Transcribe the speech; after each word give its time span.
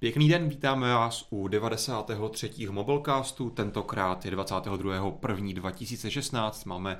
Pěkný 0.00 0.28
den, 0.28 0.48
vítáme 0.48 0.94
vás 0.94 1.26
u 1.30 1.48
93. 1.48 2.66
Mobilecastu, 2.70 3.50
tentokrát 3.50 4.24
je 4.24 4.30
22.1.2016, 4.30 6.68
máme 6.68 6.98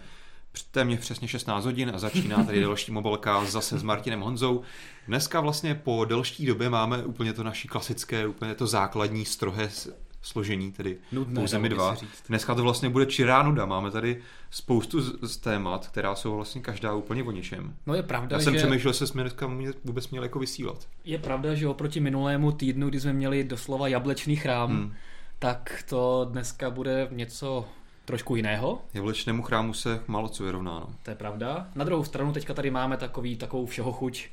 téměř 0.71 1.01
přesně 1.01 1.29
16 1.29 1.65
hodin 1.65 1.91
a 1.95 1.99
začíná 1.99 2.45
tady 2.45 2.61
další 2.65 2.93
Mobilecast 2.93 3.53
zase 3.53 3.79
s 3.79 3.83
Martinem 3.83 4.21
Honzou. 4.21 4.63
Dneska 5.07 5.41
vlastně 5.41 5.75
po 5.75 6.05
delší 6.05 6.47
době 6.47 6.71
máme 6.71 7.05
úplně 7.05 7.33
to 7.33 7.43
naší 7.43 7.69
klasické, 7.69 8.27
úplně 8.27 8.55
to 8.55 8.67
základní 8.67 9.25
strohé 9.25 9.71
složení, 10.23 10.73
tedy 10.73 10.97
Nudné, 11.13 11.35
pouze 11.35 11.59
my 11.59 11.69
dva. 11.69 11.97
Dneska 12.29 12.55
to 12.55 12.63
vlastně 12.63 12.89
bude 12.89 13.07
čirá 13.07 13.43
nuda. 13.43 13.67
Máme 13.67 13.91
tady 13.91 14.21
spoustu 14.51 15.01
z, 15.01 15.33
z 15.33 15.37
témat, 15.37 15.89
která 15.89 16.15
jsou 16.15 16.35
vlastně 16.35 16.61
každá 16.61 16.95
úplně 16.95 17.23
o 17.23 17.31
něčem. 17.31 17.75
No 17.87 17.95
je 17.95 18.03
pravda, 18.03 18.37
Já 18.37 18.43
jsem 18.43 18.53
že... 18.53 18.59
přemýšlel, 18.59 18.93
že 18.93 19.07
jsme 19.07 19.23
dneska 19.23 19.51
vůbec 19.85 20.11
měli 20.11 20.27
jako 20.27 20.39
vysílat. 20.39 20.87
Je 21.05 21.19
pravda, 21.19 21.55
že 21.55 21.69
oproti 21.69 22.01
minulému 22.01 22.53
týdnu, 22.53 22.89
kdy 22.89 23.01
jsme 23.01 23.13
měli 23.13 23.45
doslova 23.45 23.89
jablečný 23.89 24.37
chrám, 24.37 24.71
hmm. 24.71 24.95
tak 25.39 25.85
to 25.89 26.29
dneska 26.33 26.71
bude 26.71 27.09
něco 27.11 27.65
trošku 28.05 28.37
jiného. 28.37 28.81
Jablečnému 28.95 29.43
chrámu 29.43 29.75
se 29.75 30.01
málo 30.07 30.29
co 30.29 30.45
vyrovná. 30.45 30.71
No. 30.71 30.89
To 31.03 31.11
je 31.11 31.17
pravda. 31.17 31.69
Na 31.75 31.85
druhou 31.85 32.05
stranu 32.05 32.33
teďka 32.33 32.55
tady 32.55 32.71
máme 32.71 32.97
takový, 32.97 33.37
takovou 33.37 33.67
všeho 33.67 33.93
chuť 33.93 34.29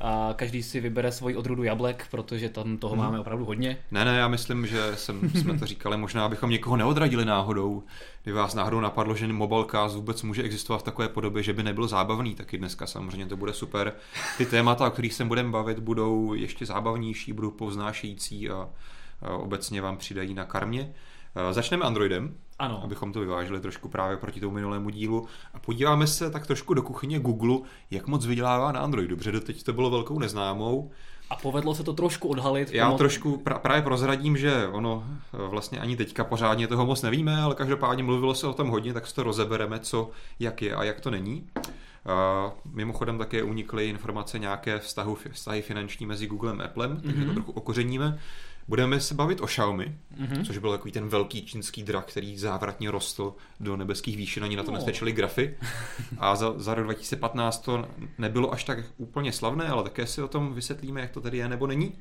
a 0.00 0.34
každý 0.36 0.62
si 0.62 0.80
vybere 0.80 1.12
svoji 1.12 1.36
odrůdu 1.36 1.62
jablek, 1.62 2.06
protože 2.10 2.48
tam 2.48 2.76
toho 2.76 2.94
hmm. 2.94 3.04
máme 3.04 3.20
opravdu 3.20 3.44
hodně. 3.44 3.78
Ne, 3.90 4.04
ne, 4.04 4.18
já 4.18 4.28
myslím, 4.28 4.66
že 4.66 4.96
jsem, 4.96 5.30
jsme 5.30 5.58
to 5.58 5.66
říkali, 5.66 5.96
možná 5.96 6.24
abychom 6.24 6.50
někoho 6.50 6.76
neodradili 6.76 7.24
náhodou. 7.24 7.82
Kdyby 8.22 8.38
vás 8.38 8.54
náhodou 8.54 8.80
napadlo, 8.80 9.14
že 9.14 9.32
Mobilecast 9.32 9.96
vůbec 9.96 10.22
může 10.22 10.42
existovat 10.42 10.80
v 10.80 10.84
takové 10.84 11.08
podobě, 11.08 11.42
že 11.42 11.52
by 11.52 11.62
nebyl 11.62 11.88
zábavný, 11.88 12.34
taky 12.34 12.58
dneska 12.58 12.86
samozřejmě 12.86 13.26
to 13.26 13.36
bude 13.36 13.52
super. 13.52 13.92
Ty 14.38 14.46
témata, 14.46 14.86
o 14.86 14.90
kterých 14.90 15.14
se 15.14 15.24
budeme 15.24 15.50
bavit, 15.50 15.78
budou 15.78 16.34
ještě 16.34 16.66
zábavnější, 16.66 17.32
budou 17.32 17.50
poznášející 17.50 18.50
a, 18.50 18.68
a 19.22 19.30
obecně 19.30 19.82
vám 19.82 19.96
přidají 19.96 20.34
na 20.34 20.44
karmě. 20.44 20.92
Začneme 21.50 21.84
Androidem, 21.84 22.34
ano. 22.58 22.80
abychom 22.84 23.12
to 23.12 23.20
vyvážili 23.20 23.60
trošku 23.60 23.88
právě 23.88 24.16
proti 24.16 24.40
tomu 24.40 24.54
minulému 24.54 24.90
dílu. 24.90 25.26
A 25.54 25.58
podíváme 25.58 26.06
se 26.06 26.30
tak 26.30 26.46
trošku 26.46 26.74
do 26.74 26.82
kuchyně 26.82 27.18
Google, 27.18 27.58
jak 27.90 28.06
moc 28.06 28.26
vydělává 28.26 28.72
na 28.72 28.80
Android. 28.80 29.10
Dobře, 29.10 29.32
doteď 29.32 29.62
to 29.62 29.72
bylo 29.72 29.90
velkou 29.90 30.18
neznámou. 30.18 30.90
A 31.30 31.36
povedlo 31.36 31.74
se 31.74 31.84
to 31.84 31.92
trošku 31.92 32.28
odhalit. 32.28 32.70
Já 32.72 32.86
pomoc... 32.86 32.98
trošku 32.98 33.42
pra- 33.44 33.58
právě 33.58 33.82
prozradím, 33.82 34.36
že 34.36 34.68
ono 34.68 35.04
e, 35.44 35.48
vlastně 35.48 35.78
ani 35.78 35.96
teďka 35.96 36.24
pořádně 36.24 36.66
toho 36.66 36.86
moc 36.86 37.02
nevíme, 37.02 37.40
ale 37.40 37.54
každopádně 37.54 38.02
mluvilo 38.02 38.34
se 38.34 38.46
o 38.46 38.52
tom 38.52 38.68
hodně, 38.68 38.92
tak 38.92 39.06
si 39.06 39.14
to 39.14 39.22
rozebereme, 39.22 39.80
co, 39.80 40.10
jak 40.40 40.62
je 40.62 40.74
a 40.74 40.84
jak 40.84 41.00
to 41.00 41.10
není. 41.10 41.48
Uh, 41.56 42.52
mimochodem 42.74 43.18
také 43.18 43.42
unikly 43.42 43.88
informace 43.88 44.38
nějaké 44.38 44.78
vztahu, 44.78 45.18
vztahy 45.32 45.62
finanční 45.62 46.06
mezi 46.06 46.26
Googlem 46.26 46.60
a 46.60 46.64
Applem, 46.64 47.00
takže 47.00 47.22
mm-hmm. 47.22 47.26
to 47.26 47.32
trochu 47.32 47.52
okořeníme. 47.52 48.18
Budeme 48.68 49.00
se 49.00 49.14
bavit 49.14 49.40
o 49.40 49.46
Xiaomi, 49.46 49.98
mm-hmm. 50.20 50.46
což 50.46 50.58
byl 50.58 50.70
takový 50.70 50.92
ten 50.92 51.08
velký 51.08 51.46
čínský 51.46 51.82
drak, 51.82 52.06
který 52.06 52.38
závratně 52.38 52.90
rostl 52.90 53.34
do 53.60 53.76
nebeských 53.76 54.16
výšin, 54.16 54.44
ani 54.44 54.56
na 54.56 54.62
to 54.62 54.70
no. 54.70 54.74
nestačily 54.74 55.12
grafy. 55.12 55.56
A 56.18 56.36
za, 56.36 56.54
za 56.56 56.74
rok 56.74 56.84
2015 56.84 57.58
to 57.58 57.88
nebylo 58.18 58.52
až 58.52 58.64
tak 58.64 58.78
úplně 58.96 59.32
slavné, 59.32 59.68
ale 59.68 59.82
také 59.82 60.06
si 60.06 60.22
o 60.22 60.28
tom 60.28 60.54
vysvětlíme, 60.54 61.00
jak 61.00 61.10
to 61.10 61.20
tady 61.20 61.38
je 61.38 61.48
nebo 61.48 61.66
není. 61.66 61.92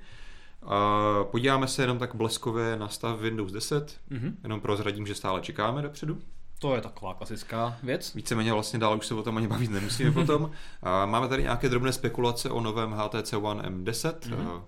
A 0.63 1.23
podíváme 1.23 1.67
se 1.67 1.83
jenom 1.83 1.99
tak 1.99 2.15
bleskově 2.15 2.75
na 2.75 2.87
stav 2.87 3.19
Windows 3.19 3.51
10, 3.51 3.99
mm-hmm. 4.11 4.33
jenom 4.43 4.61
prozradím, 4.61 5.07
že 5.07 5.15
stále 5.15 5.41
čekáme 5.41 5.81
dopředu. 5.81 6.17
To 6.59 6.75
je 6.75 6.81
taková 6.81 7.13
klasická 7.13 7.77
věc. 7.83 8.13
Víceméně 8.13 8.53
vlastně 8.53 8.79
dál 8.79 8.97
už 8.97 9.07
se 9.07 9.13
o 9.13 9.23
tom 9.23 9.37
ani 9.37 9.47
bavit 9.47 9.71
nemusíme 9.71 10.11
potom. 10.11 10.51
A 10.83 11.05
máme 11.05 11.27
tady 11.27 11.43
nějaké 11.43 11.69
drobné 11.69 11.93
spekulace 11.93 12.49
o 12.49 12.61
novém 12.61 12.91
HTC 12.91 13.33
One 13.33 13.63
M10. 13.63 14.19
Mm-hmm 14.19 14.61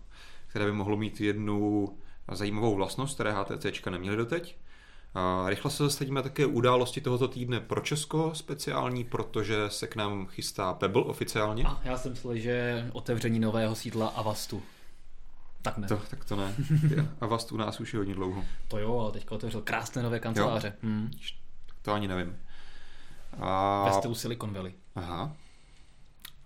které 0.48 0.66
by 0.66 0.72
mohlo 0.72 0.98
mít 0.98 1.22
jednu 1.22 1.90
zajímavou 2.32 2.76
vlastnost, 2.76 3.14
které 3.14 3.32
HTC 3.32 3.86
neměly 3.90 4.18
doteď. 4.18 4.58
A 5.14 5.50
rychle 5.50 5.72
se 5.72 5.84
zastavíme 5.84 6.24
také 6.24 6.46
události 6.46 7.02
tohoto 7.02 7.28
týdne 7.28 7.60
pro 7.60 7.82
Česko 7.82 8.32
speciální, 8.36 9.04
protože 9.04 9.70
se 9.70 9.88
k 9.88 9.96
nám 9.96 10.28
chystá 10.28 10.74
Pebble 10.74 11.04
oficiálně. 11.04 11.64
A 11.64 11.82
já 11.84 11.98
jsem 11.98 12.12
myslel, 12.12 12.38
že 12.38 12.88
otevření 12.94 13.40
nového 13.40 13.76
sídla 13.76 14.08
Avastu. 14.08 14.62
Tak 15.62 15.78
ne. 15.78 15.88
To, 15.88 16.02
tak 16.10 16.26
to 16.26 16.36
ne. 16.36 16.56
Avast 17.22 17.52
u 17.52 17.58
nás 17.58 17.80
už 17.80 17.94
je 17.94 17.98
hodně 17.98 18.14
dlouho. 18.14 18.46
To 18.68 18.78
jo, 18.78 19.00
ale 19.00 19.12
teďka 19.12 19.36
otevřel 19.36 19.62
krásné 19.62 20.04
nové 20.04 20.20
kanceláře. 20.20 20.74
Hmm. 20.84 21.12
To 21.82 21.94
ani 21.94 22.08
nevím. 22.08 22.38
A... 23.40 24.02
Ve 24.08 24.16
Silicon 24.16 24.54
Valley. 24.54 24.74
Aha. 24.96 25.36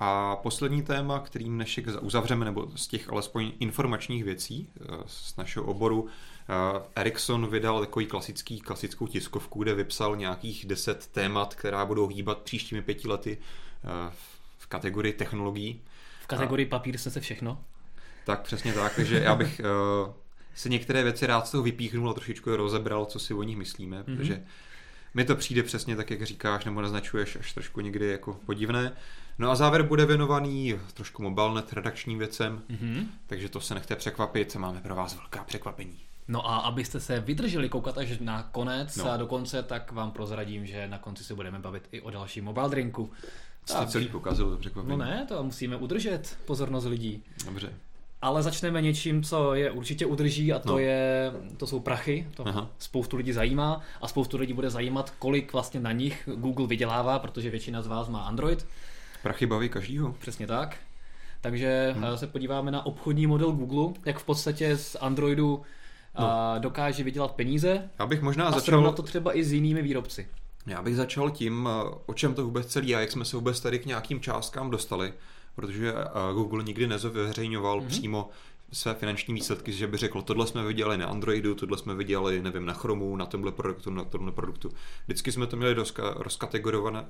A 0.03 0.35
poslední 0.35 0.81
téma, 0.81 1.19
kterým 1.19 1.55
dnešek 1.55 1.85
uzavřeme, 2.01 2.45
nebo 2.45 2.71
z 2.75 2.87
těch 2.87 3.09
alespoň 3.09 3.51
informačních 3.59 4.23
věcí 4.23 4.69
eh, 4.75 4.85
z 5.07 5.37
našeho 5.37 5.65
oboru, 5.65 6.07
eh, 6.07 6.83
Ericsson 6.95 7.47
vydal 7.47 7.79
takový 7.79 8.05
klasický, 8.05 8.59
klasickou 8.59 9.07
tiskovku, 9.07 9.63
kde 9.63 9.73
vypsal 9.73 10.15
nějakých 10.15 10.65
deset 10.65 11.07
témat, 11.07 11.55
která 11.55 11.85
budou 11.85 12.07
hýbat 12.07 12.37
příštími 12.37 12.81
pěti 12.81 13.07
lety 13.07 13.37
eh, 13.37 14.13
v 14.57 14.67
kategorii 14.67 15.13
technologií. 15.13 15.81
V 16.21 16.27
kategorii 16.27 16.67
A... 16.67 16.69
papír 16.69 16.97
se 16.97 17.21
všechno? 17.21 17.63
Tak 18.25 18.41
přesně 18.41 18.73
tak, 18.73 18.95
takže 18.95 19.19
já 19.19 19.35
bych 19.35 19.61
si 20.55 20.69
některé 20.69 21.03
věci 21.03 21.27
rád 21.27 21.47
z 21.47 21.51
toho 21.51 21.63
vypíchnul 21.63 22.09
a 22.09 22.13
trošičku 22.13 22.49
je 22.49 22.57
rozebral, 22.57 23.05
co 23.05 23.19
si 23.19 23.33
o 23.33 23.43
nich 23.43 23.57
myslíme, 23.57 23.97
mm-hmm. 23.97 24.17
protože 24.17 24.43
mi 25.13 25.25
to 25.25 25.35
přijde 25.35 25.63
přesně 25.63 25.95
tak, 25.95 26.11
jak 26.11 26.23
říkáš, 26.23 26.65
nebo 26.65 26.81
naznačuješ 26.81 27.35
až 27.35 27.53
trošku 27.53 27.81
někdy 27.81 28.07
jako 28.07 28.39
podivné. 28.45 28.91
No 29.39 29.51
a 29.51 29.55
závěr 29.55 29.83
bude 29.83 30.05
věnovaný 30.05 30.79
trošku 30.93 31.23
mobilnet 31.23 31.73
redakčním 31.73 32.19
věcem, 32.19 32.61
mm-hmm. 32.69 33.05
takže 33.27 33.49
to 33.49 33.61
se 33.61 33.73
nechte 33.73 33.95
překvapit, 33.95 34.55
máme 34.55 34.81
pro 34.81 34.95
vás 34.95 35.15
velká 35.15 35.43
překvapení. 35.43 35.97
No 36.27 36.49
a 36.49 36.57
abyste 36.57 36.99
se 36.99 37.19
vydrželi 37.19 37.69
koukat 37.69 37.97
až 37.97 38.19
na 38.19 38.43
konec 38.43 38.95
no. 38.95 39.11
a 39.11 39.17
do 39.17 39.27
konce, 39.27 39.63
tak 39.63 39.91
vám 39.91 40.11
prozradím, 40.11 40.65
že 40.65 40.87
na 40.87 40.97
konci 40.97 41.23
se 41.23 41.35
budeme 41.35 41.59
bavit 41.59 41.87
i 41.91 42.01
o 42.01 42.09
dalším 42.09 42.45
mobile 42.45 42.69
drinku. 42.69 43.11
Jste 43.65 43.87
celý 43.87 44.07
pokazil 44.07 44.49
to 44.49 44.57
překvapení. 44.57 44.97
No 44.97 45.05
ne, 45.05 45.25
to 45.27 45.43
musíme 45.43 45.75
udržet 45.75 46.37
pozornost 46.45 46.85
lidí. 46.85 47.23
Dobře. 47.45 47.73
Ale 48.21 48.43
začneme 48.43 48.81
něčím, 48.81 49.23
co 49.23 49.53
je 49.53 49.71
určitě 49.71 50.05
udrží 50.05 50.53
a 50.53 50.59
to, 50.59 50.69
no. 50.69 50.77
je, 50.77 51.31
to 51.57 51.67
jsou 51.67 51.79
prachy. 51.79 52.27
To 52.35 52.47
Aha. 52.47 52.69
spoustu 52.79 53.17
lidí 53.17 53.33
zajímá 53.33 53.81
a 54.01 54.07
spoustu 54.07 54.37
lidí 54.37 54.53
bude 54.53 54.69
zajímat, 54.69 55.13
kolik 55.19 55.53
vlastně 55.53 55.79
na 55.79 55.91
nich 55.91 56.29
Google 56.35 56.67
vydělává, 56.67 57.19
protože 57.19 57.49
většina 57.49 57.81
z 57.81 57.87
vás 57.87 58.09
má 58.09 58.21
Android. 58.21 58.65
Prachy 59.23 59.45
baví 59.45 59.69
každýho. 59.69 60.15
Přesně 60.19 60.47
tak. 60.47 60.77
Takže 61.41 61.93
hmm. 61.97 62.17
se 62.17 62.27
podíváme 62.27 62.71
na 62.71 62.85
obchodní 62.85 63.27
model 63.27 63.51
Google, 63.51 63.93
jak 64.05 64.19
v 64.19 64.23
podstatě 64.23 64.77
z 64.77 64.95
Androidu 65.01 65.61
no. 66.19 66.25
dokáže 66.59 67.03
vydělat 67.03 67.31
peníze. 67.31 67.89
Já 67.99 68.05
bych 68.05 68.21
možná 68.21 68.47
a 68.47 68.51
začal... 68.51 68.83
na 68.83 68.91
to 68.91 69.03
třeba 69.03 69.37
i 69.37 69.43
s 69.43 69.53
jinými 69.53 69.81
výrobci. 69.81 70.27
Já 70.67 70.81
bych 70.81 70.95
začal 70.95 71.29
tím, 71.29 71.69
o 72.05 72.13
čem 72.13 72.33
to 72.33 72.45
vůbec 72.45 72.67
celý 72.67 72.95
a 72.95 72.99
jak 72.99 73.11
jsme 73.11 73.25
se 73.25 73.35
vůbec 73.35 73.59
tady 73.59 73.79
k 73.79 73.85
nějakým 73.85 74.19
částkám 74.19 74.71
dostali, 74.71 75.13
protože 75.55 75.93
Google 76.33 76.63
nikdy 76.63 76.87
nezveřejňoval 76.87 77.81
mm-hmm. 77.81 77.87
přímo 77.87 78.29
své 78.73 78.93
finanční 78.93 79.33
výsledky, 79.33 79.71
že 79.71 79.87
by 79.87 79.97
řekl, 79.97 80.21
tohle 80.21 80.47
jsme 80.47 80.63
viděli 80.63 80.97
na 80.97 81.07
Androidu, 81.07 81.55
tohle 81.55 81.77
jsme 81.77 81.95
viděli, 81.95 82.41
nevím, 82.41 82.65
na 82.65 82.73
Chromu, 82.73 83.15
na 83.15 83.25
tomhle 83.25 83.51
produktu, 83.51 83.89
na 83.89 84.03
tomhle 84.03 84.31
produktu. 84.31 84.69
Vždycky 85.05 85.31
jsme 85.31 85.47
to 85.47 85.57
měli 85.57 85.75
rozkategorizované, 86.15 87.05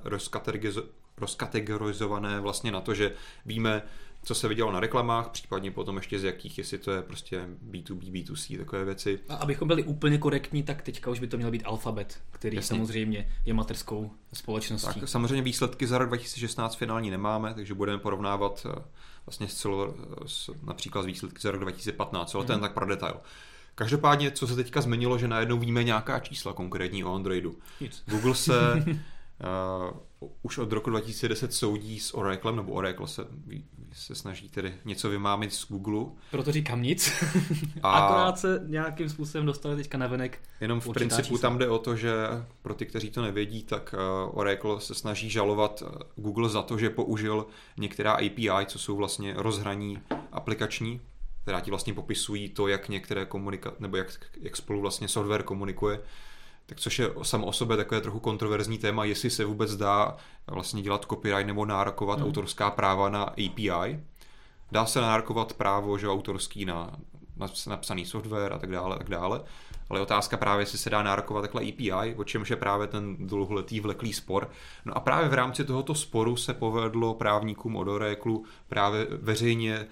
rozkategorizované 1.16 2.40
vlastně 2.40 2.72
na 2.72 2.80
to, 2.80 2.94
že 2.94 3.12
víme, 3.46 3.82
co 4.24 4.34
se 4.34 4.48
vidělo 4.48 4.72
na 4.72 4.80
reklamách, 4.80 5.28
případně 5.28 5.70
potom 5.70 5.96
ještě 5.96 6.18
z 6.18 6.24
jakých, 6.24 6.58
jestli 6.58 6.78
to 6.78 6.90
je 6.90 7.02
prostě 7.02 7.48
B2B, 7.70 8.12
B2C, 8.12 8.58
takové 8.58 8.84
věci. 8.84 9.18
A 9.28 9.34
abychom 9.34 9.68
byli 9.68 9.82
úplně 9.82 10.18
korektní, 10.18 10.62
tak 10.62 10.82
teďka 10.82 11.10
už 11.10 11.20
by 11.20 11.26
to 11.26 11.36
měl 11.36 11.50
být 11.50 11.62
Alphabet, 11.66 12.20
který 12.30 12.56
Jasně. 12.56 12.76
samozřejmě 12.76 13.28
je 13.44 13.54
materskou 13.54 14.10
společností. 14.32 15.00
Tak 15.00 15.08
samozřejmě 15.08 15.42
výsledky 15.42 15.86
za 15.86 15.98
rok 15.98 16.08
2016 16.08 16.76
finální 16.76 17.10
nemáme, 17.10 17.54
takže 17.54 17.74
budeme 17.74 17.98
porovnávat 17.98 18.66
eh, 18.70 18.82
vlastně 19.26 19.48
s 19.48 19.54
celou, 19.54 19.94
s, 20.26 20.50
například 20.62 21.02
z 21.02 21.06
výsledky 21.06 21.40
za 21.40 21.50
rok 21.50 21.60
2015, 21.60 22.34
ale 22.34 22.44
mm. 22.44 22.48
ten 22.48 22.60
tak 22.60 22.74
pro 22.74 22.86
detail. 22.86 23.14
Každopádně, 23.74 24.30
co 24.30 24.46
se 24.46 24.56
teďka 24.56 24.80
změnilo, 24.80 25.18
že 25.18 25.28
najednou 25.28 25.58
víme 25.58 25.84
nějaká 25.84 26.18
čísla 26.18 26.52
konkrétní 26.52 27.04
o 27.04 27.14
Androidu. 27.14 27.58
Nic. 27.80 28.02
Google 28.06 28.34
se 28.34 28.84
uh, 30.22 30.30
už 30.42 30.58
od 30.58 30.72
roku 30.72 30.90
2010 30.90 31.52
soudí 31.52 32.00
s 32.00 32.14
Oraclem, 32.14 32.56
nebo 32.56 32.72
Oracle 32.72 33.08
se, 33.08 33.26
se 33.92 34.14
snaží 34.14 34.48
tedy 34.48 34.74
něco 34.84 35.10
vymámit 35.10 35.52
z 35.52 35.68
Google. 35.68 36.04
Proto 36.30 36.52
říkám 36.52 36.82
nic. 36.82 37.24
A 37.82 37.90
Akorát 37.98 38.38
se 38.38 38.62
nějakým 38.66 39.08
způsobem 39.08 39.46
dostali 39.46 39.76
teďka 39.76 39.98
na 39.98 40.06
venek. 40.06 40.38
Jenom 40.60 40.80
v 40.80 40.88
principu 40.88 41.28
čísla. 41.28 41.38
tam 41.38 41.58
jde 41.58 41.68
o 41.68 41.78
to, 41.78 41.96
že 41.96 42.12
pro 42.62 42.74
ty, 42.74 42.86
kteří 42.86 43.10
to 43.10 43.22
nevědí, 43.22 43.62
tak 43.62 43.94
uh, 43.94 44.38
Oracle 44.38 44.80
se 44.80 44.94
snaží 44.94 45.30
žalovat 45.30 45.82
eh, 45.86 46.04
Google 46.16 46.48
za 46.48 46.62
to, 46.62 46.78
že 46.78 46.90
použil 46.90 47.46
některá 47.76 48.12
API, 48.12 48.66
co 48.66 48.78
jsou 48.78 48.96
vlastně 48.96 49.34
rozhraní 49.36 49.98
aplikační, 50.32 51.00
která 51.42 51.60
ti 51.60 51.70
vlastně 51.70 51.94
popisují 51.94 52.48
to, 52.48 52.68
jak 52.68 52.88
některé 52.88 53.26
komunikace, 53.26 53.76
nebo 53.80 53.96
jak, 53.96 54.08
jak 54.40 54.56
spolu 54.56 54.80
vlastně 54.80 55.08
software 55.08 55.42
komunikuje 55.42 56.00
tak 56.72 56.80
což 56.80 56.98
je 56.98 57.10
samo 57.22 57.46
o 57.46 57.52
sobě 57.52 57.76
takové 57.76 58.00
trochu 58.00 58.20
kontroverzní 58.20 58.78
téma, 58.78 59.04
jestli 59.04 59.30
se 59.30 59.44
vůbec 59.44 59.76
dá 59.76 60.16
vlastně 60.46 60.82
dělat 60.82 61.04
copyright 61.04 61.46
nebo 61.46 61.66
nárokovat 61.66 62.18
hmm. 62.18 62.28
autorská 62.28 62.70
práva 62.70 63.08
na 63.08 63.22
API. 63.22 64.00
Dá 64.72 64.86
se 64.86 65.00
nárokovat 65.00 65.52
právo, 65.52 65.98
že 65.98 66.08
autorský 66.08 66.64
na, 66.64 66.90
napsaný 67.66 68.04
software 68.04 68.52
a 68.52 68.58
tak 68.58 68.70
dále, 68.70 68.94
a 68.94 68.98
tak 68.98 69.08
dále. 69.08 69.40
Ale 69.90 70.00
otázka 70.00 70.36
právě, 70.36 70.62
jestli 70.62 70.78
se 70.78 70.90
dá 70.90 71.02
nárokovat 71.02 71.42
takhle 71.42 71.62
API, 71.62 72.14
o 72.16 72.24
čemž 72.24 72.50
je 72.50 72.56
právě 72.56 72.86
ten 72.86 73.16
dlouholetý 73.26 73.80
vleklý 73.80 74.12
spor. 74.12 74.50
No 74.84 74.96
a 74.96 75.00
právě 75.00 75.28
v 75.28 75.34
rámci 75.34 75.64
tohoto 75.64 75.94
sporu 75.94 76.36
se 76.36 76.54
povedlo 76.54 77.14
právníkům 77.14 77.76
od 77.76 77.88
Oracle 77.88 78.38
právě 78.68 79.06
veřejně 79.10 79.86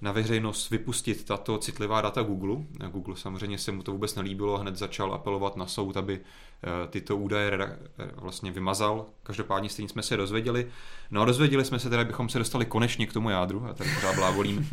na 0.00 0.12
veřejnost 0.12 0.70
vypustit 0.70 1.24
tato 1.24 1.58
citlivá 1.58 2.00
data 2.00 2.22
Google. 2.22 2.56
Google 2.90 3.16
samozřejmě 3.16 3.58
se 3.58 3.72
mu 3.72 3.82
to 3.82 3.92
vůbec 3.92 4.14
nelíbilo, 4.14 4.58
hned 4.58 4.76
začal 4.76 5.14
apelovat 5.14 5.56
na 5.56 5.66
soud, 5.66 5.96
aby 5.96 6.20
eh, 6.20 6.88
tyto 6.88 7.16
údaje 7.16 7.58
eh, 7.60 7.76
vlastně 8.16 8.50
vymazal. 8.50 9.06
Každopádně 9.22 9.68
stejně 9.68 9.88
jsme 9.88 10.02
se 10.02 10.16
dozvěděli. 10.16 10.66
No 11.10 11.22
a 11.22 11.24
dozvěděli 11.24 11.64
jsme 11.64 11.78
se 11.78 11.90
teda, 11.90 12.02
abychom 12.02 12.28
se 12.28 12.38
dostali 12.38 12.66
konečně 12.66 13.06
k 13.06 13.12
tomu 13.12 13.30
jádru, 13.30 13.66
a 13.66 13.74
tady 13.74 13.90
pořád 13.94 14.14
blábolím. 14.14 14.68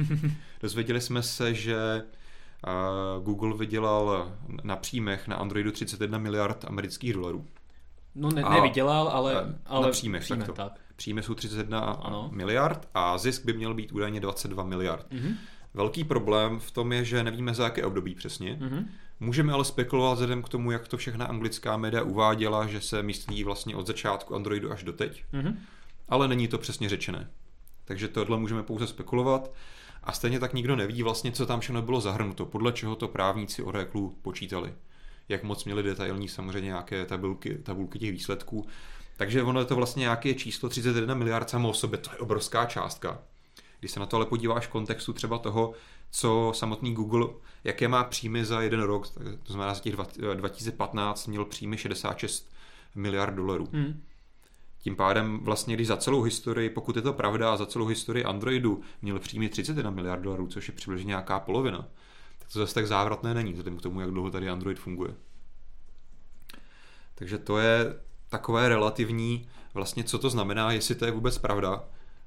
dozvěděli 0.62 1.02
jsme 1.02 1.24
se, 1.24 1.54
že 1.54 1.78
eh, 1.78 2.72
Google 3.24 3.58
vydělal 3.58 4.32
na 4.64 4.76
příjmech 4.76 5.28
na 5.28 5.36
Androidu 5.36 5.72
31 5.72 6.18
miliard 6.18 6.66
amerických 6.68 7.14
dolarů. 7.14 7.46
No 8.16 8.30
ne, 8.32 8.44
nevydělal, 8.50 9.08
ale, 9.08 9.60
ale 9.66 9.86
na 9.86 9.92
příjmech, 9.92 10.24
příjmech 10.24 10.50
tak. 10.50 10.85
Příjmy 10.96 11.24
jsou 11.24 11.36
31 11.36 11.80
ano. 11.80 12.30
miliard 12.34 12.88
a 12.94 13.18
zisk 13.18 13.46
by 13.46 13.54
měl 13.54 13.74
být 13.74 13.92
údajně 13.92 14.20
22 14.20 14.64
miliard. 14.64 15.06
Mm-hmm. 15.12 15.36
Velký 15.74 16.04
problém 16.04 16.60
v 16.60 16.72
tom 16.72 16.92
je, 16.92 17.06
že 17.06 17.24
nevíme 17.24 17.54
za 17.54 17.64
jaké 17.64 17.86
období 17.86 18.16
přesně. 18.16 18.58
Mm-hmm. 18.62 18.86
Můžeme 19.20 19.54
ale 19.54 19.66
spekulovat 19.66 20.14
vzhledem 20.14 20.44
k 20.44 20.50
tomu, 20.50 20.72
jak 20.72 20.88
to 20.88 20.98
všechna 20.98 21.26
anglická 21.26 21.78
média 21.78 22.04
uváděla, 22.04 22.68
že 22.68 22.82
se 22.82 23.04
myslí 23.04 23.44
vlastně 23.44 23.76
od 23.76 23.88
začátku 23.88 24.36
Androidu 24.36 24.72
až 24.72 24.84
doteď. 24.84 25.24
Mm-hmm. 25.34 25.56
Ale 26.10 26.28
není 26.28 26.48
to 26.48 26.58
přesně 26.58 26.90
řečené. 26.90 27.30
Takže 27.86 28.08
tohle 28.08 28.40
můžeme 28.40 28.64
pouze 28.64 28.88
spekulovat. 28.88 29.52
A 30.04 30.12
stejně 30.12 30.40
tak 30.40 30.54
nikdo 30.54 30.76
neví 30.76 31.04
vlastně, 31.04 31.32
co 31.32 31.46
tam 31.46 31.60
všechno 31.60 31.82
bylo 31.82 32.02
zahrnuto, 32.02 32.46
podle 32.46 32.72
čeho 32.72 32.96
to 32.96 33.08
právníci 33.08 33.64
Oracle 33.64 34.10
počítali. 34.22 34.74
Jak 35.30 35.44
moc 35.44 35.66
měli 35.66 35.84
detailní 35.84 36.28
samozřejmě 36.28 36.68
nějaké 36.68 37.06
tabulky, 37.06 37.58
tabulky 37.64 38.00
těch 38.00 38.12
výsledků. 38.12 38.68
Takže 39.18 39.44
ono 39.44 39.60
je 39.60 39.66
to 39.66 39.76
vlastně 39.76 40.02
nějaké 40.02 40.34
číslo 40.34 40.70
31 40.70 41.16
miliard 41.16 41.50
samo 41.50 41.70
o 41.70 41.74
sobě, 41.74 41.98
to 41.98 42.12
je 42.12 42.18
obrovská 42.18 42.66
částka. 42.66 43.20
Když 43.80 43.92
se 43.92 44.00
na 44.00 44.06
to 44.06 44.18
ale 44.18 44.26
podíváš 44.26 44.68
v 44.68 44.70
kontextu 44.70 45.14
třeba 45.14 45.38
toho, 45.38 45.74
co 46.12 46.52
samotný 46.56 46.94
Google, 46.94 47.28
jaké 47.64 47.88
má 47.88 48.04
příjmy 48.04 48.46
za 48.46 48.62
jeden 48.62 48.82
rok, 48.82 49.10
to 49.44 49.54
znamená 49.54 49.74
za 49.74 49.80
těch 49.80 49.96
2015 50.34 51.28
měl 51.28 51.46
příjmy 51.46 51.78
66 51.78 52.52
miliard 52.96 53.36
dolarů. 53.36 53.70
Hmm. 53.74 54.02
Tím 54.80 54.96
pádem 54.96 55.40
vlastně, 55.40 55.76
když 55.76 55.88
za 55.88 55.98
celou 55.98 56.22
historii, 56.22 56.70
pokud 56.70 56.96
je 56.96 57.02
to 57.02 57.14
pravda, 57.14 57.58
za 57.58 57.66
celou 57.66 57.86
historii 57.86 58.24
Androidu 58.24 58.82
měl 59.02 59.20
příjmy 59.20 59.50
31 59.50 59.92
miliard 59.92 60.22
dolarů, 60.22 60.48
což 60.48 60.68
je 60.68 60.74
přibližně 60.74 61.08
nějaká 61.08 61.40
polovina, 61.40 61.88
tak 62.40 62.54
to 62.54 62.60
zase 62.60 62.74
tak 62.74 62.88
závratné 62.88 63.34
není, 63.34 63.52
vzhledem 63.52 63.78
k 63.78 63.82
tomu, 63.82 64.02
jak 64.02 64.12
dlouho 64.12 64.32
tady 64.32 64.50
Android 64.50 64.80
funguje. 64.80 65.16
Takže 67.16 67.38
to 67.38 67.58
je 67.58 68.00
takové 68.30 68.70
relativní, 68.70 69.48
vlastně 69.74 70.04
co 70.04 70.20
to 70.20 70.30
znamená, 70.30 70.72
jestli 70.72 70.96
to 70.96 71.06
je 71.06 71.12
vůbec 71.12 71.38
pravda. 71.38 71.84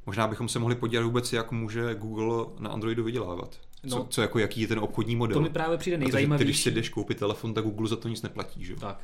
Možná 0.06 0.28
bychom 0.28 0.48
se 0.48 0.58
mohli 0.58 0.74
podívat 0.74 1.02
vůbec, 1.02 1.32
jak 1.32 1.52
může 1.52 1.94
Google 1.94 2.46
na 2.58 2.70
Androidu 2.70 3.04
vydělávat. 3.04 3.58
Co, 3.88 3.98
no, 3.98 4.06
co 4.10 4.22
jako, 4.22 4.38
jaký 4.38 4.60
je 4.60 4.68
ten 4.68 4.78
obchodní 4.78 5.16
model. 5.16 5.34
To 5.34 5.40
mi 5.40 5.50
právě 5.50 5.78
přijde 5.78 5.98
nejzajímavější. 5.98 6.38
Protože 6.38 6.44
ty, 6.44 6.50
když 6.50 6.62
si 6.62 6.70
jdeš 6.70 6.88
koupit 6.88 7.18
telefon, 7.18 7.54
tak 7.54 7.64
Google 7.64 7.88
za 7.88 7.96
to 7.96 8.08
nic 8.08 8.22
neplatí, 8.22 8.64
že? 8.64 8.76
Tak. 8.76 9.00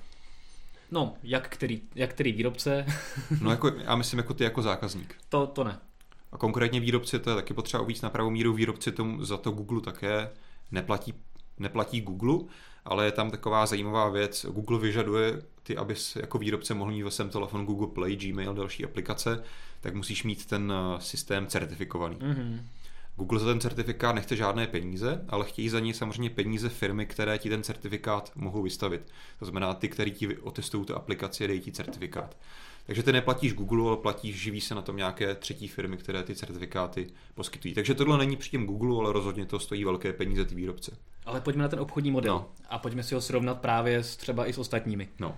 No, 0.91 1.15
jak 1.23 1.49
který, 1.49 1.83
jak 1.95 2.11
který 2.11 2.33
výrobce? 2.33 2.87
no, 3.41 3.51
jako, 3.51 3.69
já 3.69 3.97
myslím 3.97 4.19
jako 4.19 4.35
ty 4.35 4.45
jako 4.45 4.63
zákazník. 4.63 5.15
To, 5.29 5.47
to 5.47 5.65
ne. 5.65 5.79
A 6.33 6.39
konkrétně 6.39 6.81
výrobci, 6.81 7.19
to 7.19 7.31
je 7.31 7.37
taky 7.37 7.55
potřeba 7.55 7.83
uvíct 7.83 8.03
na 8.03 8.11
pravou 8.11 8.31
míru, 8.31 8.53
výrobci 8.53 8.93
tomu, 8.93 9.25
za 9.25 9.37
to 9.37 9.51
Google 9.51 9.81
také 9.81 10.31
neplatí, 10.71 11.15
neplatí 11.59 12.01
Google, 12.01 12.39
ale 12.85 13.05
je 13.05 13.13
tam 13.13 13.31
taková 13.31 13.67
zajímavá 13.67 14.09
věc. 14.09 14.47
Google 14.51 14.79
vyžaduje 14.79 15.43
ty, 15.63 15.77
abys 15.77 16.17
jako 16.17 16.39
výrobce 16.39 16.75
mohl 16.75 16.91
mít 16.91 17.03
ve 17.03 17.11
svém 17.11 17.31
telefonu 17.31 17.65
Google 17.65 17.87
Play, 17.87 18.17
Gmail, 18.17 18.55
další 18.55 18.85
aplikace, 18.85 19.43
tak 19.81 19.95
musíš 19.95 20.25
mít 20.25 20.47
ten 20.47 20.73
eh, 20.73 21.01
systém 21.01 21.47
certifikovaný. 21.47 22.17
Mm-hmm. 22.17 22.61
Google 23.17 23.39
za 23.39 23.47
ten 23.47 23.61
certifikát 23.61 24.15
nechce 24.15 24.37
žádné 24.37 24.67
peníze, 24.67 25.25
ale 25.29 25.45
chtějí 25.45 25.69
za 25.69 25.81
něj 25.81 25.95
samozřejmě 25.95 26.31
peníze 26.31 26.69
firmy, 26.69 27.07
které 27.07 27.39
ti 27.39 27.49
ten 27.49 27.63
certifikát 27.63 28.33
mohou 28.35 28.63
vystavit. 28.63 29.13
To 29.39 29.45
znamená 29.45 29.75
ty, 29.75 29.89
který 29.89 30.13
ti 30.13 30.37
otestují 30.37 30.85
tu 30.85 30.97
aplikaci 30.97 31.45
a 31.45 31.47
dejí 31.47 31.61
ti 31.61 31.73
certifikát. 31.73 32.37
Takže 32.87 33.03
ty 33.03 33.13
neplatíš 33.13 33.53
Google, 33.53 33.89
ale 33.89 33.97
platíš, 33.97 34.37
živí 34.43 34.61
se 34.61 34.75
na 34.75 34.83
tom 34.83 34.97
nějaké 34.97 35.35
třetí 35.35 35.69
firmy, 35.69 35.97
které 35.97 36.23
ty 36.23 36.35
certifikáty 36.35 37.07
poskytují. 37.35 37.75
Takže 37.75 37.95
tohle 37.95 38.19
není 38.19 38.37
příjem 38.37 38.67
Google, 38.67 38.99
ale 38.99 39.13
rozhodně 39.13 39.47
to 39.47 39.59
stojí 39.59 39.85
velké 39.85 40.13
peníze 40.13 40.45
ty 40.45 40.55
výrobce. 40.55 40.97
Ale 41.27 41.41
pojďme 41.41 41.63
na 41.63 41.69
ten 41.69 41.81
obchodní 41.81 42.11
model 42.11 42.35
no. 42.35 42.47
a 42.69 42.79
pojďme 42.79 43.03
si 43.03 43.15
ho 43.15 43.21
srovnat 43.21 43.61
právě 43.61 44.03
s, 44.03 44.17
třeba 44.17 44.47
i 44.47 44.53
s 44.53 44.59
ostatními. 44.59 45.09
No. 45.19 45.37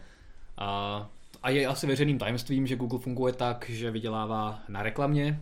A, 0.58 1.10
a 1.42 1.50
je 1.50 1.66
asi 1.66 1.86
veřejným 1.86 2.18
tajemstvím, 2.18 2.66
že 2.66 2.76
Google 2.76 2.98
funguje 2.98 3.32
tak, 3.32 3.64
že 3.68 3.90
vydělává 3.90 4.60
na 4.68 4.82
reklamě, 4.82 5.40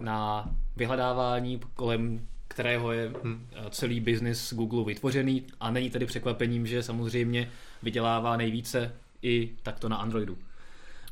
na 0.00 0.50
vyhledávání, 0.76 1.60
kolem 1.74 2.26
kterého 2.48 2.92
je 2.92 3.12
hmm. 3.22 3.46
celý 3.70 4.00
biznis 4.00 4.54
Google 4.54 4.84
vytvořený 4.84 5.46
a 5.60 5.70
není 5.70 5.90
tedy 5.90 6.06
překvapením, 6.06 6.66
že 6.66 6.82
samozřejmě 6.82 7.50
vydělává 7.82 8.36
nejvíce 8.36 8.94
i 9.22 9.50
takto 9.62 9.88
na 9.88 9.96
Androidu. 9.96 10.38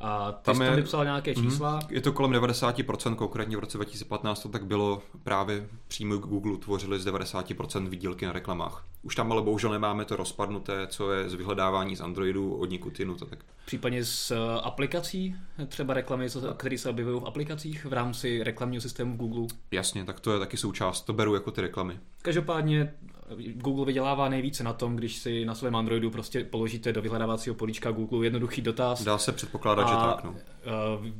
A 0.00 0.32
ty 0.32 0.42
Tam 0.42 0.62
je, 0.62 0.76
vypsal 0.76 1.04
nějaké 1.04 1.32
mhm. 1.36 1.42
čísla? 1.42 1.74
Mm, 1.74 1.80
je 1.90 2.00
to 2.00 2.12
kolem 2.12 2.32
90%, 2.32 3.14
konkrétně 3.14 3.56
v 3.56 3.60
roce 3.60 3.78
2015 3.78 4.42
to 4.42 4.48
tak 4.48 4.66
bylo 4.66 5.02
právě 5.22 5.68
přímo 5.88 6.16
Google 6.16 6.56
tvořili 6.56 7.00
z 7.00 7.06
90% 7.06 7.88
výdělky 7.88 8.26
na 8.26 8.32
reklamách. 8.32 8.84
Už 9.02 9.14
tam 9.14 9.32
ale 9.32 9.42
bohužel 9.42 9.70
nemáme 9.70 10.04
to 10.04 10.16
rozpadnuté, 10.16 10.86
co 10.86 11.12
je 11.12 11.28
z 11.28 11.34
vyhledávání 11.34 11.96
z 11.96 12.00
Androidu 12.00 12.54
od 12.54 12.70
někud 12.70 13.00
to 13.18 13.24
tak. 13.24 13.38
Případně 13.64 14.04
z 14.04 14.30
eh, 14.30 14.36
aplikací, 14.62 15.36
třeba 15.68 15.94
reklamy, 15.94 16.26
které 16.56 16.78
se 16.78 16.90
objevují 16.90 17.20
v 17.20 17.26
aplikacích 17.26 17.84
v 17.84 17.92
rámci 17.92 18.42
reklamního 18.42 18.80
systému 18.80 19.16
Google? 19.16 19.46
Jasně, 19.70 20.04
tak 20.04 20.20
to 20.20 20.32
je 20.32 20.38
taky 20.38 20.56
součást, 20.56 21.00
to 21.00 21.12
beru 21.12 21.34
jako 21.34 21.50
ty 21.50 21.60
reklamy. 21.60 21.98
Každopádně 22.22 22.94
Google 23.36 23.86
vydělává 23.86 24.28
nejvíce 24.28 24.64
na 24.64 24.72
tom, 24.72 24.96
když 24.96 25.16
si 25.16 25.44
na 25.44 25.54
svém 25.54 25.76
Androidu 25.76 26.10
prostě 26.10 26.44
položíte 26.44 26.92
do 26.92 27.02
vyhledávacího 27.02 27.54
políčka 27.54 27.90
Google 27.90 28.26
jednoduchý 28.26 28.62
dotaz. 28.62 29.04
Dá 29.04 29.18
se 29.18 29.32
předpokládat, 29.32 29.88
že 29.88 29.94
tak. 29.94 30.24
No. 30.24 30.34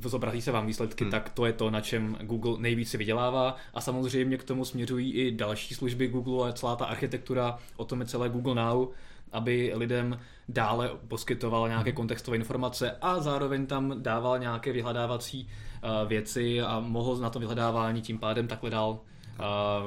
Eh, 0.04 0.08
zobrazí 0.08 0.42
se 0.42 0.52
vám 0.52 0.66
výsledky, 0.66 1.04
hmm. 1.04 1.10
tak 1.10 1.28
to 1.28 1.46
je 1.46 1.52
to, 1.52 1.70
na 1.70 1.80
čem 1.80 2.16
Google 2.20 2.58
nejvíce 2.58 2.98
vydělává. 2.98 3.56
A 3.74 3.80
samozřejmě 3.80 4.36
k 4.36 4.44
tomu 4.44 4.64
směřují 4.64 5.12
i 5.12 5.30
další 5.30 5.74
služby 5.74 6.08
Google 6.08 6.48
a 6.48 6.52
celá 6.52 6.76
ta 6.76 6.84
architektura, 6.84 7.58
o 7.76 7.84
tom 7.84 8.00
je 8.00 8.06
celé 8.06 8.28
Google 8.28 8.54
Now, 8.54 8.88
aby 9.32 9.72
lidem 9.74 10.18
dále 10.48 10.90
poskytoval 11.08 11.68
nějaké 11.68 11.90
hmm. 11.90 11.96
kontextové 11.96 12.36
informace 12.36 12.96
a 13.00 13.20
zároveň 13.20 13.66
tam 13.66 14.02
dával 14.02 14.38
nějaké 14.38 14.72
vyhledávací 14.72 15.48
eh, 15.48 16.06
věci 16.06 16.60
a 16.60 16.80
mohl 16.80 17.16
na 17.16 17.30
to 17.30 17.38
vyhledávání 17.38 18.02
tím 18.02 18.18
pádem 18.18 18.48
takhle 18.48 18.70
dál 18.70 19.00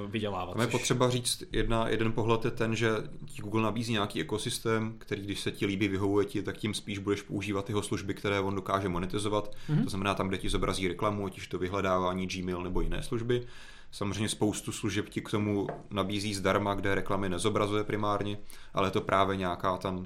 vydělávat. 0.08 0.54
Tam 0.54 0.62
je 0.62 0.68
potřeba 0.68 1.10
říct, 1.10 1.44
jedna, 1.52 1.88
jeden 1.90 2.12
pohled 2.12 2.46
je 2.46 2.52
ten, 2.52 2.76
že 2.76 2.90
ti 3.26 3.42
Google 3.42 3.62
nabízí 3.62 3.92
nějaký 3.92 4.22
ekosystém, 4.22 4.96
který 4.98 5.22
když 5.22 5.40
se 5.40 5.52
ti 5.52 5.66
líbí, 5.66 5.88
vyhovuje 5.88 6.26
ti, 6.26 6.44
tak 6.44 6.58
tím 6.58 6.74
spíš 6.74 7.00
budeš 7.00 7.22
používat 7.22 7.70
jeho 7.70 7.84
služby, 7.84 8.14
které 8.14 8.40
on 8.40 8.56
dokáže 8.56 8.90
monetizovat. 8.90 9.56
Mm-hmm. 9.70 9.84
To 9.84 9.90
znamená 9.90 10.14
tam, 10.14 10.28
kde 10.28 10.38
ti 10.38 10.50
zobrazí 10.50 10.88
reklamu, 10.88 11.26
ať 11.26 11.38
už 11.38 11.48
to 11.48 11.60
vyhledávání, 11.60 12.28
Gmail 12.28 12.64
nebo 12.64 12.82
jiné 12.82 13.04
služby. 13.04 13.48
Samozřejmě 13.92 14.30
spoustu 14.30 14.72
služeb 14.72 15.10
ti 15.10 15.22
k 15.22 15.32
tomu 15.32 15.68
nabízí 15.90 16.34
zdarma, 16.34 16.74
kde 16.74 16.96
reklamy 16.96 17.30
nezobrazuje 17.30 17.84
primárně, 17.84 18.38
ale 18.74 18.88
je 18.88 18.92
to 18.92 19.02
právě 19.02 19.38
nějaká 19.38 19.78
tam 19.78 19.98
uh, 19.98 20.06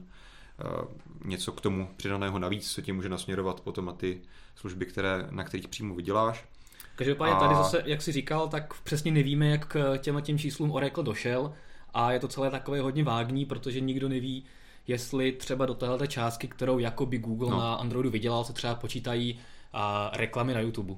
něco 1.25 1.51
k 1.51 1.61
tomu 1.61 1.89
přidaného 1.97 2.39
navíc, 2.39 2.71
co 2.71 2.81
ti 2.81 2.91
může 2.91 3.09
nasměrovat 3.09 3.61
potom 3.61 3.85
na 3.85 3.93
ty 3.93 4.21
služby, 4.55 4.85
které, 4.85 5.27
na 5.31 5.43
kterých 5.43 5.67
přímo 5.67 5.95
vyděláš. 5.95 6.45
Každopádně 6.97 7.35
a... 7.35 7.39
tady 7.39 7.55
zase, 7.55 7.83
jak 7.85 8.01
si 8.01 8.11
říkal, 8.11 8.47
tak 8.47 8.73
přesně 8.81 9.11
nevíme, 9.11 9.47
jak 9.47 9.65
k 9.67 9.97
těm 9.97 10.21
těm 10.21 10.37
číslům 10.37 10.71
Oracle 10.71 11.03
došel 11.03 11.53
a 11.93 12.11
je 12.11 12.19
to 12.19 12.27
celé 12.27 12.51
takové 12.51 12.81
hodně 12.81 13.03
vágní, 13.03 13.45
protože 13.45 13.79
nikdo 13.79 14.09
neví, 14.09 14.43
jestli 14.87 15.31
třeba 15.31 15.65
do 15.65 15.73
téhle 15.73 16.07
částky, 16.07 16.47
kterou 16.47 16.79
jakoby 16.79 17.17
Google 17.17 17.49
no. 17.49 17.59
na 17.59 17.73
Androidu 17.73 18.09
vydělal, 18.09 18.43
se 18.43 18.53
třeba 18.53 18.75
počítají 18.75 19.39
a 19.73 20.11
reklamy 20.13 20.53
na 20.53 20.59
YouTube. 20.59 20.93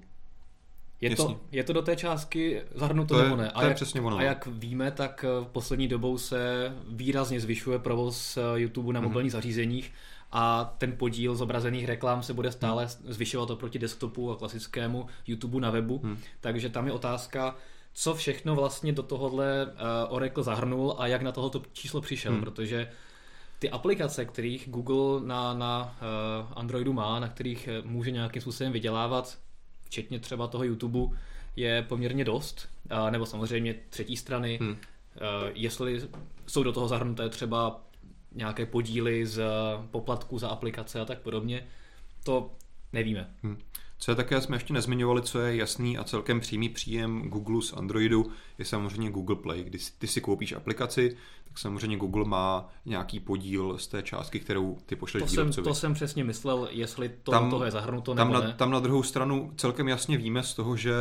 Je 1.02 1.16
to, 1.16 1.40
je 1.52 1.64
to 1.64 1.74
do 1.74 1.82
té 1.82 1.96
částky 1.96 2.62
zahrnuto 2.76 3.16
to 3.16 3.24
nebo 3.24 3.36
ne? 3.36 3.52
A, 3.52 3.64
jak, 3.64 3.76
přesně 3.76 4.02
ono. 4.02 4.18
a 4.18 4.20
no. 4.20 4.26
jak 4.26 4.48
víme, 4.48 4.92
tak 4.92 5.26
v 5.44 5.48
poslední 5.52 5.88
dobou 5.88 6.18
se 6.18 6.74
výrazně 6.90 7.40
zvyšuje 7.40 7.80
provoz 7.80 8.38
YouTube 8.56 8.94
na 8.94 9.00
mhm. 9.00 9.10
mobilních 9.10 9.32
mm-hmm. 9.32 9.36
zařízeních 9.36 9.92
a 10.32 10.76
ten 10.78 10.92
podíl 10.98 11.36
zobrazených 11.36 11.86
reklam 11.86 12.24
se 12.24 12.34
bude 12.34 12.52
stále 12.52 12.86
hmm. 12.86 13.14
zvyšovat 13.14 13.50
oproti 13.50 13.80
desktopu 13.80 14.32
a 14.32 14.38
klasickému 14.38 15.06
YouTube 15.28 15.62
na 15.62 15.70
webu. 15.70 16.02
Hmm. 16.04 16.18
Takže 16.42 16.70
tam 16.70 16.88
je 16.88 16.94
otázka, 16.94 17.56
co 17.94 18.16
všechno 18.16 18.56
vlastně 18.56 18.92
do 18.92 19.04
tohohle 19.04 19.66
uh, 19.66 19.72
Oracle 20.16 20.44
zahrnul 20.44 20.96
a 20.98 21.08
jak 21.08 21.22
na 21.22 21.32
tohoto 21.32 21.62
číslo 21.74 22.02
přišel, 22.02 22.32
hmm. 22.32 22.42
protože 22.42 22.92
ty 23.60 23.70
aplikace, 23.70 24.26
kterých 24.26 24.70
Google 24.70 25.28
na, 25.28 25.54
na 25.54 25.98
uh, 26.02 26.54
Androidu 26.58 26.94
má, 26.94 27.20
na 27.20 27.28
kterých 27.28 27.68
eh, 27.68 27.82
může 27.86 28.12
nějakým 28.12 28.42
způsobem 28.42 28.74
vydělávat, 28.74 29.38
včetně 29.84 30.20
třeba 30.20 30.48
toho 30.48 30.64
YouTube, 30.64 31.18
je 31.56 31.86
poměrně 31.90 32.26
dost, 32.26 32.70
uh, 32.92 33.12
nebo 33.12 33.26
samozřejmě 33.26 33.76
třetí 33.90 34.18
strany, 34.18 34.60
hmm. 34.62 34.78
jestli 35.54 36.02
jsou 36.48 36.64
do 36.64 36.72
toho 36.72 36.88
zahrnuté 36.88 37.30
třeba 37.30 37.82
nějaké 38.36 38.66
podíly 38.66 39.26
z 39.26 39.42
poplatku 39.92 40.40
za 40.40 40.48
aplikace 40.50 41.00
a 41.00 41.06
tak 41.06 41.20
podobně, 41.20 41.68
to 42.24 42.52
nevíme. 42.94 43.30
Hmm. 43.44 43.58
Co 44.02 44.12
je 44.12 44.16
také, 44.16 44.42
jsme 44.42 44.56
ještě 44.56 44.74
nezmiňovali, 44.74 45.22
co 45.22 45.40
je 45.40 45.56
jasný 45.56 45.98
a 45.98 46.04
celkem 46.04 46.40
přímý 46.40 46.70
příjem 46.70 47.22
Google 47.22 47.62
z 47.62 47.74
Androidu, 47.74 48.32
je 48.58 48.66
samozřejmě 48.66 49.12
Google 49.12 49.36
Play. 49.36 49.64
Když 49.64 49.90
ty 49.90 50.08
si 50.08 50.22
koupíš 50.22 50.52
aplikaci, 50.52 51.18
tak 51.44 51.60
samozřejmě 51.60 51.98
Google 51.98 52.26
má 52.26 52.70
nějaký 52.86 53.20
podíl 53.20 53.78
z 53.78 53.88
té 53.88 54.04
částky, 54.04 54.40
kterou 54.40 54.78
ty 54.86 54.96
pošleš 54.96 55.24
to 55.24 55.30
výrobcovi. 55.30 55.54
Jsem, 55.54 55.64
to 55.64 55.74
jsem 55.74 55.94
přesně 55.94 56.24
myslel, 56.24 56.68
jestli 56.72 57.10
to 57.24 57.32
tam, 57.32 57.50
toho 57.50 57.66
je 57.66 57.72
zahrnuto 57.72 58.16
tam 58.16 58.28
nebo 58.28 58.40
na, 58.40 58.48
ne. 58.48 58.54
Tam 58.58 58.72
na 58.72 58.80
druhou 58.80 59.04
stranu 59.04 59.54
celkem 59.58 59.88
jasně 59.88 60.18
víme 60.18 60.44
z 60.44 60.54
toho, 60.54 60.76
že 60.78 60.94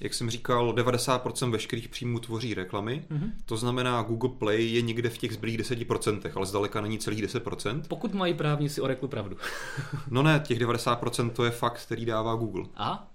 jak 0.00 0.14
jsem 0.14 0.30
říkal, 0.30 0.72
90% 0.72 1.50
veškerých 1.50 1.88
příjmů 1.88 2.18
tvoří 2.18 2.54
reklamy. 2.54 3.04
Mm-hmm. 3.10 3.30
To 3.44 3.56
znamená, 3.56 4.02
Google 4.02 4.30
Play 4.38 4.72
je 4.72 4.82
někde 4.82 5.10
v 5.10 5.18
těch 5.18 5.32
zbylých 5.32 5.58
10%, 5.58 6.32
ale 6.34 6.46
zdaleka 6.46 6.80
není 6.80 6.98
celých 6.98 7.24
10%. 7.24 7.82
Pokud 7.88 8.14
mají 8.14 8.34
právníci 8.34 8.80
o 8.80 8.86
reklu 8.86 9.08
pravdu. 9.08 9.36
no 10.10 10.22
ne, 10.22 10.42
těch 10.46 10.58
90% 10.58 11.30
to 11.30 11.44
je 11.44 11.50
fakt, 11.50 11.82
který 11.82 12.04
dává 12.04 12.34
Google. 12.34 12.64
A? 12.76 13.10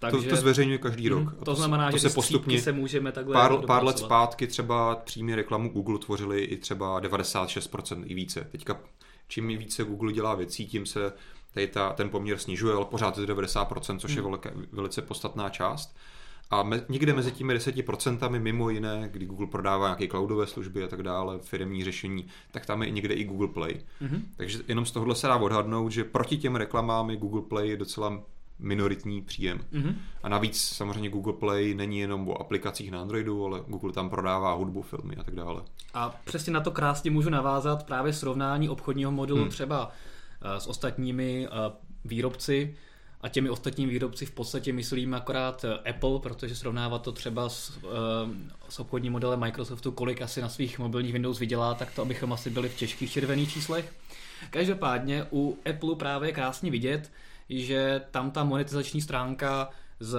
Takže, 0.00 0.28
to, 0.28 0.34
to 0.34 0.40
zveřejňuje 0.40 0.78
každý 0.78 1.08
rok. 1.08 1.22
Mm, 1.22 1.38
to, 1.38 1.44
to 1.44 1.54
znamená, 1.54 1.90
to 1.90 1.96
že 1.96 2.08
se 2.08 2.14
postupně 2.14 2.60
se 2.60 2.72
můžeme 2.72 3.12
takhle 3.12 3.32
pár, 3.32 3.66
pár 3.66 3.84
let 3.84 3.98
zpátky 3.98 4.46
třeba 4.46 4.96
přímý 4.96 5.34
reklamu 5.34 5.68
Google 5.68 5.98
tvořili 5.98 6.44
i 6.44 6.56
třeba 6.56 7.00
96% 7.00 8.02
i 8.06 8.14
více. 8.14 8.48
Teďka 8.52 8.80
čím 9.28 9.48
více 9.48 9.84
Google 9.84 10.12
dělá 10.12 10.34
věcí, 10.34 10.66
tím 10.66 10.86
se 10.86 11.12
tady 11.54 11.66
ta, 11.66 11.92
ten 11.92 12.10
poměr 12.10 12.38
snižuje, 12.38 12.74
ale 12.74 12.84
pořád 12.84 13.18
je 13.18 13.26
to 13.26 13.34
90%, 13.34 13.98
což 13.98 14.14
je 14.14 14.22
hmm. 14.22 14.30
velké, 14.30 14.52
velice 14.72 15.02
podstatná 15.02 15.48
část. 15.48 15.96
A 16.50 16.62
me, 16.62 16.84
někde 16.88 17.12
mezi 17.12 17.32
těmi 17.32 17.54
10% 17.54 18.40
mimo 18.40 18.70
jiné, 18.70 19.08
kdy 19.12 19.26
Google 19.26 19.46
prodává 19.46 19.86
nějaké 19.86 20.08
cloudové 20.08 20.46
služby 20.46 20.84
a 20.84 20.88
tak 20.88 21.02
dále, 21.02 21.38
firmní 21.38 21.84
řešení, 21.84 22.26
tak 22.50 22.66
tam 22.66 22.82
je 22.82 22.90
někde 22.90 23.14
i 23.14 23.24
Google 23.24 23.48
Play. 23.48 23.80
Mm-hmm. 24.02 24.22
Takže 24.36 24.58
jenom 24.68 24.86
z 24.86 24.90
tohohle 24.90 25.14
se 25.14 25.26
dá 25.26 25.36
odhadnout, 25.36 25.92
že 25.92 26.04
proti 26.04 26.36
těm 26.36 26.56
reklamám 26.56 27.10
je 27.10 27.16
Google 27.16 27.42
Play 27.42 27.68
je 27.68 27.76
docela 27.76 28.22
minoritní 28.58 29.22
příjem. 29.22 29.60
Mm-hmm. 29.72 29.94
A 30.22 30.28
navíc 30.28 30.60
samozřejmě 30.60 31.10
Google 31.10 31.32
Play 31.32 31.74
není 31.74 31.98
jenom 31.98 32.28
o 32.28 32.40
aplikacích 32.40 32.90
na 32.90 33.00
Androidu, 33.00 33.44
ale 33.44 33.60
Google 33.66 33.92
tam 33.92 34.10
prodává 34.10 34.52
hudbu, 34.52 34.82
filmy 34.82 35.16
a 35.16 35.22
tak 35.22 35.34
dále. 35.34 35.62
A 35.94 36.14
přesně 36.24 36.52
na 36.52 36.60
to 36.60 36.70
krásně 36.70 37.10
můžu 37.10 37.30
navázat 37.30 37.86
právě 37.86 38.12
srovnání 38.12 38.68
obchodního 38.68 39.12
modelu 39.12 39.40
hmm. 39.40 39.50
třeba 39.50 39.92
s 40.58 40.66
ostatními 40.66 41.46
eh, 41.46 41.72
výrobci 42.04 42.76
a 43.20 43.28
těmi 43.28 43.50
ostatními 43.50 43.92
výrobci 43.92 44.26
v 44.26 44.30
podstatě 44.30 44.72
myslím 44.72 45.14
akorát 45.14 45.64
eh, 45.64 45.90
Apple, 45.90 46.18
protože 46.18 46.56
srovnávat 46.56 47.02
to 47.02 47.12
třeba 47.12 47.48
s, 47.48 47.78
s 48.68 48.80
obchodním 48.80 49.12
modelem 49.12 49.40
Microsoftu, 49.40 49.92
kolik 49.92 50.22
asi 50.22 50.40
na 50.40 50.48
svých 50.48 50.78
mobilních 50.78 51.12
Windows 51.12 51.38
vydělá, 51.38 51.74
tak 51.74 51.94
to 51.94 52.02
abychom 52.02 52.32
asi 52.32 52.50
byli 52.50 52.68
v 52.68 52.76
těžkých 52.76 53.12
červených 53.12 53.52
číslech. 53.52 53.94
Každopádně 54.50 55.26
u 55.32 55.58
Apple 55.70 55.94
právě 55.96 56.28
je 56.28 56.32
krásně 56.32 56.70
vidět, 56.70 57.12
že 57.48 58.02
tam 58.10 58.30
ta 58.30 58.44
monetizační 58.44 59.00
stránka 59.00 59.70
z 60.04 60.16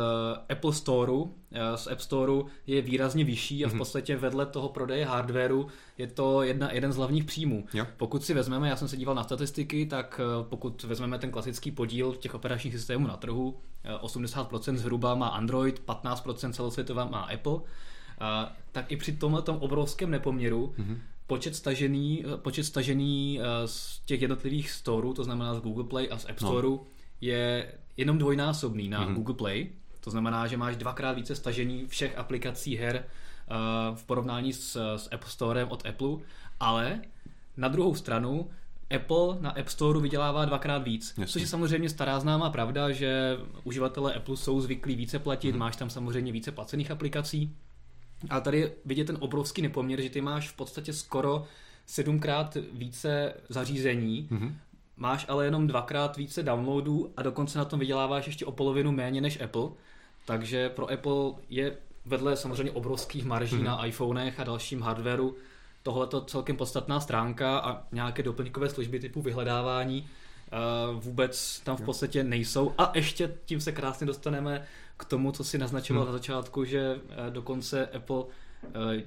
Apple 0.50 0.74
Storeu, 0.74 1.34
eh, 1.52 1.78
z 1.78 1.88
App 1.88 2.02
Storeu 2.02 2.46
je 2.68 2.82
výrazně 2.82 3.24
vyšší 3.24 3.66
a 3.66 3.68
v 3.68 3.72
mhm. 3.72 3.78
podstatě 3.78 4.18
vedle 4.18 4.46
toho 4.46 4.70
prodeje 4.70 5.06
hardwareu 5.06 5.68
je 5.98 6.08
to 6.08 6.44
jedna, 6.44 6.72
jeden 6.72 6.92
z 6.92 6.96
hlavních 6.96 7.24
příjmů. 7.24 7.66
Jo. 7.74 7.86
Pokud 7.98 8.24
si 8.24 8.34
vezmeme, 8.34 8.70
já 8.70 8.76
jsem 8.76 8.88
se 8.88 8.98
díval 8.98 9.16
na 9.16 9.24
statistiky, 9.24 9.86
tak 9.86 10.22
eh, 10.24 10.46
pokud 10.50 10.84
vezmeme 10.84 11.20
ten 11.20 11.32
klasický 11.32 11.72
podíl 11.72 12.14
těch 12.14 12.36
operačních 12.36 12.74
systémů 12.74 13.08
na 13.08 13.18
trhu, 13.18 13.58
80% 14.02 14.74
eh, 14.74 14.78
zhruba 14.78 15.16
má 15.16 15.28
Android, 15.28 15.82
15% 15.88 16.52
celosvětová 16.52 17.06
má 17.06 17.22
Apple, 17.22 17.60
tak 18.72 18.92
i 18.92 18.98
při 18.98 19.12
tomhle 19.12 19.42
obrovském 19.42 20.12
nepoměru 20.12 20.74
mm-hmm 20.78 20.98
počet 21.28 21.56
stažený, 21.56 22.24
počet 22.36 22.64
stažený 22.64 23.40
z 23.66 24.00
těch 24.06 24.22
jednotlivých 24.22 24.72
storů, 24.72 25.14
to 25.14 25.24
znamená 25.24 25.54
z 25.54 25.60
Google 25.60 25.84
Play 25.84 26.08
a 26.12 26.18
z 26.18 26.30
App 26.30 26.40
Storeu, 26.40 26.76
no. 26.76 26.86
je 27.22 27.72
jenom 27.98 28.18
dvojnásobný 28.18 28.90
na 28.90 29.08
mm-hmm. 29.08 29.14
Google 29.14 29.36
Play. 29.36 29.70
To 30.00 30.12
znamená, 30.12 30.48
že 30.48 30.58
máš 30.58 30.76
dvakrát 30.76 31.12
více 31.12 31.36
stažení 31.36 31.88
všech 31.88 32.18
aplikací 32.18 32.76
her 32.76 33.06
uh, 33.06 33.96
v 33.98 34.04
porovnání 34.04 34.54
s, 34.54 34.96
s 34.98 35.10
App 35.14 35.24
Storem 35.24 35.68
od 35.70 35.86
Apple, 35.86 36.18
ale 36.60 37.02
na 37.58 37.68
druhou 37.68 37.96
stranu 37.96 38.50
Apple 38.96 39.38
na 39.42 39.50
App 39.50 39.70
Store 39.70 40.00
vydělává 40.00 40.46
dvakrát 40.46 40.78
víc, 40.78 41.14
Jasně. 41.18 41.28
což 41.34 41.42
je 41.42 41.48
samozřejmě 41.48 41.90
stará 41.90 42.20
známá 42.20 42.50
pravda, 42.50 42.92
že 42.92 43.38
uživatelé 43.64 44.14
Apple 44.14 44.38
jsou 44.38 44.62
zvyklí 44.62 44.96
více 44.96 45.20
platit, 45.20 45.52
mm. 45.52 45.60
máš 45.60 45.76
tam 45.76 45.90
samozřejmě 45.90 46.32
více 46.32 46.52
placených 46.52 46.92
aplikací. 46.92 47.56
A 48.30 48.40
tady 48.40 48.60
je 48.60 48.72
vidět 48.86 49.08
ten 49.08 49.18
obrovský 49.20 49.62
nepoměr, 49.62 50.02
že 50.02 50.10
ty 50.10 50.22
máš 50.22 50.50
v 50.50 50.56
podstatě 50.56 50.94
skoro 50.94 51.46
sedmkrát 51.86 52.58
více 52.74 53.34
zařízení 53.50 54.28
mm-hmm 54.32 54.54
máš 54.98 55.26
ale 55.30 55.46
jenom 55.46 55.68
dvakrát 55.68 56.18
více 56.18 56.44
downloadů 56.44 57.14
a 57.18 57.22
dokonce 57.22 57.58
na 57.58 57.66
tom 57.66 57.80
vyděláváš 57.80 58.26
ještě 58.26 58.46
o 58.46 58.52
polovinu 58.52 58.92
méně 58.92 59.22
než 59.22 59.42
Apple. 59.42 59.70
Takže 60.26 60.70
pro 60.70 60.92
Apple 60.92 61.34
je 61.50 61.78
vedle 62.06 62.38
samozřejmě 62.38 62.72
obrovských 62.72 63.26
marží 63.26 63.56
hmm. 63.56 63.66
na 63.66 63.86
iPhonech 63.86 64.40
a 64.40 64.44
dalším 64.44 64.82
hardwareu 64.82 65.36
tohle 65.84 66.08
to 66.08 66.22
celkem 66.22 66.58
podstatná 66.58 67.00
stránka 67.00 67.60
a 67.60 67.84
nějaké 67.92 68.24
doplňkové 68.24 68.70
služby 68.70 69.00
typu 69.00 69.22
vyhledávání 69.22 70.02
uh, 70.02 71.04
vůbec 71.04 71.60
tam 71.60 71.78
v 71.78 71.82
podstatě 71.82 72.24
nejsou. 72.24 72.74
A 72.78 72.92
ještě 72.96 73.36
tím 73.46 73.62
se 73.62 73.72
krásně 73.72 74.08
dostaneme 74.08 74.66
k 74.98 75.06
tomu, 75.06 75.32
co 75.32 75.44
si 75.44 75.58
naznačoval 75.58 76.04
hmm. 76.04 76.12
na 76.12 76.18
začátku, 76.18 76.66
že 76.66 76.96
uh, 76.96 77.34
dokonce 77.34 77.88
Apple 77.88 78.24
Eh, 78.24 78.45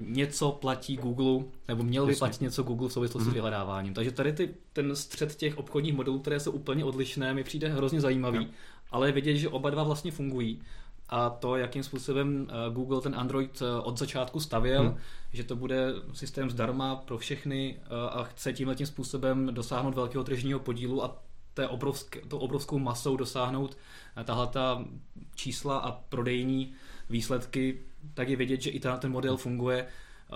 něco 0.00 0.52
platí 0.52 0.96
Google, 0.96 1.44
nebo 1.68 1.82
měl 1.82 2.06
by 2.06 2.16
platit 2.16 2.40
něco 2.40 2.62
Google 2.62 2.88
v 2.88 2.92
souvislosti 2.92 3.24
s 3.24 3.26
mhm. 3.26 3.34
vyhledáváním. 3.34 3.94
Takže 3.94 4.10
tady 4.10 4.32
ty, 4.32 4.54
ten 4.72 4.96
střed 4.96 5.34
těch 5.34 5.58
obchodních 5.58 5.94
modelů, 5.94 6.18
které 6.18 6.40
jsou 6.40 6.50
úplně 6.50 6.84
odlišné, 6.84 7.34
mi 7.34 7.44
přijde 7.44 7.68
hrozně 7.68 8.00
zajímavý, 8.00 8.38
yeah. 8.38 8.50
ale 8.90 9.08
je 9.08 9.12
vidět, 9.12 9.36
že 9.36 9.48
oba 9.48 9.70
dva 9.70 9.82
vlastně 9.82 10.10
fungují. 10.10 10.62
A 11.08 11.30
to, 11.30 11.56
jakým 11.56 11.82
způsobem 11.82 12.46
eh, 12.50 12.74
Google 12.74 13.00
ten 13.00 13.14
Android 13.14 13.62
eh, 13.62 13.80
od 13.80 13.98
začátku 13.98 14.40
stavěl, 14.40 14.82
hmm. 14.82 14.96
že 15.32 15.44
to 15.44 15.56
bude 15.56 15.86
systém 16.12 16.50
zdarma 16.50 16.96
pro 16.96 17.18
všechny 17.18 17.78
a 18.10 18.22
chce 18.24 18.52
tímhle 18.52 18.74
tím 18.74 18.86
způsobem 18.86 19.48
dosáhnout 19.54 19.94
velkého 19.94 20.24
tržního 20.24 20.60
podílu 20.60 21.04
a 21.04 21.22
té 21.54 21.68
obrovské, 21.68 22.20
to 22.20 22.38
obrovskou 22.38 22.78
masou 22.78 23.16
dosáhnout 23.16 23.76
tahle 24.24 24.46
ta 24.46 24.84
čísla 25.34 25.78
a 25.78 25.92
prodejní 25.92 26.72
výsledky 27.10 27.78
tak 28.14 28.28
je 28.28 28.36
vidět, 28.36 28.60
že 28.60 28.70
i 28.70 28.80
ten 28.80 29.12
model 29.12 29.36
funguje. 29.36 29.86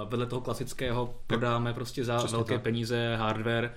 Vedle 0.04 0.26
toho 0.26 0.40
klasického 0.40 1.14
prodáme 1.26 1.74
prostě 1.74 2.04
za 2.04 2.18
Přesně 2.18 2.36
velké 2.36 2.54
tak. 2.54 2.62
peníze 2.62 3.16
hardware 3.16 3.74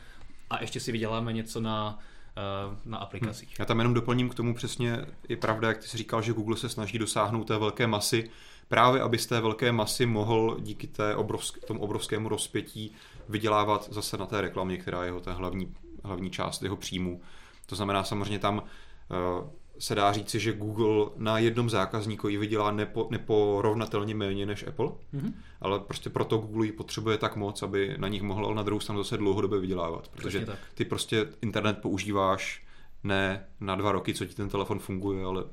a 0.50 0.62
ještě 0.62 0.80
si 0.80 0.92
vyděláme 0.92 1.34
něco 1.34 1.62
na, 1.62 2.00
eh, 2.38 2.78
na 2.86 2.98
aplikacích. 2.98 3.50
Hmm. 3.50 3.56
Já 3.60 3.66
tam 3.66 3.78
jenom 3.78 3.94
doplním 3.94 4.30
k 4.30 4.36
tomu 4.36 4.56
přesně, 4.56 5.06
je 5.30 5.38
pravda, 5.38 5.68
jak 5.68 5.78
ty 5.78 5.88
jsi 5.88 5.98
říkal, 5.98 6.22
že 6.22 6.34
Google 6.34 6.58
se 6.58 6.70
snaží 6.70 7.00
dosáhnout 7.00 7.44
té 7.44 7.58
velké 7.58 7.88
masy, 7.88 8.30
právě 8.68 9.02
aby 9.02 9.18
z 9.18 9.26
té 9.26 9.42
velké 9.42 9.72
masy 9.72 10.06
mohl 10.06 10.58
díky 10.60 10.88
té 10.88 11.16
obrovsk, 11.16 11.66
tomu 11.66 11.80
obrovskému 11.82 12.30
rozpětí 12.30 12.92
vydělávat 13.30 13.88
zase 13.92 14.18
na 14.18 14.26
té 14.26 14.42
reklamě, 14.42 14.78
která 14.78 15.04
je 15.04 15.08
jeho 15.08 15.20
ta 15.20 15.34
hlavní, 15.34 15.76
hlavní 16.04 16.30
část 16.30 16.64
jeho 16.64 16.76
příjmu. 16.76 17.22
To 17.66 17.76
znamená 17.76 18.04
samozřejmě 18.04 18.40
tam 18.40 18.58
uh, 18.58 19.50
se 19.80 19.96
dá 19.96 20.12
říci, 20.12 20.40
že 20.40 20.54
Google 20.54 21.06
na 21.16 21.40
jednom 21.40 21.70
zákazníkovi 21.70 22.38
vydělá 22.38 22.72
nepo, 22.72 23.08
neporovnatelně 23.12 24.16
méně 24.16 24.46
než 24.46 24.68
Apple, 24.68 24.88
mm-hmm. 24.88 25.34
ale 25.62 25.80
prostě 25.80 26.10
proto 26.10 26.38
Google 26.38 26.66
ji 26.66 26.72
potřebuje 26.72 27.18
tak 27.18 27.36
moc, 27.36 27.64
aby 27.64 27.96
na 27.98 28.08
nich 28.08 28.22
mohl 28.22 28.56
na 28.56 28.64
druhou 28.64 28.80
stranu 28.80 29.04
zase 29.04 29.18
dlouhodobě 29.18 29.60
vydělávat, 29.60 30.08
protože 30.08 30.48
ty 30.74 30.86
prostě 30.86 31.28
internet 31.42 31.78
používáš 31.78 32.66
ne 33.04 33.46
na 33.60 33.76
dva 33.76 33.92
roky, 33.92 34.14
co 34.14 34.26
ti 34.26 34.36
ten 34.36 34.50
telefon 34.50 34.80
funguje, 34.80 35.26
ale 35.26 35.44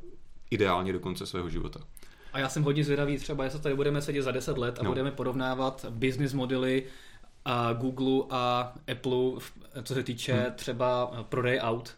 ideálně 0.51 0.93
do 0.93 1.01
konce 1.01 1.27
svého 1.27 1.49
života. 1.49 1.81
A 2.33 2.39
já 2.39 2.49
jsem 2.49 2.63
hodně 2.63 2.85
zvědavý 2.85 3.17
třeba, 3.17 3.45
jestli 3.45 3.61
tady 3.61 3.75
budeme 3.75 4.03
sedět 4.03 4.23
za 4.23 4.31
10 4.31 4.59
let 4.59 4.79
a 4.79 4.83
no. 4.83 4.91
budeme 4.91 5.11
porovnávat 5.11 5.87
business 5.91 6.33
modely 6.33 6.85
a 7.45 7.73
Google 7.73 8.25
a 8.31 8.75
Apple, 8.93 9.41
co 9.83 9.95
se 9.95 10.03
týče 10.03 10.33
hmm. 10.33 10.53
třeba 10.53 11.07
prodej 11.29 11.61
aut 11.63 11.97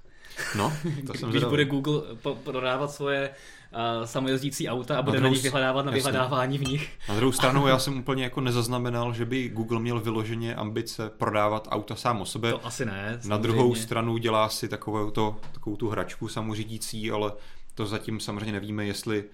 No, 0.56 0.72
to 1.06 1.14
jsem 1.14 1.30
Když 1.30 1.44
bude 1.44 1.64
Google 1.64 2.02
prodávat 2.44 2.90
svoje 2.90 3.30
uh, 3.30 4.04
samojezdící 4.04 4.68
auta 4.68 4.98
a 4.98 5.02
bude 5.02 5.20
na, 5.20 5.22
na 5.22 5.28
nich 5.28 5.42
vyhledávat 5.42 5.84
na 5.84 5.92
jasný. 5.92 5.98
vyhledávání 5.98 6.58
v 6.58 6.62
nich. 6.68 6.98
Na 7.08 7.14
druhou 7.14 7.32
stranu 7.32 7.66
já 7.68 7.78
jsem 7.78 7.98
úplně 7.98 8.24
jako 8.24 8.40
nezaznamenal, 8.40 9.14
že 9.14 9.24
by 9.24 9.48
Google 9.48 9.80
měl 9.80 10.00
vyloženě 10.00 10.54
ambice 10.54 11.10
prodávat 11.10 11.68
auta 11.70 11.94
sám 11.94 12.20
o 12.20 12.24
sobě. 12.26 12.50
To 12.50 12.66
asi 12.66 12.84
ne. 12.84 13.08
Samozřejmě. 13.08 13.28
Na 13.28 13.36
druhou 13.36 13.74
stranu 13.74 14.16
dělá 14.16 14.48
si 14.48 14.68
takovou, 14.68 15.10
to, 15.10 15.36
takovou 15.52 15.76
tu 15.76 15.88
hračku 15.88 16.28
samořídící, 16.28 17.10
ale 17.10 17.32
to 17.74 17.86
zatím 17.86 18.20
samozřejmě 18.20 18.52
nevíme, 18.52 18.86
jestli 18.86 19.24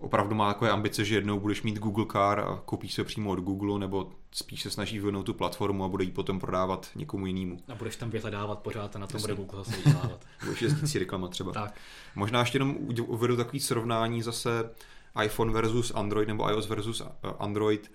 opravdu 0.00 0.34
má 0.34 0.52
takové 0.52 0.70
ambice, 0.70 1.04
že 1.04 1.14
jednou 1.14 1.40
budeš 1.40 1.62
mít 1.62 1.78
Google 1.78 2.06
Car 2.12 2.40
a 2.40 2.62
koupíš 2.64 2.94
se 2.94 3.04
přímo 3.04 3.30
od 3.30 3.38
Google, 3.38 3.78
nebo 3.78 4.12
spíš 4.32 4.62
se 4.62 4.70
snaží 4.70 4.98
vyvinout 4.98 5.22
tu 5.22 5.34
platformu 5.34 5.84
a 5.84 5.88
bude 5.88 6.04
ji 6.04 6.10
potom 6.10 6.40
prodávat 6.40 6.88
někomu 6.94 7.26
jinému. 7.26 7.58
A 7.68 7.74
budeš 7.74 7.96
tam 7.96 8.10
vyhledávat 8.10 8.58
pořád 8.58 8.96
a 8.96 8.98
na 8.98 9.06
tom 9.06 9.20
bude 9.20 9.34
Google 9.34 9.64
zase 9.64 9.76
vyhledávat. 9.76 10.26
budeš 10.44 10.62
jezdící 10.62 10.98
reklama 10.98 11.28
třeba. 11.28 11.52
tak. 11.52 11.74
Možná 12.14 12.40
ještě 12.40 12.56
jenom 12.56 12.76
uvedu 13.06 13.36
takový 13.36 13.60
srovnání 13.60 14.22
zase 14.22 14.70
iPhone 15.24 15.52
versus 15.52 15.92
Android 15.94 16.28
nebo 16.28 16.50
iOS 16.50 16.68
versus 16.68 17.02
Android. 17.38 17.92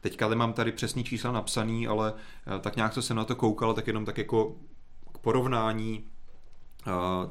Teďka 0.00 0.28
mám 0.28 0.52
tady 0.52 0.72
přesný 0.72 1.04
čísla 1.04 1.32
napsaný, 1.32 1.88
ale 1.88 2.14
tak 2.60 2.76
nějak, 2.76 2.92
co 2.92 3.02
jsem 3.02 3.16
na 3.16 3.24
to 3.24 3.36
koukal, 3.36 3.74
tak 3.74 3.86
jenom 3.86 4.04
tak 4.04 4.18
jako 4.18 4.56
k 5.12 5.18
porovnání 5.18 6.04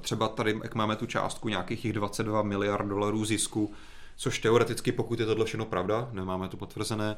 Třeba 0.01 0.27
tady, 0.27 0.59
jak 0.63 0.75
máme 0.75 0.95
tu 0.95 1.05
částku 1.05 1.49
nějakých 1.49 1.81
těch 1.81 1.93
22 1.93 2.41
miliard 2.41 2.87
dolarů 2.87 3.25
zisku, 3.25 3.73
což 4.17 4.39
teoreticky, 4.39 4.91
pokud 4.91 5.19
je 5.19 5.25
tohle 5.25 5.45
všechno 5.45 5.65
pravda, 5.65 6.09
nemáme 6.11 6.47
to 6.47 6.57
potvrzené, 6.57 7.17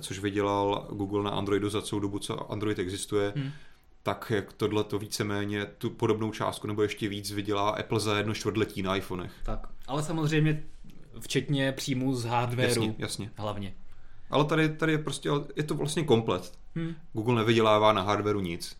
což 0.00 0.18
vydělal 0.18 0.88
Google 0.90 1.22
na 1.22 1.30
Androidu 1.30 1.70
za 1.70 1.82
celou 1.82 2.00
dobu, 2.00 2.18
co 2.18 2.52
Android 2.52 2.78
existuje, 2.78 3.32
hmm. 3.36 3.50
tak 4.02 4.32
jak 4.34 4.52
tohle 4.52 4.84
to 4.84 4.98
víceméně 4.98 5.66
tu 5.66 5.90
podobnou 5.90 6.32
částku 6.32 6.66
nebo 6.66 6.82
ještě 6.82 7.08
víc 7.08 7.32
vydělá 7.32 7.70
Apple 7.70 8.00
za 8.00 8.18
jedno 8.18 8.34
čtvrtletí 8.34 8.82
na 8.82 8.96
iPhonech. 8.96 9.32
Tak, 9.42 9.68
ale 9.86 10.02
samozřejmě 10.02 10.64
včetně 11.20 11.72
příjmů 11.72 12.14
z 12.14 12.24
hardwareu. 12.24 12.68
Jasně, 12.68 12.94
jasně. 12.98 13.30
Hlavně. 13.36 13.74
Ale 14.30 14.44
tady, 14.44 14.68
tady 14.68 14.92
je 14.92 14.98
prostě, 14.98 15.30
je 15.56 15.62
to 15.62 15.74
vlastně 15.74 16.04
komplet. 16.04 16.52
Hmm. 16.74 16.94
Google 17.12 17.34
nevydělává 17.34 17.92
na 17.92 18.02
hardwareu 18.02 18.40
nic. 18.40 18.76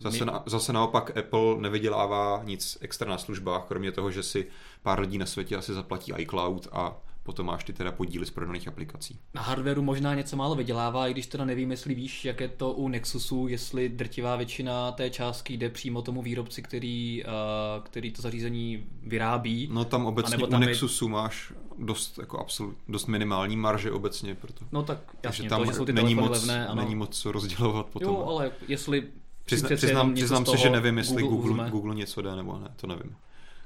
Zase, 0.00 0.24
na, 0.24 0.42
zase 0.46 0.72
naopak 0.72 1.16
Apple 1.16 1.56
nevydělává 1.58 2.42
nic 2.44 2.78
extra 2.80 3.10
na 3.10 3.18
službách, 3.18 3.64
kromě 3.68 3.92
toho, 3.92 4.10
že 4.10 4.22
si 4.22 4.46
pár 4.82 5.00
lidí 5.00 5.18
na 5.18 5.26
světě 5.26 5.56
asi 5.56 5.74
zaplatí 5.74 6.12
iCloud 6.18 6.68
a 6.72 6.96
potom 7.22 7.46
máš 7.46 7.64
ty 7.64 7.72
teda 7.72 7.92
podíly 7.92 8.26
z 8.26 8.30
prodaných 8.30 8.68
aplikací. 8.68 9.18
Na 9.34 9.42
hardwareu 9.42 9.82
možná 9.82 10.14
něco 10.14 10.36
málo 10.36 10.54
vydělává, 10.54 11.08
i 11.08 11.12
když 11.12 11.26
teda 11.26 11.44
nevím, 11.44 11.70
jestli 11.70 11.94
víš, 11.94 12.24
jak 12.24 12.40
je 12.40 12.48
to 12.48 12.72
u 12.72 12.88
Nexusu, 12.88 13.48
jestli 13.48 13.88
drtivá 13.88 14.36
většina 14.36 14.92
té 14.92 15.10
částky 15.10 15.54
jde 15.54 15.70
přímo 15.70 16.02
tomu 16.02 16.22
výrobci, 16.22 16.62
který, 16.62 17.22
uh, 17.24 17.84
který 17.84 18.12
to 18.12 18.22
zařízení 18.22 18.86
vyrábí. 19.02 19.68
No 19.72 19.84
tam 19.84 20.06
obecně 20.06 20.38
tam 20.46 20.62
u 20.62 20.64
Nexusu 20.66 21.04
je... 21.04 21.10
máš 21.10 21.52
dost, 21.78 22.18
jako 22.18 22.38
absolut, 22.38 22.76
dost 22.88 23.06
minimální 23.06 23.56
marže 23.56 23.92
obecně. 23.92 24.34
Proto. 24.34 24.64
No 24.72 24.82
tak 24.82 24.98
jasně, 25.22 25.48
tam 25.48 25.60
to, 25.60 25.66
že 25.66 25.72
jsou 25.72 25.84
ty 25.84 25.92
není 25.92 26.14
moc, 26.14 26.30
levné, 26.30 26.66
ano. 26.66 26.82
není 26.82 26.94
moc 26.94 27.20
co 27.20 27.32
rozdělovat 27.32 27.86
potom. 27.86 28.14
Jo, 28.14 28.24
ale 28.28 28.52
jestli 28.68 29.08
Přizna, 29.44 29.76
přiznám, 29.76 30.14
přiznám 30.14 30.46
se, 30.46 30.56
že 30.56 30.70
nevím, 30.70 30.98
jestli 30.98 31.22
Google, 31.22 31.48
Google, 31.48 31.70
Google 31.70 31.94
něco 31.94 32.22
jde 32.22 32.36
nebo 32.36 32.58
ne, 32.58 32.68
to 32.76 32.86
nevím. 32.86 33.16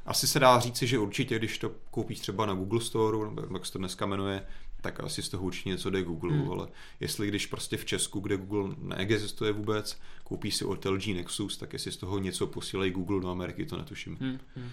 Asi 0.06 0.26
se 0.26 0.40
dá 0.40 0.60
říci, 0.60 0.86
že 0.86 0.98
určitě, 0.98 1.38
když 1.38 1.58
to 1.58 1.70
koupíš 1.90 2.20
třeba 2.20 2.46
na 2.46 2.54
Google 2.54 2.80
Store, 2.80 3.18
nebo 3.34 3.56
jak 3.56 3.66
se 3.66 3.72
to 3.72 3.78
dneska 3.78 4.06
jmenuje, 4.06 4.46
tak 4.80 5.00
asi 5.00 5.22
z 5.22 5.28
toho 5.28 5.44
určitě 5.44 5.68
něco 5.68 5.90
jde 5.90 6.02
Google, 6.02 6.32
hmm. 6.32 6.50
ale 6.50 6.68
jestli 7.00 7.28
když 7.28 7.46
prostě 7.46 7.76
v 7.76 7.84
Česku, 7.84 8.20
kde 8.20 8.36
Google 8.36 8.74
neexistuje 8.78 9.52
vůbec, 9.52 10.00
koupíš 10.24 10.56
si 10.56 10.64
od 10.64 10.84
LG 10.84 11.06
Nexus, 11.06 11.56
tak 11.56 11.72
jestli 11.72 11.92
z 11.92 11.96
toho 11.96 12.18
něco 12.18 12.46
posílají 12.46 12.90
Google 12.90 13.20
do 13.20 13.30
Ameriky, 13.30 13.66
to 13.66 13.76
netuším. 13.76 14.16
Hmm. 14.20 14.38
Hmm. 14.56 14.70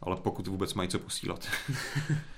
Ale 0.00 0.16
pokud 0.16 0.46
vůbec 0.46 0.74
mají 0.74 0.88
co 0.88 0.98
posílat. 0.98 1.48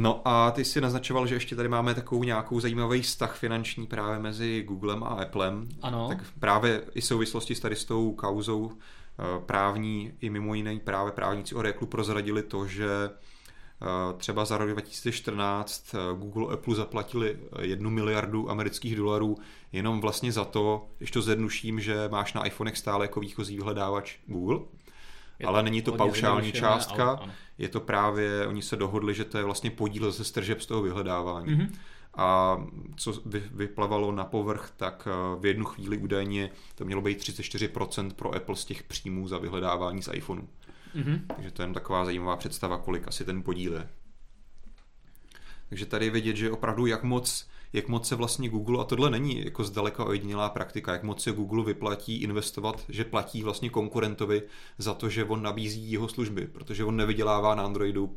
No 0.00 0.20
a 0.24 0.50
ty 0.50 0.64
si 0.64 0.80
naznačoval, 0.80 1.26
že 1.26 1.34
ještě 1.34 1.56
tady 1.56 1.68
máme 1.68 1.94
takovou 1.94 2.24
nějakou 2.24 2.60
zajímavý 2.60 3.02
vztah 3.02 3.36
finanční 3.36 3.86
právě 3.86 4.18
mezi 4.18 4.62
Googlem 4.62 5.04
a 5.04 5.06
Applem. 5.06 5.68
Ano. 5.82 6.08
Tak 6.08 6.18
právě 6.40 6.82
i 6.94 7.02
souvislosti 7.02 7.54
s 7.54 7.60
tady 7.60 7.76
s 7.76 7.84
tou 7.84 8.12
kauzou 8.12 8.72
eh, 8.72 9.22
právní 9.46 10.12
i 10.20 10.30
mimo 10.30 10.54
jiné 10.54 10.78
právě 10.78 11.12
právníci 11.12 11.54
o 11.54 11.62
Reklu 11.62 11.86
prozradili 11.86 12.42
to, 12.42 12.66
že 12.66 12.88
eh, 13.10 13.86
třeba 14.16 14.44
za 14.44 14.58
rok 14.58 14.70
2014 14.70 15.94
eh, 15.94 15.98
Google 16.18 16.54
Apple 16.54 16.74
zaplatili 16.74 17.38
jednu 17.60 17.90
miliardu 17.90 18.50
amerických 18.50 18.96
dolarů 18.96 19.36
jenom 19.72 20.00
vlastně 20.00 20.32
za 20.32 20.44
to, 20.44 20.88
když 20.98 21.10
to 21.10 21.22
zjednuším, 21.22 21.80
že 21.80 22.08
máš 22.10 22.32
na 22.32 22.46
iPhonech 22.46 22.78
stále 22.78 23.04
jako 23.04 23.20
výchozí 23.20 23.56
vyhledávač 23.56 24.16
Google 24.26 24.58
ale 25.46 25.62
není 25.62 25.82
to 25.82 25.92
paušální 25.92 26.52
částka, 26.52 27.10
ale, 27.10 27.32
je 27.58 27.68
to 27.68 27.80
právě, 27.80 28.46
oni 28.46 28.62
se 28.62 28.76
dohodli, 28.76 29.14
že 29.14 29.24
to 29.24 29.38
je 29.38 29.44
vlastně 29.44 29.70
podíl 29.70 30.12
ze 30.12 30.24
stržeb 30.24 30.60
z 30.60 30.66
toho 30.66 30.82
vyhledávání. 30.82 31.46
Mm-hmm. 31.46 31.70
A 32.16 32.58
co 32.96 33.12
vy, 33.26 33.42
vyplavalo 33.50 34.12
na 34.12 34.24
povrch, 34.24 34.72
tak 34.76 35.08
eh, 35.10 35.40
v 35.40 35.46
jednu 35.46 35.64
chvíli 35.64 35.98
údajně 35.98 36.50
to 36.74 36.84
mělo 36.84 37.02
být 37.02 37.18
34% 37.18 38.10
pro 38.10 38.34
Apple 38.34 38.56
z 38.56 38.64
těch 38.64 38.82
příjmů 38.82 39.28
za 39.28 39.38
vyhledávání 39.38 40.02
z 40.02 40.10
iPhoneu. 40.12 40.48
Mm-hmm. 40.96 41.20
Takže 41.36 41.50
to 41.50 41.62
je 41.62 41.64
jen 41.64 41.74
taková 41.74 42.04
zajímavá 42.04 42.36
představa, 42.36 42.78
kolik 42.78 43.08
asi 43.08 43.24
ten 43.24 43.42
podíl 43.42 43.74
je. 43.74 43.88
Takže 45.68 45.86
tady 45.86 46.04
je 46.04 46.10
vidět, 46.10 46.36
že 46.36 46.50
opravdu 46.50 46.86
jak 46.86 47.02
moc 47.02 47.48
jak 47.72 47.88
moc 47.88 48.08
se 48.08 48.14
vlastně 48.14 48.48
Google, 48.48 48.80
a 48.80 48.84
tohle 48.84 49.10
není 49.10 49.44
jako 49.44 49.64
zdaleka 49.64 50.04
ojedinělá 50.04 50.48
praktika, 50.48 50.92
jak 50.92 51.02
moc 51.02 51.22
se 51.22 51.32
Google 51.32 51.64
vyplatí 51.64 52.16
investovat, 52.22 52.84
že 52.88 53.04
platí 53.04 53.42
vlastně 53.42 53.70
konkurentovi 53.70 54.42
za 54.78 54.94
to, 54.94 55.08
že 55.08 55.24
on 55.24 55.42
nabízí 55.42 55.92
jeho 55.92 56.08
služby, 56.08 56.46
protože 56.46 56.84
on 56.84 56.96
nevydělává 56.96 57.54
na 57.54 57.64
Androidu 57.64 58.14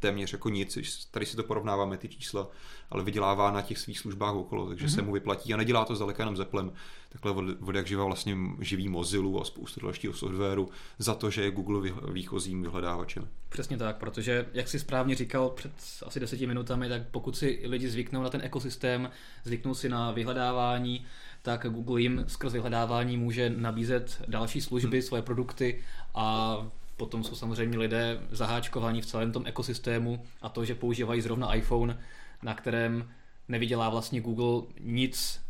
téměř 0.00 0.32
jako 0.32 0.48
nic, 0.48 0.78
tady 1.10 1.26
si 1.26 1.36
to 1.36 1.42
porovnáváme 1.42 1.96
ty 1.96 2.08
čísla, 2.08 2.48
ale 2.90 3.04
vydělává 3.04 3.50
na 3.50 3.62
těch 3.62 3.78
svých 3.78 3.98
službách 3.98 4.34
okolo, 4.34 4.66
takže 4.68 4.86
mm-hmm. 4.86 4.94
se 4.94 5.02
mu 5.02 5.12
vyplatí 5.12 5.54
a 5.54 5.56
nedělá 5.56 5.84
to 5.84 5.96
zdaleka 5.96 6.22
jenom 6.22 6.36
Zeplem, 6.36 6.72
takhle 7.08 7.32
od, 7.32 7.44
od 7.68 7.74
jak 7.74 7.86
živa 7.86 8.04
vlastně 8.04 8.36
živí 8.60 8.88
Mozilla 8.88 9.40
a 9.40 9.44
spoustu 9.44 9.80
dalšího 9.80 10.12
softwaru 10.12 10.68
za 10.98 11.14
to, 11.14 11.30
že 11.30 11.42
je 11.42 11.50
Google 11.50 11.90
výchozím 12.12 12.62
vyhledávačem. 12.62 13.28
Přesně 13.48 13.76
tak, 13.76 13.96
protože 13.96 14.46
jak 14.52 14.68
si 14.68 14.78
správně 14.78 15.14
říkal 15.14 15.50
před 15.50 15.72
asi 16.06 16.20
deseti 16.20 16.46
minutami, 16.46 16.88
tak 16.88 17.02
pokud 17.10 17.36
si 17.36 17.62
lidi 17.64 17.88
zvyknou 17.88 18.22
na 18.22 18.28
ten 18.28 18.40
ekosystém, 18.44 19.10
zvyknou 19.44 19.74
si 19.74 19.88
na 19.88 20.12
vyhledávání, 20.12 21.06
tak 21.42 21.66
Google 21.70 22.00
jim 22.00 22.24
skrz 22.28 22.52
vyhledávání 22.52 23.16
může 23.16 23.50
nabízet 23.50 24.22
další 24.28 24.60
služby, 24.60 24.96
hmm. 24.96 25.02
svoje 25.02 25.22
produkty 25.22 25.82
a 26.14 26.56
potom 27.00 27.24
jsou 27.24 27.34
samozřejmě 27.34 27.78
lidé 27.78 28.20
zaháčkovaní 28.30 29.00
v 29.00 29.06
celém 29.06 29.32
tom 29.32 29.46
ekosystému 29.46 30.22
a 30.42 30.48
to, 30.48 30.64
že 30.64 30.74
používají 30.74 31.20
zrovna 31.20 31.54
iPhone, 31.54 31.98
na 32.42 32.54
kterém 32.54 33.10
nevydělá 33.48 33.88
vlastně 33.88 34.20
Google 34.20 34.68
nic 34.80 35.40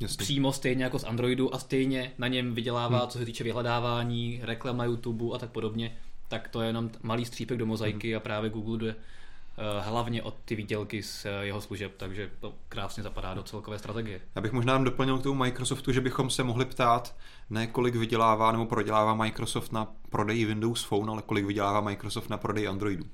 Jasně. 0.00 0.16
přímo 0.16 0.52
stejně 0.52 0.84
jako 0.84 0.98
z 0.98 1.04
Androidu 1.04 1.54
a 1.54 1.58
stejně 1.58 2.12
na 2.18 2.28
něm 2.28 2.54
vydělává, 2.54 2.98
hmm. 2.98 3.08
co 3.08 3.18
se 3.18 3.24
týče 3.24 3.44
vyhledávání, 3.44 4.40
reklam 4.42 4.76
na 4.76 4.84
YouTube 4.84 5.24
a 5.34 5.38
tak 5.38 5.50
podobně, 5.50 5.96
tak 6.28 6.48
to 6.48 6.60
je 6.60 6.68
jenom 6.68 6.90
malý 7.02 7.24
střípek 7.24 7.58
do 7.58 7.66
mozaiky 7.66 8.08
hmm. 8.08 8.16
a 8.16 8.20
právě 8.20 8.50
Google 8.50 8.78
jde 8.78 8.94
hlavně 9.80 10.22
od 10.22 10.34
ty 10.44 10.56
výdělky 10.56 11.02
z 11.02 11.26
eh, 11.26 11.46
jeho 11.46 11.60
služeb, 11.60 11.92
takže 11.96 12.30
to 12.40 12.54
krásně 12.68 13.02
zapadá 13.02 13.34
do 13.34 13.42
celkové 13.42 13.78
strategie. 13.78 14.20
Já 14.34 14.42
bych 14.42 14.52
možná 14.52 14.78
doplnil 14.78 15.18
k 15.18 15.22
tomu 15.22 15.34
Microsoftu, 15.34 15.92
že 15.92 16.00
bychom 16.00 16.30
se 16.30 16.42
mohli 16.42 16.64
ptát, 16.64 17.16
ne 17.50 17.66
kolik 17.66 17.94
vydělává 17.94 18.52
nebo 18.52 18.66
prodělává 18.66 19.14
Microsoft 19.14 19.72
na 19.72 19.92
prodeji 20.08 20.44
Windows 20.44 20.84
Phone, 20.84 21.12
ale 21.12 21.22
kolik 21.22 21.44
vydělává 21.44 21.80
Microsoft 21.80 22.30
na 22.30 22.36
prodeji 22.36 22.68
Androidu. 22.68 23.04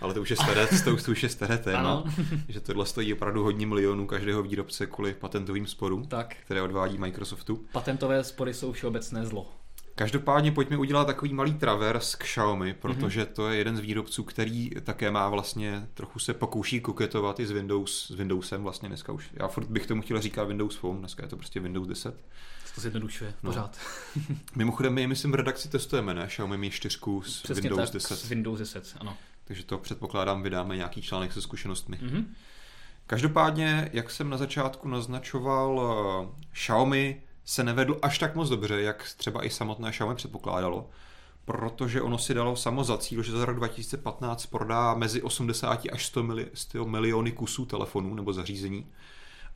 Ale 0.00 0.14
to 0.14 0.20
už 0.20 0.30
je 0.30 0.36
staré, 0.36 0.66
to, 0.84 0.96
to 1.04 1.10
už 1.10 1.22
je 1.22 1.28
staré 1.28 1.58
téma, 1.58 2.04
že 2.48 2.60
tohle 2.60 2.86
stojí 2.86 3.12
opravdu 3.12 3.42
hodně 3.42 3.66
milionů 3.66 4.06
každého 4.06 4.42
výrobce 4.42 4.86
kvůli 4.86 5.14
patentovým 5.14 5.66
sporům, 5.66 6.06
tak. 6.06 6.36
které 6.44 6.62
odvádí 6.62 6.98
Microsoftu. 6.98 7.64
Patentové 7.72 8.24
spory 8.24 8.54
jsou 8.54 8.72
všeobecné 8.72 9.26
zlo. 9.26 9.61
Každopádně 9.94 10.52
pojďme 10.52 10.76
udělat 10.76 11.04
takový 11.04 11.34
malý 11.34 11.54
travers 11.54 12.14
k 12.14 12.18
Xiaomi, 12.18 12.74
protože 12.74 13.22
mm-hmm. 13.22 13.32
to 13.32 13.48
je 13.48 13.58
jeden 13.58 13.76
z 13.76 13.80
výrobců, 13.80 14.24
který 14.24 14.70
také 14.70 15.10
má 15.10 15.28
vlastně, 15.28 15.88
trochu 15.94 16.18
se 16.18 16.34
pokouší 16.34 16.80
koketovat 16.80 17.40
i 17.40 17.46
s, 17.46 17.50
Windows, 17.50 18.06
s 18.06 18.14
Windowsem 18.14 18.62
vlastně 18.62 18.88
dneska 18.88 19.12
už. 19.12 19.30
Já 19.32 19.48
furt 19.48 19.66
bych 19.66 19.86
tomu 19.86 20.02
chtěl 20.02 20.20
říkat 20.20 20.44
Windows 20.44 20.76
Phone, 20.76 20.98
dneska 20.98 21.22
je 21.22 21.28
to 21.28 21.36
prostě 21.36 21.60
Windows 21.60 21.88
10. 21.88 22.24
To 22.74 22.80
zjednodušuje, 22.80 23.34
no. 23.42 23.50
pořád. 23.50 23.78
Mimochodem 24.56 24.94
my, 24.94 25.06
myslím, 25.06 25.32
v 25.32 25.34
redakci 25.34 25.68
testujeme, 25.68 26.14
ne? 26.14 26.26
Xiaomi 26.26 26.56
Mi 26.56 26.70
4 26.70 26.98
s 27.22 27.42
Přesně 27.42 27.62
Windows 27.62 27.90
tak, 27.90 27.94
10. 27.94 28.16
s 28.16 28.28
Windows 28.28 28.58
10, 28.58 28.96
ano. 29.00 29.16
Takže 29.44 29.64
to 29.64 29.78
předpokládám, 29.78 30.42
vydáme 30.42 30.76
nějaký 30.76 31.02
článek 31.02 31.32
se 31.32 31.42
zkušenostmi. 31.42 31.96
Mm-hmm. 31.96 32.24
Každopádně, 33.06 33.90
jak 33.92 34.10
jsem 34.10 34.30
na 34.30 34.36
začátku 34.36 34.88
naznačoval, 34.88 35.82
eh, 35.82 36.46
Xiaomi 36.52 37.22
se 37.44 37.64
nevedl 37.64 37.98
až 38.02 38.18
tak 38.18 38.34
moc 38.34 38.48
dobře, 38.48 38.82
jak 38.82 39.12
třeba 39.16 39.44
i 39.44 39.50
samotné 39.50 39.90
Xiaomi 39.90 40.14
předpokládalo, 40.14 40.90
protože 41.44 42.02
ono 42.02 42.18
si 42.18 42.34
dalo 42.34 42.56
samo 42.56 42.84
za 42.84 42.98
cíl, 42.98 43.22
že 43.22 43.32
za 43.32 43.44
rok 43.44 43.56
2015 43.56 44.46
prodá 44.46 44.94
mezi 44.94 45.22
80 45.22 45.80
až 45.92 46.06
100, 46.06 46.22
mili, 46.22 46.48
100 46.54 46.84
miliony 46.84 47.32
kusů 47.32 47.66
telefonů 47.66 48.14
nebo 48.14 48.32
zařízení. 48.32 48.86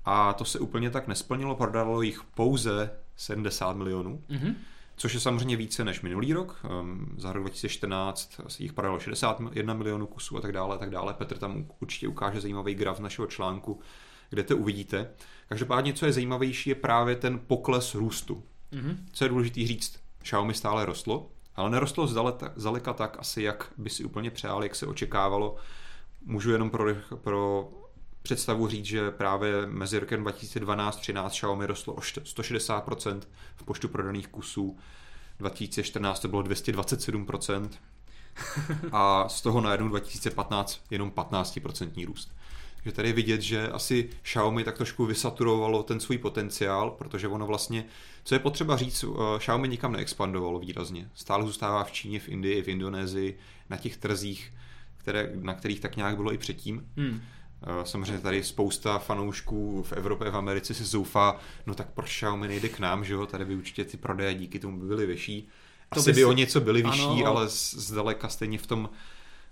A 0.05 0.33
to 0.33 0.45
se 0.45 0.59
úplně 0.59 0.91
tak 0.91 1.09
nesplnilo, 1.09 1.55
prodalo 1.55 2.03
jich 2.03 2.23
pouze 2.35 2.91
70 3.17 3.77
milionů. 3.77 4.23
Mm-hmm. 4.31 4.55
Což 4.97 5.15
je 5.15 5.21
samozřejmě 5.21 5.57
více 5.57 5.85
než 5.85 6.01
minulý 6.01 6.33
rok. 6.33 6.61
Um, 6.81 7.15
za 7.19 7.33
rok 7.33 7.43
2014 7.43 8.41
jich 8.59 8.73
prodalo 8.73 8.99
61 8.99 9.75
milionů 9.75 10.07
kusů 10.07 10.37
a 10.37 10.41
tak 10.41 10.53
dále, 10.53 10.75
a 10.75 10.79
tak 10.79 10.91
dále. 10.91 11.15
Petr 11.15 11.39
tam 11.39 11.67
určitě 11.81 12.09
ukáže 12.09 12.41
zajímavý 12.41 12.75
graf 12.75 12.97
z 12.97 13.01
našeho 13.01 13.27
článku, 13.27 13.81
kde 14.31 14.43
to 14.43 14.57
uvidíte. 14.57 15.11
Každopádně, 15.49 15.93
co 15.93 16.07
je 16.07 16.13
zajímavější, 16.13 16.71
je 16.71 16.75
právě 16.75 17.17
ten 17.17 17.39
pokles 17.39 17.95
růstu. 17.95 18.43
Mm-hmm. 18.73 18.97
Co 19.13 19.25
je 19.25 19.29
důležité 19.29 19.67
říct, 19.67 20.01
Xiaomi 20.23 20.55
stále 20.55 20.87
rostlo, 20.87 21.31
ale 21.57 21.71
nerostlo 21.71 22.07
zdaleka, 22.07 22.53
zdaleka 22.57 22.93
tak 22.93 23.17
asi, 23.19 23.43
jak 23.43 23.73
by 23.77 23.91
si 23.91 24.05
úplně 24.05 24.31
přál, 24.31 24.63
jak 24.63 24.75
se 24.75 24.87
očekávalo. 24.87 25.57
Můžu 26.25 26.51
jenom 26.51 26.71
pro, 26.71 26.85
pro 27.17 27.69
představu 28.23 28.69
říct, 28.69 28.85
že 28.85 29.11
právě 29.11 29.67
mezi 29.67 29.99
rokem 29.99 30.25
2012-13 30.25 31.29
Xiaomi 31.29 31.67
rostlo 31.67 31.95
o 31.95 32.01
160% 32.01 33.21
v 33.57 33.63
počtu 33.63 33.89
prodaných 33.89 34.29
kusů, 34.29 34.79
2014 35.39 36.21
to 36.21 36.29
bylo 36.29 36.43
227%. 36.43 37.69
a 38.93 39.29
z 39.29 39.43
toho 39.43 39.61
najednou 39.61 39.89
2015 39.89 40.81
jenom 40.91 41.11
15% 41.11 42.07
růst. 42.07 42.33
Takže 42.87 42.97
tady 42.97 43.09
je 43.09 43.13
vidět, 43.13 43.43
že 43.43 43.69
asi 43.69 44.09
Xiaomi 44.23 44.65
tak 44.65 44.77
trošku 44.77 45.07
vysaturovalo 45.07 45.83
ten 45.83 46.01
svůj 46.01 46.19
potenciál, 46.19 46.91
protože 46.91 47.29
ono 47.29 47.47
vlastně, 47.47 47.85
co 48.25 48.35
je 48.35 48.39
potřeba 48.39 48.77
říct, 48.77 49.05
eh, 49.05 49.39
Xiaomi 49.39 49.69
nikam 49.69 49.93
neexpandovalo 49.93 50.59
výrazně. 50.59 51.11
Stále 51.15 51.47
zůstává 51.47 51.85
v 51.85 51.93
Číně, 51.93 52.21
v 52.21 52.29
Indii, 52.29 52.63
v 52.63 52.69
Indonésii, 52.69 53.39
na 53.71 53.77
těch 53.77 53.97
trzích, 53.97 54.53
které, 54.97 55.31
na 55.35 55.55
kterých 55.55 55.81
tak 55.81 55.97
nějak 55.97 56.17
bylo 56.17 56.33
i 56.33 56.39
předtím. 56.39 56.87
Hmm. 56.97 57.21
Samozřejmě 57.85 58.19
tady 58.19 58.45
spousta 58.45 58.99
fanoušků 58.99 59.83
v 59.83 59.93
Evropě, 59.93 60.31
v 60.31 60.37
Americe 60.37 60.75
se 60.75 60.85
zoufá, 60.85 61.41
no 61.67 61.75
tak 61.75 61.91
proč 61.95 62.09
Xiaomi 62.09 62.49
nejde 62.49 62.69
k 62.69 62.79
nám, 62.79 63.05
že 63.05 63.15
jo, 63.15 63.27
tady 63.27 63.45
by 63.45 63.55
určitě 63.55 63.85
ty 63.85 63.97
prodeje 63.97 64.35
díky 64.35 64.59
tomu 64.59 64.79
by 64.79 64.87
byly 64.87 65.07
vyšší. 65.07 65.49
Asi 65.91 66.13
by, 66.13 66.15
by 66.15 66.25
o 66.25 66.33
něco 66.33 66.61
byly 66.61 66.83
vyšší, 66.83 67.03
ano. 67.03 67.27
ale 67.27 67.47
zdaleka 67.49 68.29
stejně 68.29 68.59
v 68.59 68.67
tom 68.67 68.89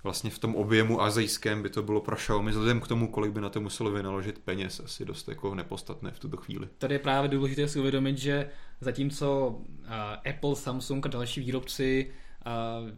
vlastně 0.04 0.30
v 0.30 0.38
tom 0.38 0.54
objemu 0.54 1.02
azijském 1.02 1.62
by 1.62 1.70
to 1.70 1.82
bylo 1.82 2.00
pro 2.00 2.16
Xiaomi, 2.16 2.50
vzhledem 2.50 2.80
k 2.80 2.88
tomu, 2.88 3.08
kolik 3.08 3.32
by 3.32 3.40
na 3.40 3.48
to 3.48 3.60
muselo 3.60 3.90
vynaložit 3.90 4.38
peněz, 4.38 4.80
asi 4.84 5.04
dost 5.04 5.28
jako 5.28 5.54
nepostatné 5.54 6.10
v 6.10 6.18
tuto 6.18 6.36
chvíli. 6.36 6.68
Tady 6.78 6.94
je 6.94 6.98
právě 6.98 7.28
důležité 7.28 7.68
si 7.68 7.78
uvědomit, 7.80 8.18
že 8.18 8.50
zatímco 8.80 9.48
uh, 9.48 9.64
Apple, 10.30 10.56
Samsung 10.56 11.06
a 11.06 11.08
další 11.08 11.40
výrobci 11.40 12.10
uh, 12.46 12.90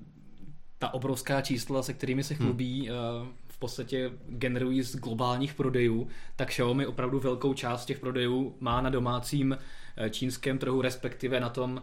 ta 0.78 0.94
obrovská 0.94 1.40
čísla, 1.40 1.82
se 1.82 1.92
kterými 1.92 2.24
se 2.24 2.34
hmm. 2.34 2.46
chlubí, 2.46 2.88
hmm. 2.88 3.28
v 3.48 3.58
podstatě 3.58 4.10
generují 4.28 4.82
z 4.82 4.96
globálních 4.96 5.54
prodejů, 5.54 6.08
tak 6.36 6.48
Xiaomi 6.48 6.86
opravdu 6.86 7.20
velkou 7.20 7.54
část 7.54 7.84
těch 7.86 7.98
prodejů 7.98 8.56
má 8.60 8.80
na 8.80 8.90
domácím 8.90 9.58
čínském 10.10 10.58
trhu, 10.58 10.82
respektive 10.82 11.40
na 11.40 11.48
tom 11.48 11.82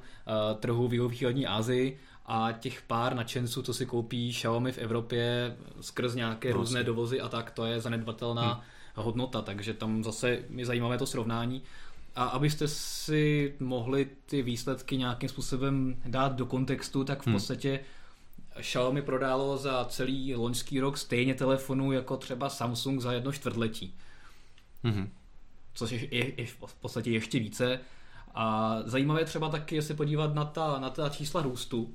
trhu 0.60 0.88
v 0.88 0.94
jihovýchodní 0.94 1.48
Asii 1.48 2.00
a 2.26 2.52
těch 2.52 2.82
pár 2.82 3.16
nadšenců, 3.16 3.62
co 3.62 3.74
si 3.74 3.86
koupí 3.86 4.34
Xiaomi 4.34 4.72
v 4.72 4.78
Evropě 4.78 5.56
skrz 5.82 6.16
nějaké 6.16 6.48
vlastně. 6.48 6.60
různé 6.60 6.84
dovozy 6.84 7.22
a 7.22 7.30
tak, 7.30 7.52
to 7.52 7.66
je 7.66 7.82
zanedbatelná 7.82 8.54
hmm. 8.54 8.64
hodnota, 8.96 9.42
takže 9.42 9.74
tam 9.74 10.04
zase 10.04 10.40
je 10.56 10.66
zajímavé 10.66 10.98
to 10.98 11.06
srovnání. 11.06 11.62
A 12.16 12.24
abyste 12.24 12.68
si 12.68 13.54
mohli 13.60 14.08
ty 14.26 14.42
výsledky 14.42 14.98
nějakým 14.98 15.30
způsobem 15.30 15.96
dát 16.06 16.36
do 16.36 16.46
kontextu, 16.46 17.04
tak 17.04 17.22
v 17.22 17.28
hmm. 17.28 17.36
podstatě 17.36 17.80
Xiaomi 18.60 19.02
prodalo 19.02 19.58
za 19.58 19.86
celý 19.86 20.36
loňský 20.36 20.80
rok 20.80 20.98
stejně 20.98 21.34
telefonů 21.34 21.92
jako 21.92 22.18
třeba 22.18 22.50
Samsung 22.50 23.02
za 23.02 23.12
jedno 23.14 23.32
čtvrtletí. 23.32 23.94
Hmm. 24.84 25.10
Což 25.74 25.92
je, 25.92 26.16
je, 26.16 26.42
je 26.42 26.46
v 26.46 26.76
podstatě 26.82 27.12
ještě 27.12 27.40
více. 27.40 27.80
A 28.36 28.78
zajímavé 28.86 29.26
třeba 29.26 29.50
taky 29.50 29.76
je 29.76 29.82
se 29.82 29.94
podívat 29.94 30.36
na 30.36 30.46
ta, 30.46 30.80
na 30.80 30.90
ta 30.90 31.10
čísla 31.10 31.42
růstu, 31.42 31.94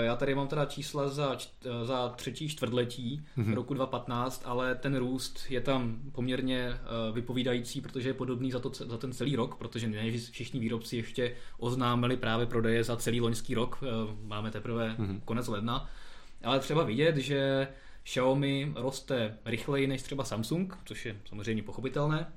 já 0.00 0.16
tady 0.16 0.34
mám 0.34 0.48
teda 0.48 0.64
čísla 0.64 1.08
za, 1.08 1.36
eh, 1.64 1.86
za 1.86 2.08
třetí 2.08 2.48
čtvrtletí 2.48 3.22
mm-hmm. 3.38 3.54
roku 3.54 3.74
2015, 3.74 4.42
ale 4.44 4.74
ten 4.74 4.96
růst 4.96 5.44
je 5.48 5.60
tam 5.60 5.98
poměrně 6.12 6.68
eh, 6.68 7.12
vypovídající, 7.12 7.80
protože 7.80 8.08
je 8.08 8.14
podobný 8.14 8.50
za, 8.50 8.58
to, 8.58 8.70
za 8.74 8.98
ten 8.98 9.12
celý 9.12 9.36
rok, 9.36 9.56
protože 9.56 9.88
ne 9.88 10.10
všichni 10.18 10.60
výrobci 10.60 10.96
ještě 10.96 11.36
oznámili 11.58 12.16
právě 12.16 12.46
prodeje 12.46 12.84
za 12.84 12.96
celý 12.96 13.20
loňský 13.20 13.54
rok, 13.54 13.84
máme 14.22 14.50
teprve 14.50 14.96
mm-hmm. 14.98 15.20
konec 15.24 15.48
ledna, 15.48 15.90
ale 16.44 16.60
třeba 16.60 16.82
vidět, 16.82 17.16
že 17.16 17.68
Xiaomi 18.02 18.72
roste 18.76 19.38
rychleji 19.44 19.86
než 19.86 20.02
třeba 20.02 20.24
Samsung, 20.24 20.78
což 20.84 21.06
je 21.06 21.16
samozřejmě 21.28 21.62
pochopitelné, 21.62 22.32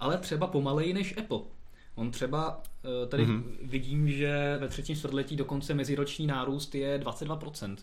ale 0.00 0.18
třeba 0.18 0.46
pomaleji 0.46 0.94
než 0.94 1.16
Apple. 1.18 1.53
On 1.94 2.10
třeba 2.10 2.62
eh, 2.84 3.06
tady 3.06 3.26
mm-hmm. 3.26 3.42
vidím, 3.62 4.10
že 4.10 4.56
ve 4.60 4.68
třetím 4.68 4.96
čtvrtletí 4.96 5.36
dokonce 5.36 5.74
meziroční 5.74 6.26
nárůst 6.26 6.74
je 6.74 6.98
22%, 6.98 7.76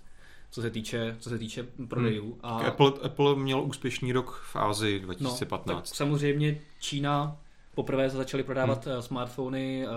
co 0.52 0.62
se 0.62 0.70
týče, 0.70 1.16
co 1.20 1.30
se 1.30 1.38
týče 1.38 1.66
prodejů. 1.88 2.26
Hmm. 2.26 2.40
A... 2.44 2.60
Apple, 2.60 2.92
Apple 3.04 3.36
měl 3.36 3.62
úspěšný 3.62 4.12
rok 4.12 4.42
v 4.52 4.56
Ázii 4.56 5.00
2015. 5.00 5.68
No, 5.68 5.82
tak 5.82 5.96
samozřejmě 5.96 6.62
Čína 6.80 7.38
poprvé 7.76 8.10
se 8.10 8.18
začaly 8.18 8.44
prodávat 8.44 8.86
hmm. 8.86 9.02
smartfony, 9.02 9.88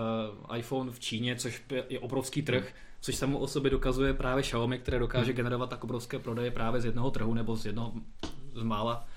uh, 0.49 0.57
iPhone 0.57 0.91
v 0.91 0.99
Číně, 0.99 1.35
což 1.35 1.63
je 1.89 1.99
obrovský 1.99 2.41
trh, 2.41 2.63
hmm. 2.63 2.73
což 3.01 3.15
samo 3.15 3.39
o 3.39 3.47
sobě 3.47 3.71
dokazuje 3.71 4.13
právě 4.13 4.43
Xiaomi, 4.43 4.79
které 4.79 4.99
dokáže 4.99 5.31
hmm. 5.31 5.35
generovat 5.35 5.69
tak 5.69 5.83
obrovské 5.83 6.19
prodeje 6.19 6.51
právě 6.51 6.81
z 6.81 6.85
jednoho 6.85 7.11
trhu 7.11 7.33
nebo 7.33 7.55
z 7.55 7.65
jednoho 7.65 7.93
z 8.55 8.63
mála, 8.63 9.07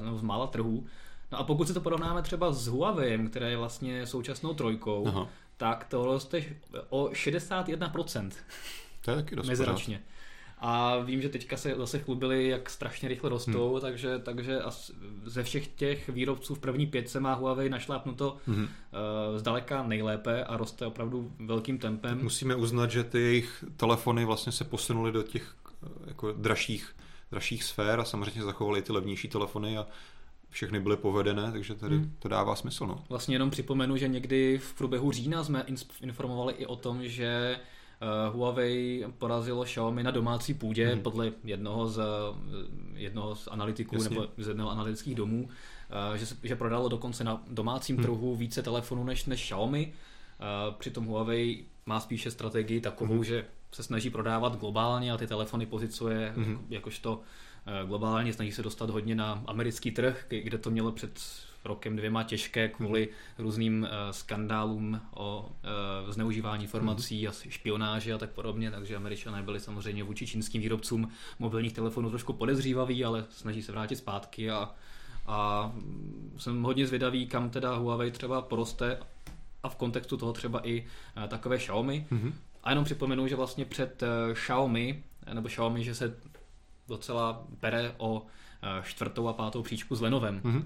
nebo 0.00 0.18
z 0.18 0.22
mála 0.22 0.46
trhů. 0.46 0.86
No 1.32 1.38
a 1.38 1.44
pokud 1.44 1.68
se 1.68 1.74
to 1.74 1.80
porovnáme 1.80 2.22
třeba 2.22 2.52
s 2.52 2.66
Huawei, 2.66 3.18
které 3.28 3.50
je 3.50 3.56
vlastně 3.56 4.06
současnou 4.06 4.54
trojkou, 4.54 5.06
Aha. 5.06 5.28
tak 5.56 5.84
to 5.84 6.04
roste 6.04 6.44
o 6.88 7.04
61%. 7.04 8.30
To 9.04 9.10
je 9.10 9.16
taky 9.16 9.36
dost. 9.36 9.48
A 10.60 10.98
vím, 10.98 11.22
že 11.22 11.28
teďka 11.28 11.56
se 11.56 11.74
zase 11.76 11.98
chlubili, 11.98 12.48
jak 12.48 12.70
strašně 12.70 13.08
rychle 13.08 13.30
rostou, 13.30 13.72
hmm. 13.72 13.80
takže, 13.80 14.18
takže 14.18 14.60
ze 15.24 15.42
všech 15.42 15.68
těch 15.68 16.08
výrobců 16.08 16.54
v 16.54 16.58
první 16.58 16.86
pětce 16.86 17.20
má 17.20 17.34
Huawei 17.34 17.68
našlápnuto 17.68 18.36
hmm. 18.46 18.62
uh, 18.62 18.68
zdaleka 19.36 19.82
nejlépe 19.82 20.44
a 20.44 20.56
roste 20.56 20.86
opravdu 20.86 21.32
velkým 21.38 21.78
tempem. 21.78 22.22
Musíme 22.22 22.54
uznat, 22.54 22.90
že 22.90 23.04
ty 23.04 23.20
jejich 23.20 23.64
telefony 23.76 24.24
vlastně 24.24 24.52
se 24.52 24.64
posunuly 24.64 25.12
do 25.12 25.22
těch 25.22 25.54
eh, 25.82 25.88
jako 26.06 26.32
dražších, 26.32 26.94
dražších 27.30 27.64
sfér 27.64 28.00
a 28.00 28.04
samozřejmě 28.04 28.42
zachovaly 28.42 28.82
ty 28.82 28.92
levnější 28.92 29.28
telefony 29.28 29.78
a 29.78 29.86
všechny 30.50 30.80
byly 30.80 30.96
povedené, 30.96 31.52
takže 31.52 31.74
tady 31.74 31.96
hmm. 31.96 32.12
to 32.18 32.28
dává 32.28 32.56
smysl. 32.56 32.86
No. 32.86 33.04
Vlastně 33.08 33.34
jenom 33.34 33.50
připomenu, 33.50 33.96
že 33.96 34.08
někdy 34.08 34.58
v 34.58 34.74
průběhu 34.74 35.12
října 35.12 35.44
jsme 35.44 35.64
informovali 36.02 36.54
i 36.54 36.66
o 36.66 36.76
tom, 36.76 37.08
že 37.08 37.60
uh, 38.28 38.34
Huawei 38.34 39.06
porazilo 39.18 39.64
Xiaomi 39.64 40.02
na 40.02 40.10
domácí 40.10 40.54
půdě 40.54 40.88
hmm. 40.88 41.02
podle 41.02 41.32
jednoho 41.44 41.86
z, 41.86 42.02
jednoho 42.94 43.34
z 43.34 43.48
analytiků 43.48 43.96
Jasně. 43.96 44.16
nebo 44.16 44.28
z 44.38 44.48
jednoho 44.48 44.70
analytických 44.70 45.14
domů, 45.14 45.48
uh, 46.10 46.16
že, 46.16 46.26
že 46.42 46.56
prodalo 46.56 46.88
dokonce 46.88 47.24
na 47.24 47.42
domácím 47.50 47.96
hmm. 47.96 48.04
trhu 48.04 48.36
více 48.36 48.62
telefonů 48.62 49.04
než, 49.04 49.24
než 49.24 49.42
Xiaomi. 49.42 49.92
Uh, 50.40 50.74
přitom 50.74 51.04
Huawei 51.04 51.64
má 51.86 52.00
spíše 52.00 52.30
strategii 52.30 52.80
takovou, 52.80 53.14
hmm. 53.14 53.24
že 53.24 53.44
se 53.72 53.82
snaží 53.82 54.10
prodávat 54.10 54.56
globálně 54.56 55.12
a 55.12 55.16
ty 55.16 55.26
telefony 55.26 55.66
pozicuje 55.66 56.32
hmm. 56.36 56.66
jakožto 56.70 57.20
Eh, 57.20 57.24
globálně, 57.86 58.32
snaží 58.32 58.52
se 58.52 58.62
dostat 58.62 58.90
hodně 58.90 59.14
na 59.14 59.42
americký 59.46 59.90
trh, 59.90 60.26
kde 60.28 60.58
to 60.58 60.70
mělo 60.70 60.92
před 60.92 61.20
rokem 61.64 61.96
dvěma 61.96 62.22
těžké 62.22 62.68
kvůli 62.68 63.08
různým 63.38 63.82
uh, 63.82 63.88
skandálům 64.10 65.00
o 65.14 65.48
uh, 66.04 66.10
zneužívání 66.10 66.64
informací 66.64 67.22
mm. 67.22 67.28
a 67.28 67.32
špionáži 67.48 68.12
a 68.12 68.18
tak 68.18 68.30
podobně, 68.30 68.70
takže 68.70 68.96
američané 68.96 69.42
byli 69.42 69.60
samozřejmě 69.60 70.04
vůči 70.04 70.26
čínským 70.26 70.62
výrobcům 70.62 71.08
mobilních 71.38 71.72
telefonů 71.72 72.10
trošku 72.10 72.32
podezřívaví, 72.32 73.04
ale 73.04 73.24
snaží 73.30 73.62
se 73.62 73.72
vrátit 73.72 73.96
zpátky 73.96 74.50
a, 74.50 74.70
a 75.26 75.72
jsem 76.36 76.62
hodně 76.62 76.86
zvědavý, 76.86 77.26
kam 77.26 77.50
teda 77.50 77.76
Huawei 77.76 78.10
třeba 78.10 78.42
poroste 78.42 78.98
a 79.62 79.68
v 79.68 79.76
kontextu 79.76 80.16
toho 80.16 80.32
třeba 80.32 80.66
i 80.68 80.86
uh, 81.16 81.22
takové 81.28 81.58
Xiaomi. 81.58 82.06
Mm-hmm. 82.12 82.32
A 82.64 82.70
jenom 82.70 82.84
připomenu, 82.84 83.28
že 83.28 83.36
vlastně 83.36 83.64
před 83.64 84.02
uh, 84.02 84.34
Xiaomi, 84.34 85.02
nebo 85.32 85.48
Xiaomi, 85.48 85.84
že 85.84 85.94
se 85.94 86.16
docela 86.88 87.44
bere 87.60 87.94
o 87.98 88.26
eh, 88.62 88.82
čtvrtou 88.84 89.28
a 89.28 89.32
pátou 89.32 89.62
příčku 89.62 89.96
s 89.96 90.00
Lenovem. 90.00 90.40
Mm-hmm. 90.40 90.62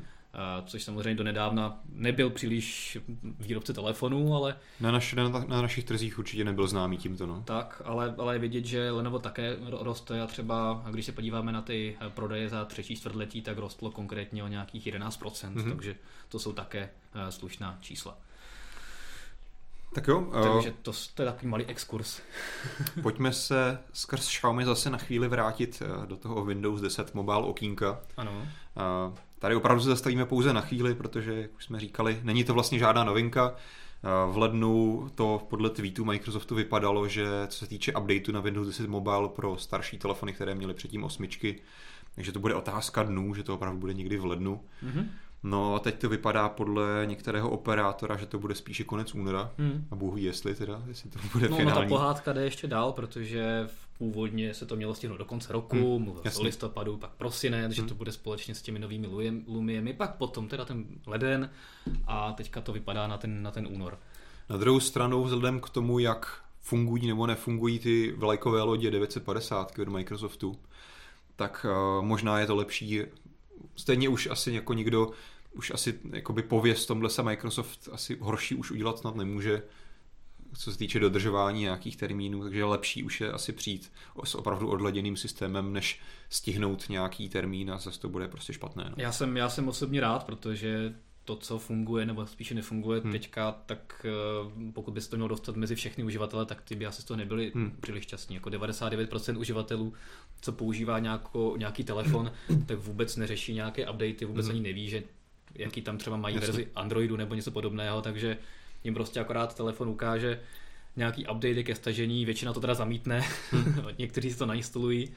Což 0.67 0.83
samozřejmě 0.83 1.15
do 1.15 1.25
nedávna 1.25 1.81
nebyl 1.93 2.31
příliš 2.31 2.99
výrobce 3.23 3.73
telefonů, 3.73 4.35
ale... 4.35 4.57
Na, 4.81 4.91
naš, 4.91 5.15
na, 5.15 5.29
na 5.29 5.63
našich 5.63 5.85
trzích 5.85 6.19
určitě 6.19 6.45
nebyl 6.45 6.69
známý 6.69 6.97
tímto, 6.97 7.27
no. 7.27 7.43
Tak, 7.47 7.83
ale, 7.85 8.15
ale 8.19 8.35
je 8.35 8.39
vidět, 8.39 8.65
že 8.65 8.91
Lenovo 8.91 9.19
také 9.19 9.57
roste 9.71 10.21
a 10.21 10.27
třeba, 10.27 10.85
když 10.91 11.07
se 11.07 11.13
podíváme 11.13 11.53
na 11.53 11.63
ty 11.63 11.97
eh, 12.01 12.11
prodeje 12.11 12.49
za 12.49 12.65
třetí 12.65 12.97
čtvrtletí, 12.97 13.43
tak 13.43 13.59
rostlo 13.59 13.91
konkrétně 13.91 14.45
o 14.45 14.49
nějakých 14.49 14.87
11%, 14.87 15.55
mm-hmm. 15.55 15.69
takže 15.69 15.97
to 16.29 16.39
jsou 16.39 16.53
také 16.53 16.91
slušná 17.31 17.79
čísla. 17.81 18.19
Tak 19.93 20.09
jo. 20.09 20.29
Takže 20.43 20.69
eh, 20.69 20.75
to, 20.83 20.93
to 21.15 21.23
je 21.23 21.27
takový 21.27 21.49
malý 21.49 21.65
exkurs. 21.67 22.21
pojďme 23.03 23.33
se 23.33 23.79
skrz 23.93 24.29
Xiaomi 24.29 24.65
zase 24.65 24.91
na 24.91 24.99
chvíli 24.99 25.29
vrátit 25.29 25.83
eh, 25.85 26.07
do 26.07 26.17
toho 26.17 26.45
Windows 26.45 26.81
10 26.81 27.15
mobile 27.15 27.43
okýnka. 27.43 28.01
Ano. 28.17 28.33
Eh, 28.43 29.21
tady 29.39 29.57
opravdu 29.57 29.83
se 29.83 29.89
zastavíme 29.89 30.27
pouze 30.27 30.53
na 30.53 30.61
chvíli, 30.61 30.95
protože, 30.95 31.35
jak 31.43 31.55
už 31.57 31.65
jsme 31.65 31.81
říkali, 31.81 32.21
není 32.23 32.45
to 32.45 32.55
vlastně 32.55 32.79
žádná 32.79 33.05
novinka. 33.05 33.55
V 34.31 34.37
lednu 34.37 35.07
to 35.15 35.47
podle 35.51 35.71
tweetu 35.71 36.05
Microsoftu 36.05 36.55
vypadalo, 36.55 37.09
že 37.09 37.27
co 37.49 37.59
se 37.59 37.67
týče 37.67 37.93
updateu 37.93 38.33
na 38.33 38.41
Windows 38.41 38.67
10 38.67 38.87
Mobile 38.87 39.29
pro 39.29 39.57
starší 39.57 39.99
telefony, 39.99 40.33
které 40.33 40.55
měly 40.55 40.75
předtím 40.75 41.05
osmičky, 41.05 41.61
takže 42.15 42.33
to 42.33 42.41
bude 42.41 42.55
otázka 42.55 43.03
dnů, 43.03 43.35
že 43.35 43.43
to 43.43 43.55
opravdu 43.55 43.79
bude 43.81 43.95
někdy 43.95 44.17
v 44.17 44.25
lednu. 44.25 44.61
Mm-hmm. 44.85 45.07
No 45.43 45.75
a 45.75 45.79
teď 45.79 45.99
to 46.01 46.09
vypadá 46.09 46.49
podle 46.49 47.03
některého 47.05 47.51
operátora, 47.51 48.17
že 48.17 48.27
to 48.27 48.39
bude 48.39 48.55
spíše 48.55 48.85
konec 48.85 49.15
února. 49.15 49.51
Hmm. 49.59 49.87
A 49.91 49.97
bůh 49.97 50.15
ví, 50.15 50.23
jestli 50.23 50.55
teda, 50.55 50.83
jestli 50.89 51.11
to 51.11 51.19
bude 51.33 51.49
no, 51.49 51.57
finální. 51.57 51.81
No 51.81 51.87
ta 51.87 51.89
pohádka 51.89 52.33
jde 52.33 52.45
ještě 52.45 52.67
dál, 52.67 52.93
protože 52.93 53.69
původně 53.99 54.55
se 54.55 54.67
to 54.67 54.77
mělo 54.77 54.95
stihnout 54.95 55.17
do 55.17 55.25
konce 55.25 55.53
roku, 55.53 55.97
hmm. 55.97 56.05
mluvil 56.05 56.23
o 56.37 56.43
listopadu, 56.43 56.97
pak 56.97 57.11
prosinec, 57.11 57.65
hmm. 57.65 57.73
že 57.73 57.83
to 57.83 57.95
bude 57.95 58.13
společně 58.13 58.55
s 58.55 58.63
těmi 58.63 58.79
novými 58.79 59.09
Lumiemi, 59.47 59.93
pak 59.93 60.15
potom 60.15 60.49
teda 60.49 60.65
ten 60.65 60.85
leden 61.07 61.51
a 62.07 62.33
teďka 62.33 62.61
to 62.61 62.73
vypadá 62.73 63.07
na 63.07 63.19
ten, 63.19 63.43
na 63.43 63.51
ten 63.51 63.69
únor. 63.71 63.99
Na 64.51 64.57
druhou 64.57 64.81
stranu, 64.81 65.25
vzhledem 65.25 65.61
k 65.61 65.71
tomu, 65.71 65.99
jak 65.99 66.43
fungují 66.61 67.07
nebo 67.07 67.27
nefungují 67.27 67.79
ty 67.79 68.13
vlajkové 68.13 68.63
lodě 68.63 68.91
950 68.91 69.79
od 69.79 69.89
Microsoftu, 69.89 70.59
tak 71.37 71.67
uh, 71.69 72.05
možná 72.05 72.39
je 72.39 72.47
to 72.47 72.57
lepší. 72.57 73.01
Stejně 73.77 74.09
už 74.09 74.29
asi 74.31 74.53
jako 74.53 74.73
nikdo, 74.75 75.11
už 75.53 75.71
asi 75.71 76.01
jakoby 76.13 76.43
pověst 76.43 76.87
tomhle 76.87 77.11
se 77.11 77.23
Microsoft 77.23 77.89
asi 77.93 78.17
horší 78.21 78.55
už 78.55 78.71
udělat 78.71 78.99
snad 78.99 79.17
nemůže, 79.17 79.63
co 80.59 80.73
se 80.73 80.79
týče 80.79 81.01
dodržování 81.01 81.61
nějakých 81.61 81.97
termínů, 81.97 82.43
takže 82.43 82.65
lepší 82.65 83.03
už 83.03 83.21
je 83.21 83.33
asi 83.33 83.53
přijít 83.53 83.93
s 84.25 84.35
opravdu 84.35 84.69
odladěným 84.69 85.17
systémem, 85.17 85.73
než 85.73 86.01
stihnout 86.29 86.89
nějaký 86.89 87.29
termín 87.29 87.71
a 87.71 87.79
zase 87.79 88.01
to 88.01 88.09
bude 88.09 88.29
prostě 88.29 88.53
špatné. 88.53 88.85
No. 88.85 88.95
Já, 88.97 89.13
jsem, 89.13 89.37
já 89.37 89.49
jsem 89.49 89.69
osobně 89.69 90.01
rád, 90.01 90.25
protože 90.25 90.95
to, 91.25 91.37
co 91.37 91.59
funguje, 91.59 92.07
nebo 92.07 92.27
spíše 92.27 92.55
nefunguje 92.55 93.01
hmm. 93.01 93.13
teďka, 93.13 93.53
tak 93.67 94.07
eh, 94.09 94.71
pokud 94.73 94.95
bys 94.95 95.09
to 95.09 95.17
měl 95.17 95.29
dostat 95.29 95.57
mezi 95.57 95.75
všechny 95.75 96.05
uživatele, 96.05 96.47
tak 96.47 96.63
ty 96.63 96.75
by 96.77 96.87
asi 96.87 97.03
z 97.03 97.05
toho 97.05 97.19
nebyli 97.19 97.53
hmm. 97.55 97.77
příliš 97.81 98.05
šťastní. 98.05 98.35
Jako 98.35 98.51
99% 98.51 99.39
uživatelů, 99.39 99.93
co 100.41 100.53
používá 100.53 100.99
nějako, 100.99 101.55
nějaký 101.59 101.85
telefon, 101.85 102.33
tak 102.67 102.79
vůbec 102.79 103.17
neřeší 103.17 103.55
nějaké 103.55 103.91
updaty, 103.91 104.25
vůbec 104.25 104.47
hmm. 104.47 104.55
ani 104.55 104.61
neví, 104.61 104.89
že 104.89 105.03
jaký 105.55 105.83
tam 105.83 105.99
třeba 105.99 106.17
mají 106.17 106.35
Jasně. 106.35 106.47
verzi 106.47 106.69
Androidu 106.75 107.17
nebo 107.17 107.35
něco 107.35 107.51
podobného, 107.51 108.03
takže 108.03 108.39
jim 108.85 108.95
prostě 108.95 109.21
akorát 109.21 109.57
telefon 109.57 109.89
ukáže 109.89 110.41
nějaký 110.97 111.27
update 111.27 111.63
ke 111.63 111.75
stažení, 111.75 112.25
většina 112.25 112.53
to 112.53 112.61
teda 112.61 112.75
zamítne, 112.75 113.25
hmm. 113.51 113.85
někteří 113.99 114.31
si 114.33 114.39
to 114.39 114.47
nainstalují 114.47 115.11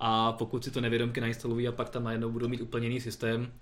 a 0.00 0.32
pokud 0.32 0.64
si 0.64 0.70
to 0.70 0.80
nevědomky 0.80 1.20
nainstalují 1.20 1.68
a 1.68 1.72
pak 1.72 1.90
tam 1.90 2.04
najednou 2.04 2.30
budou 2.30 2.48
mít 2.48 2.60
úplně 2.60 2.86
jiný 2.86 3.00
systém, 3.00 3.52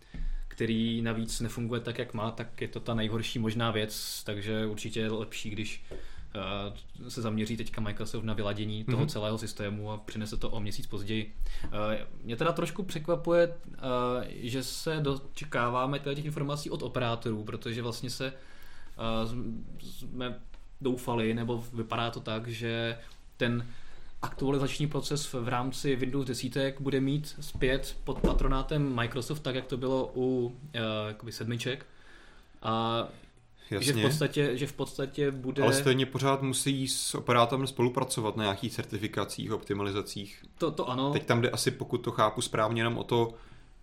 který 0.48 1.02
navíc 1.02 1.40
nefunguje 1.40 1.80
tak, 1.80 1.98
jak 1.98 2.14
má, 2.14 2.30
tak 2.30 2.60
je 2.60 2.68
to 2.68 2.80
ta 2.80 2.94
nejhorší 2.94 3.38
možná 3.38 3.70
věc, 3.70 4.22
takže 4.24 4.66
určitě 4.66 5.00
je 5.00 5.10
lepší, 5.10 5.50
když 5.50 5.84
se 7.08 7.22
zaměří 7.22 7.56
teďka 7.56 7.80
Microsoft 7.80 8.24
na 8.24 8.34
vyladění 8.34 8.84
toho 8.84 9.04
mm-hmm. 9.04 9.08
celého 9.08 9.38
systému 9.38 9.90
a 9.90 9.96
přinese 9.96 10.36
to 10.36 10.50
o 10.50 10.60
měsíc 10.60 10.86
později. 10.86 11.34
Uh, 11.64 11.70
mě 12.22 12.36
teda 12.36 12.52
trošku 12.52 12.82
překvapuje, 12.82 13.48
uh, 13.48 13.54
že 14.28 14.62
se 14.62 15.00
dočekáváme 15.00 15.98
těch 15.98 16.24
informací 16.24 16.70
od 16.70 16.82
operátorů, 16.82 17.44
protože 17.44 17.82
vlastně 17.82 18.10
se 18.10 18.32
jsme 19.80 20.40
doufali, 20.80 21.34
nebo 21.34 21.64
vypadá 21.72 22.10
to 22.10 22.20
tak, 22.20 22.48
že 22.48 22.98
ten 23.36 23.66
aktualizační 24.22 24.86
proces 24.86 25.32
v 25.32 25.48
rámci 25.48 25.96
Windows 25.96 26.26
10 26.26 26.80
bude 26.80 27.00
mít 27.00 27.36
zpět 27.40 27.96
pod 28.04 28.20
patronátem 28.20 28.94
Microsoft, 28.96 29.40
tak 29.40 29.54
jak 29.54 29.66
to 29.66 29.76
bylo 29.76 30.12
u 30.14 30.46
uh, 31.22 31.30
sedmiček. 31.30 31.86
A 32.62 33.08
Jasně. 33.70 33.92
Že 33.92 33.92
v, 33.92 34.02
podstatě, 34.02 34.56
že 34.56 34.66
v 34.66 34.72
podstatě 34.72 35.30
bude... 35.30 35.62
Ale 35.62 35.74
stejně 35.74 36.06
pořád 36.06 36.42
musí 36.42 36.88
s 36.88 37.14
operátorem 37.14 37.66
spolupracovat 37.66 38.36
na 38.36 38.44
nějakých 38.44 38.72
certifikacích, 38.72 39.52
optimalizacích. 39.52 40.44
To, 40.58 40.70
to 40.70 40.88
ano. 40.90 41.12
Teď 41.12 41.26
tam 41.26 41.40
jde 41.40 41.50
asi, 41.50 41.70
pokud 41.70 41.98
to 41.98 42.10
chápu 42.10 42.42
správně, 42.42 42.80
jenom 42.80 42.98
o 42.98 43.04
to, 43.04 43.34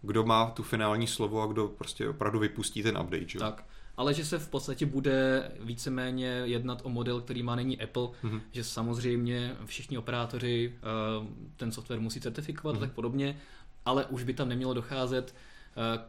kdo 0.01 0.23
má 0.23 0.45
tu 0.45 0.63
finální 0.63 1.07
slovo 1.07 1.41
a 1.41 1.45
kdo 1.45 1.67
prostě 1.67 2.09
opravdu 2.09 2.39
vypustí 2.39 2.83
ten 2.83 2.97
update. 2.97 3.27
Že? 3.27 3.39
Tak 3.39 3.63
ale 3.97 4.13
že 4.13 4.25
se 4.25 4.39
v 4.39 4.49
podstatě 4.49 4.85
bude 4.85 5.51
víceméně 5.59 6.27
jednat 6.27 6.81
o 6.83 6.89
model, 6.89 7.21
který 7.21 7.43
má 7.43 7.55
není 7.55 7.81
Apple, 7.81 8.03
mm-hmm. 8.03 8.41
že 8.51 8.63
samozřejmě 8.63 9.55
všichni 9.65 9.97
operátoři 9.97 10.73
uh, 11.21 11.27
ten 11.55 11.71
software 11.71 11.99
musí 11.99 12.21
certifikovat 12.21 12.75
mm-hmm. 12.75 12.77
a 12.77 12.81
tak 12.81 12.91
podobně, 12.91 13.37
ale 13.85 14.05
už 14.05 14.23
by 14.23 14.33
tam 14.33 14.49
nemělo 14.49 14.73
docházet 14.73 15.35
eh, 15.35 15.39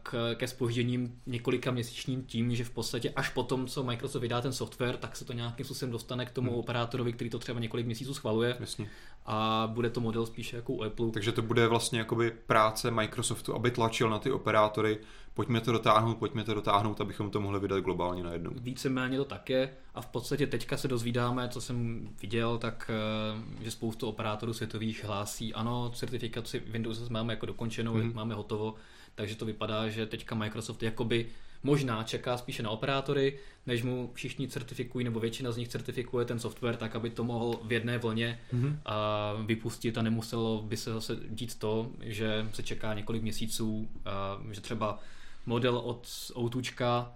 k, 0.03 0.35
ke 0.35 0.47
spožděním 0.47 1.21
několika 1.25 1.71
měsíčním 1.71 2.23
tím, 2.23 2.55
že 2.55 2.63
v 2.63 2.69
podstatě 2.69 3.09
až 3.15 3.29
potom, 3.29 3.67
co 3.67 3.83
Microsoft 3.83 4.21
vydá 4.21 4.41
ten 4.41 4.53
software, 4.53 4.97
tak 4.97 5.15
se 5.15 5.25
to 5.25 5.33
nějakým 5.33 5.65
způsobem 5.65 5.91
dostane 5.91 6.25
k 6.25 6.31
tomu 6.31 6.51
hmm. 6.51 6.59
operátorovi, 6.59 7.13
který 7.13 7.29
to 7.29 7.39
třeba 7.39 7.59
několik 7.59 7.85
měsíců 7.85 8.13
schvaluje. 8.13 8.57
Jasně. 8.59 8.89
A 9.25 9.69
bude 9.73 9.89
to 9.89 10.01
model 10.01 10.25
spíše 10.25 10.55
jako 10.55 10.73
u 10.73 10.83
Apple. 10.83 11.11
Takže 11.11 11.31
to 11.31 11.41
bude 11.41 11.67
vlastně 11.67 11.99
jakoby 11.99 12.31
práce 12.31 12.91
Microsoftu, 12.91 13.55
aby 13.55 13.71
tlačil 13.71 14.09
na 14.09 14.19
ty 14.19 14.31
operátory, 14.31 14.97
pojďme 15.33 15.61
to 15.61 15.71
dotáhnout, 15.71 16.17
pojďme 16.17 16.43
to 16.43 16.53
dotáhnout, 16.53 17.01
abychom 17.01 17.31
to 17.31 17.41
mohli 17.41 17.59
vydat 17.59 17.79
globálně 17.79 18.23
najednou. 18.23 18.51
Víceméně 18.55 19.17
to 19.17 19.25
tak 19.25 19.49
je 19.49 19.73
a 19.95 20.01
v 20.01 20.07
podstatě 20.07 20.47
teďka 20.47 20.77
se 20.77 20.87
dozvídáme, 20.87 21.49
co 21.49 21.61
jsem 21.61 22.09
viděl, 22.21 22.57
tak 22.57 22.91
eh, 22.93 23.63
že 23.63 23.71
spoustu 23.71 24.07
operátorů 24.07 24.53
světových 24.53 25.03
hlásí, 25.03 25.53
ano, 25.53 25.91
certifikaci 25.95 26.59
Windows 26.59 27.09
máme 27.09 27.33
jako 27.33 27.45
dokončenou, 27.45 27.93
mm-hmm. 27.93 28.13
máme 28.13 28.35
hotovo, 28.35 28.75
takže 29.19 29.35
to 29.35 29.45
vypadá, 29.45 29.89
že 29.89 30.05
teďka 30.05 30.35
Microsoft 30.35 30.83
jakoby 30.83 31.25
možná 31.63 32.03
čeká 32.03 32.37
spíše 32.37 32.63
na 32.63 32.69
operátory, 32.69 33.39
než 33.65 33.83
mu 33.83 34.11
všichni 34.13 34.47
certifikují, 34.47 35.05
nebo 35.05 35.19
většina 35.19 35.51
z 35.51 35.57
nich 35.57 35.67
certifikuje 35.67 36.25
ten 36.25 36.39
software 36.39 36.75
tak, 36.75 36.95
aby 36.95 37.09
to 37.09 37.23
mohl 37.23 37.59
v 37.63 37.71
jedné 37.71 37.97
vlně 37.97 38.39
mm-hmm. 38.53 38.77
a 38.85 39.33
vypustit 39.45 39.97
a 39.97 40.01
nemuselo 40.01 40.61
by 40.61 40.77
se 40.77 40.93
zase 40.93 41.17
dít 41.29 41.55
to, 41.55 41.91
že 42.01 42.47
se 42.53 42.63
čeká 42.63 42.93
několik 42.93 43.21
měsíců, 43.21 43.89
a 44.05 44.41
že 44.51 44.61
třeba 44.61 44.99
model 45.45 45.77
od 45.77 46.07
Outučka 46.37 47.11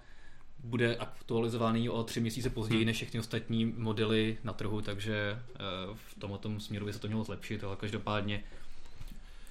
bude 0.64 0.96
aktualizovaný 0.96 1.90
o 1.90 2.04
tři 2.04 2.20
měsíce 2.20 2.50
později 2.50 2.82
hmm. 2.82 2.88
než 2.88 2.96
všechny 2.96 3.20
ostatní 3.20 3.66
modely 3.66 4.38
na 4.44 4.54
trhu, 4.54 4.82
takže 4.82 5.40
eh, 5.40 5.60
v 5.96 6.20
tomto 6.20 6.60
směru 6.60 6.86
by 6.86 6.94
se 6.94 7.00
to 7.00 7.08
mělo 7.08 7.24
zlepšit, 7.24 7.64
ale 7.64 7.76
každopádně 7.76 8.44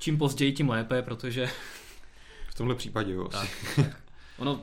čím 0.02 0.18
později, 0.18 0.52
tím 0.52 0.68
lépe, 0.68 1.02
protože... 1.02 1.50
V 2.52 2.54
tomhle 2.54 2.74
případě, 2.74 3.12
jo. 3.12 3.28
Tak, 3.28 3.48
tak. 3.76 4.02
Ono, 4.38 4.60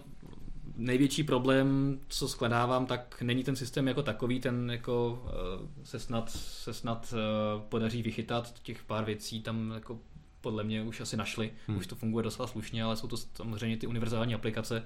největší 0.76 1.24
problém, 1.24 2.00
co 2.08 2.28
skladávám, 2.28 2.86
tak 2.86 3.22
není 3.22 3.44
ten 3.44 3.56
systém 3.56 3.88
jako 3.88 4.04
takový, 4.04 4.40
ten 4.40 4.72
jako 4.72 5.26
eh, 5.28 5.86
se 5.86 6.00
snad, 6.00 6.30
se 6.32 6.74
snad 6.74 7.14
eh, 7.14 7.62
podaří 7.70 8.02
vychytat 8.02 8.60
těch 8.64 8.84
pár 8.84 9.06
věcí, 9.06 9.42
tam 9.42 9.72
jako 9.72 10.00
podle 10.42 10.64
mě 10.64 10.84
už 10.84 11.02
asi 11.02 11.18
našli, 11.18 11.52
hmm. 11.68 11.78
už 11.78 11.88
to 11.88 11.96
funguje 11.96 12.24
docela 12.24 12.48
slušně, 12.48 12.84
ale 12.84 12.98
jsou 12.98 13.08
to 13.08 13.18
samozřejmě 13.18 13.78
ty 13.78 13.88
univerzální 13.88 14.36
aplikace, 14.36 14.84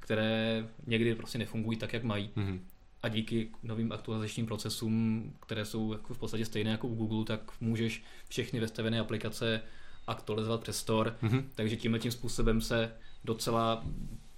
které 0.00 0.66
někdy 0.86 1.14
prostě 1.14 1.38
nefungují 1.38 1.78
tak, 1.78 1.92
jak 1.92 2.04
mají. 2.04 2.30
Hmm. 2.36 2.66
A 3.02 3.08
díky 3.08 3.50
novým 3.62 3.92
aktualizačním 3.92 4.46
procesům, 4.46 5.32
které 5.40 5.64
jsou 5.64 5.92
jako 5.92 6.14
v 6.14 6.18
podstatě 6.18 6.44
stejné 6.44 6.70
jako 6.70 6.88
u 6.88 6.94
Google, 6.94 7.24
tak 7.24 7.60
můžeš 7.60 8.02
všechny 8.28 8.60
vestavené 8.60 9.00
aplikace 9.00 9.62
aktualizovat 10.10 10.60
přes 10.60 10.78
Store, 10.78 11.14
hmm. 11.22 11.50
takže 11.54 11.76
tímhle 11.76 11.98
tím 11.98 12.12
způsobem 12.12 12.60
se 12.60 12.92
docela 13.24 13.84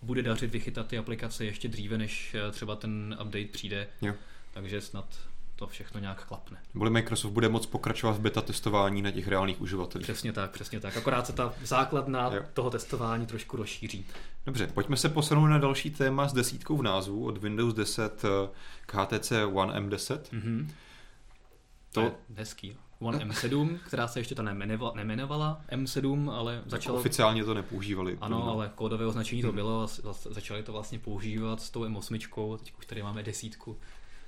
bude 0.02 0.22
dařit 0.22 0.50
vychytat 0.50 0.86
ty 0.86 0.98
aplikace 0.98 1.44
ještě 1.44 1.68
dříve, 1.68 1.98
než 1.98 2.34
eh, 2.34 2.50
třeba 2.52 2.76
ten 2.76 3.16
update 3.22 3.44
přijde. 3.44 3.88
Jo. 4.02 4.14
Takže 4.52 4.80
snad 4.80 5.04
to 5.56 5.66
všechno 5.66 6.00
nějak 6.00 6.24
klapne. 6.26 6.58
Bude 6.74 6.90
Microsoft 6.90 7.32
bude 7.32 7.48
moc 7.48 7.66
pokračovat 7.66 8.12
v 8.12 8.20
beta 8.20 8.40
testování 8.40 9.02
na 9.02 9.10
těch 9.10 9.28
reálných 9.28 9.60
uživatelích. 9.60 10.06
Přesně 10.06 10.32
tak, 10.32 10.50
přesně 10.50 10.80
tak. 10.80 10.96
Akorát 10.96 11.26
se 11.26 11.32
ta 11.32 11.54
základna 11.64 12.30
jo. 12.34 12.42
toho 12.54 12.70
testování 12.70 13.26
trošku 13.26 13.56
rozšíří. 13.56 14.06
Dobře, 14.46 14.66
pojďme 14.66 14.96
se 14.96 15.08
posunout 15.08 15.46
na 15.46 15.58
další 15.58 15.90
téma 15.90 16.28
s 16.28 16.32
desítkou 16.32 16.76
v 16.76 16.82
názvu 16.82 17.26
od 17.26 17.38
Windows 17.38 17.74
10 17.74 18.24
eh, 18.24 18.48
k 18.86 18.94
HTC 18.94 19.32
One 19.52 19.80
M10. 19.80 20.18
Mm-hmm. 20.18 20.68
To, 21.92 22.00
to 22.00 22.00
je 22.00 22.12
hezký. 22.34 22.76
One 23.02 23.18
M7, 23.18 23.78
která 23.86 24.08
se 24.08 24.20
ještě 24.20 24.34
ta 24.34 24.42
nemenovala, 24.42 24.92
nemenovala 24.96 25.60
M7, 25.72 26.30
ale 26.30 26.62
začalo... 26.66 26.98
Oficiálně 26.98 27.44
to 27.44 27.54
nepoužívali. 27.54 28.18
Ano, 28.20 28.48
ale 28.48 28.70
kódové 28.74 29.06
označení 29.06 29.42
to 29.42 29.48
hmm. 29.48 29.56
bylo, 29.56 29.88
začali 30.30 30.62
to 30.62 30.72
vlastně 30.72 30.98
používat 30.98 31.60
s 31.60 31.70
tou 31.70 31.84
M8, 31.84 32.58
teď 32.58 32.72
už 32.78 32.86
tady 32.86 33.02
máme 33.02 33.22
desítku 33.22 33.76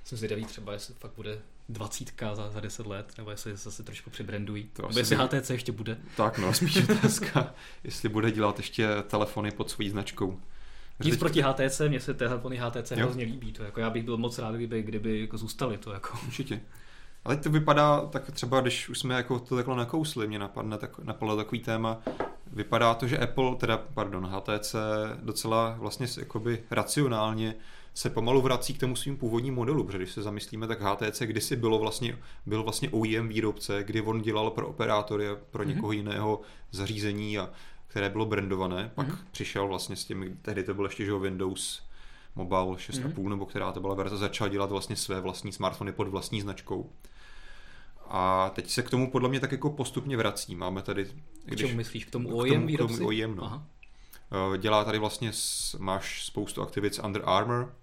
jsem 0.05 0.19
zvědavý 0.19 0.45
třeba, 0.45 0.73
jestli 0.73 0.95
fakt 0.95 1.13
bude 1.17 1.39
dvacítka 1.69 2.35
za, 2.35 2.51
za 2.51 2.61
10 2.61 2.87
let, 2.87 3.13
nebo 3.19 3.31
jestli 3.31 3.57
se 3.57 3.65
zase 3.65 3.83
trošku 3.83 4.11
přibrandují. 4.11 4.71
To 4.73 4.83
nebo 4.83 4.99
jestli 4.99 5.17
HTC 5.17 5.51
ještě 5.51 5.73
bude. 5.73 5.99
Tak 6.17 6.39
no, 6.39 6.55
spíš 6.55 6.89
otázka, 6.89 7.55
jestli 7.85 8.09
bude 8.09 8.31
dělat 8.31 8.59
ještě 8.59 8.89
telefony 9.09 9.51
pod 9.51 9.71
svojí 9.71 9.91
značkou. 9.91 10.41
Nic 11.05 11.17
proti 11.17 11.43
HTC, 11.43 11.81
mně 11.89 12.01
se 12.01 12.15
telefony 12.15 12.57
HTC 12.57 12.91
jo. 12.91 12.97
hrozně 12.97 13.25
líbí. 13.25 13.53
To 13.53 13.65
jako 13.65 13.81
já 13.81 13.91
bych 13.91 14.05
byl 14.05 14.17
moc 14.17 14.39
rád, 14.39 14.55
kdyby, 14.55 14.83
kdyby 14.83 15.21
jako 15.21 15.39
zůstali 15.39 15.79
to. 15.79 15.93
Jako. 15.93 16.19
Určitě. 16.27 16.61
Ale 17.25 17.37
to 17.37 17.51
vypadá 17.51 18.01
tak 18.01 18.31
třeba, 18.31 18.61
když 18.61 18.89
už 18.89 18.99
jsme 18.99 19.15
jako 19.15 19.39
to 19.39 19.57
takhle 19.57 19.77
nakousli, 19.77 20.29
mě 20.29 20.39
napadne 20.39 20.79
tak, 20.79 20.99
napadlo 20.99 21.37
takový 21.37 21.61
téma, 21.61 22.03
vypadá 22.53 22.95
to, 22.95 23.07
že 23.07 23.19
Apple, 23.19 23.57
teda 23.57 23.77
pardon, 23.95 24.27
HTC 24.27 24.75
docela 25.23 25.77
vlastně 25.79 26.07
jakoby 26.19 26.63
racionálně 26.71 27.55
se 27.95 28.11
pomalu 28.11 28.41
vrací 28.41 28.75
k 28.75 28.81
tomu 28.81 28.97
svým 28.97 29.17
původním 29.17 29.55
modelu, 29.55 29.85
protože 29.85 29.99
když 29.99 30.11
se 30.11 30.23
zamyslíme, 30.23 30.67
tak 30.67 30.81
HTC 30.81 31.23
kdysi 31.23 31.57
bylo 31.57 31.79
vlastně, 31.79 32.19
byl 32.47 32.63
vlastně 32.63 32.91
OEM 32.91 33.29
výrobce, 33.29 33.85
kdy 33.85 34.01
on 34.01 34.23
dělal 34.23 34.51
pro 34.51 34.69
operátory 34.69 35.29
a 35.29 35.37
pro 35.51 35.63
mm-hmm. 35.63 35.69
někoho 35.69 35.93
jiného 35.93 36.41
zařízení, 36.71 37.39
a, 37.39 37.51
které 37.87 38.11
bylo 38.11 38.27
brandované, 38.27 38.91
pak 38.95 39.09
mm-hmm. 39.09 39.19
přišel 39.31 39.69
vlastně 39.69 39.97
s 39.97 40.05
těmi, 40.05 40.37
tehdy 40.43 40.65
to 40.65 40.75
byl 40.75 40.85
ještě 40.85 41.05
že 41.05 41.15
Windows 41.15 41.83
Mobile 42.35 42.77
6.5, 42.77 43.13
mm-hmm. 43.13 43.29
nebo 43.29 43.47
která 43.47 43.73
to 43.73 43.81
byla 43.81 43.95
verze, 43.95 44.17
začal 44.17 44.49
dělat 44.49 44.71
vlastně 44.71 44.97
své 44.97 45.21
vlastní 45.21 45.53
smartfony 45.53 45.93
pod 45.93 46.09
vlastní 46.09 46.41
značkou. 46.41 46.91
A 48.09 48.51
teď 48.55 48.71
se 48.71 48.83
k 48.83 48.91
tomu 48.91 49.11
podle 49.11 49.29
mě 49.29 49.41
tak 49.41 49.53
jako 49.53 49.71
postupně 49.71 50.17
vrací. 50.17 50.55
Máme 50.55 50.83
tady... 50.83 51.07
Když, 51.45 51.57
k 51.63 51.67
čemu 51.67 51.77
myslíš? 51.77 52.05
K 52.05 52.11
tomu 52.11 52.37
OEM 52.37 52.51
k 52.51 52.55
tomu, 52.55 52.67
výrobci? 52.67 52.95
K 52.95 52.99
tomu 52.99 53.09
OEM, 53.09 53.37
no. 53.37 53.45
Aha. 53.45 53.67
Eh, 54.33 54.59
dělá 54.59 54.85
tady 54.85 54.99
vlastně, 54.99 55.33
máš 55.79 56.25
spoustu 56.25 56.63
aktivit 56.63 56.95
s 56.95 57.03
Under 57.03 57.23
Armour, 57.25 57.75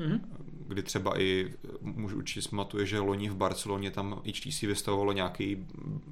mm-hmm. 0.00 0.20
kdy 0.66 0.82
třeba 0.82 1.20
i, 1.20 1.54
můžu 1.80 2.16
určitě 2.16 2.42
smatuje, 2.42 2.86
že 2.86 2.98
loni 2.98 3.28
v 3.28 3.36
Barceloně 3.36 3.90
tam 3.90 4.22
HTC 4.26 4.62
vystavovalo 4.62 5.12
nějaký 5.12 5.66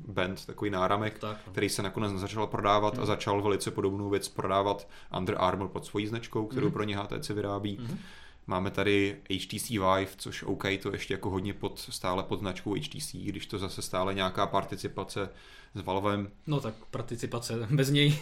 band, 0.09 0.46
takový 0.46 0.70
náramek, 0.70 1.18
tak. 1.18 1.37
No. 1.46 1.52
který 1.52 1.68
se 1.68 1.83
nakonec 1.83 2.12
začal 2.12 2.46
prodávat 2.46 2.96
mm. 2.96 3.02
a 3.02 3.07
začal 3.07 3.42
velice 3.42 3.70
podobnou 3.70 4.11
věc 4.11 4.29
prodávat 4.29 4.88
Under 5.18 5.37
Armour 5.38 5.68
pod 5.68 5.87
svojí 5.87 6.07
značkou, 6.07 6.46
kterou 6.46 6.66
mm. 6.66 6.72
pro 6.72 6.85
ně 6.85 6.96
HTC 6.96 7.29
vyrábí. 7.29 7.79
Mm. 7.81 7.98
Máme 8.46 8.70
tady 8.70 9.16
HTC 9.35 9.70
Vive, 9.70 10.16
což 10.16 10.42
OK, 10.42 10.64
to 10.82 10.92
ještě 10.92 11.14
jako 11.14 11.30
hodně 11.30 11.54
pod, 11.54 11.78
stále 11.78 12.22
pod 12.22 12.38
značkou 12.40 12.74
HTC, 12.74 13.12
když 13.14 13.46
to 13.46 13.59
zase 13.59 13.82
stále 13.82 14.14
nějaká 14.14 14.46
participace 14.46 15.28
s 15.74 15.80
Valvem. 15.80 16.30
No 16.46 16.61
tak 16.61 16.74
participace, 16.90 17.54
bez 17.70 17.90
něj 17.90 18.18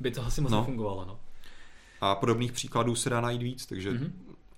by 0.00 0.10
to 0.10 0.26
asi 0.26 0.40
moc 0.40 0.52
no. 0.52 0.60
nefungovalo. 0.60 1.04
No. 1.04 1.20
A 2.00 2.14
podobných 2.14 2.52
příkladů 2.52 2.94
se 2.94 3.10
dá 3.10 3.20
najít 3.20 3.42
víc, 3.42 3.66
takže 3.66 3.92
mm-hmm. 3.92 4.12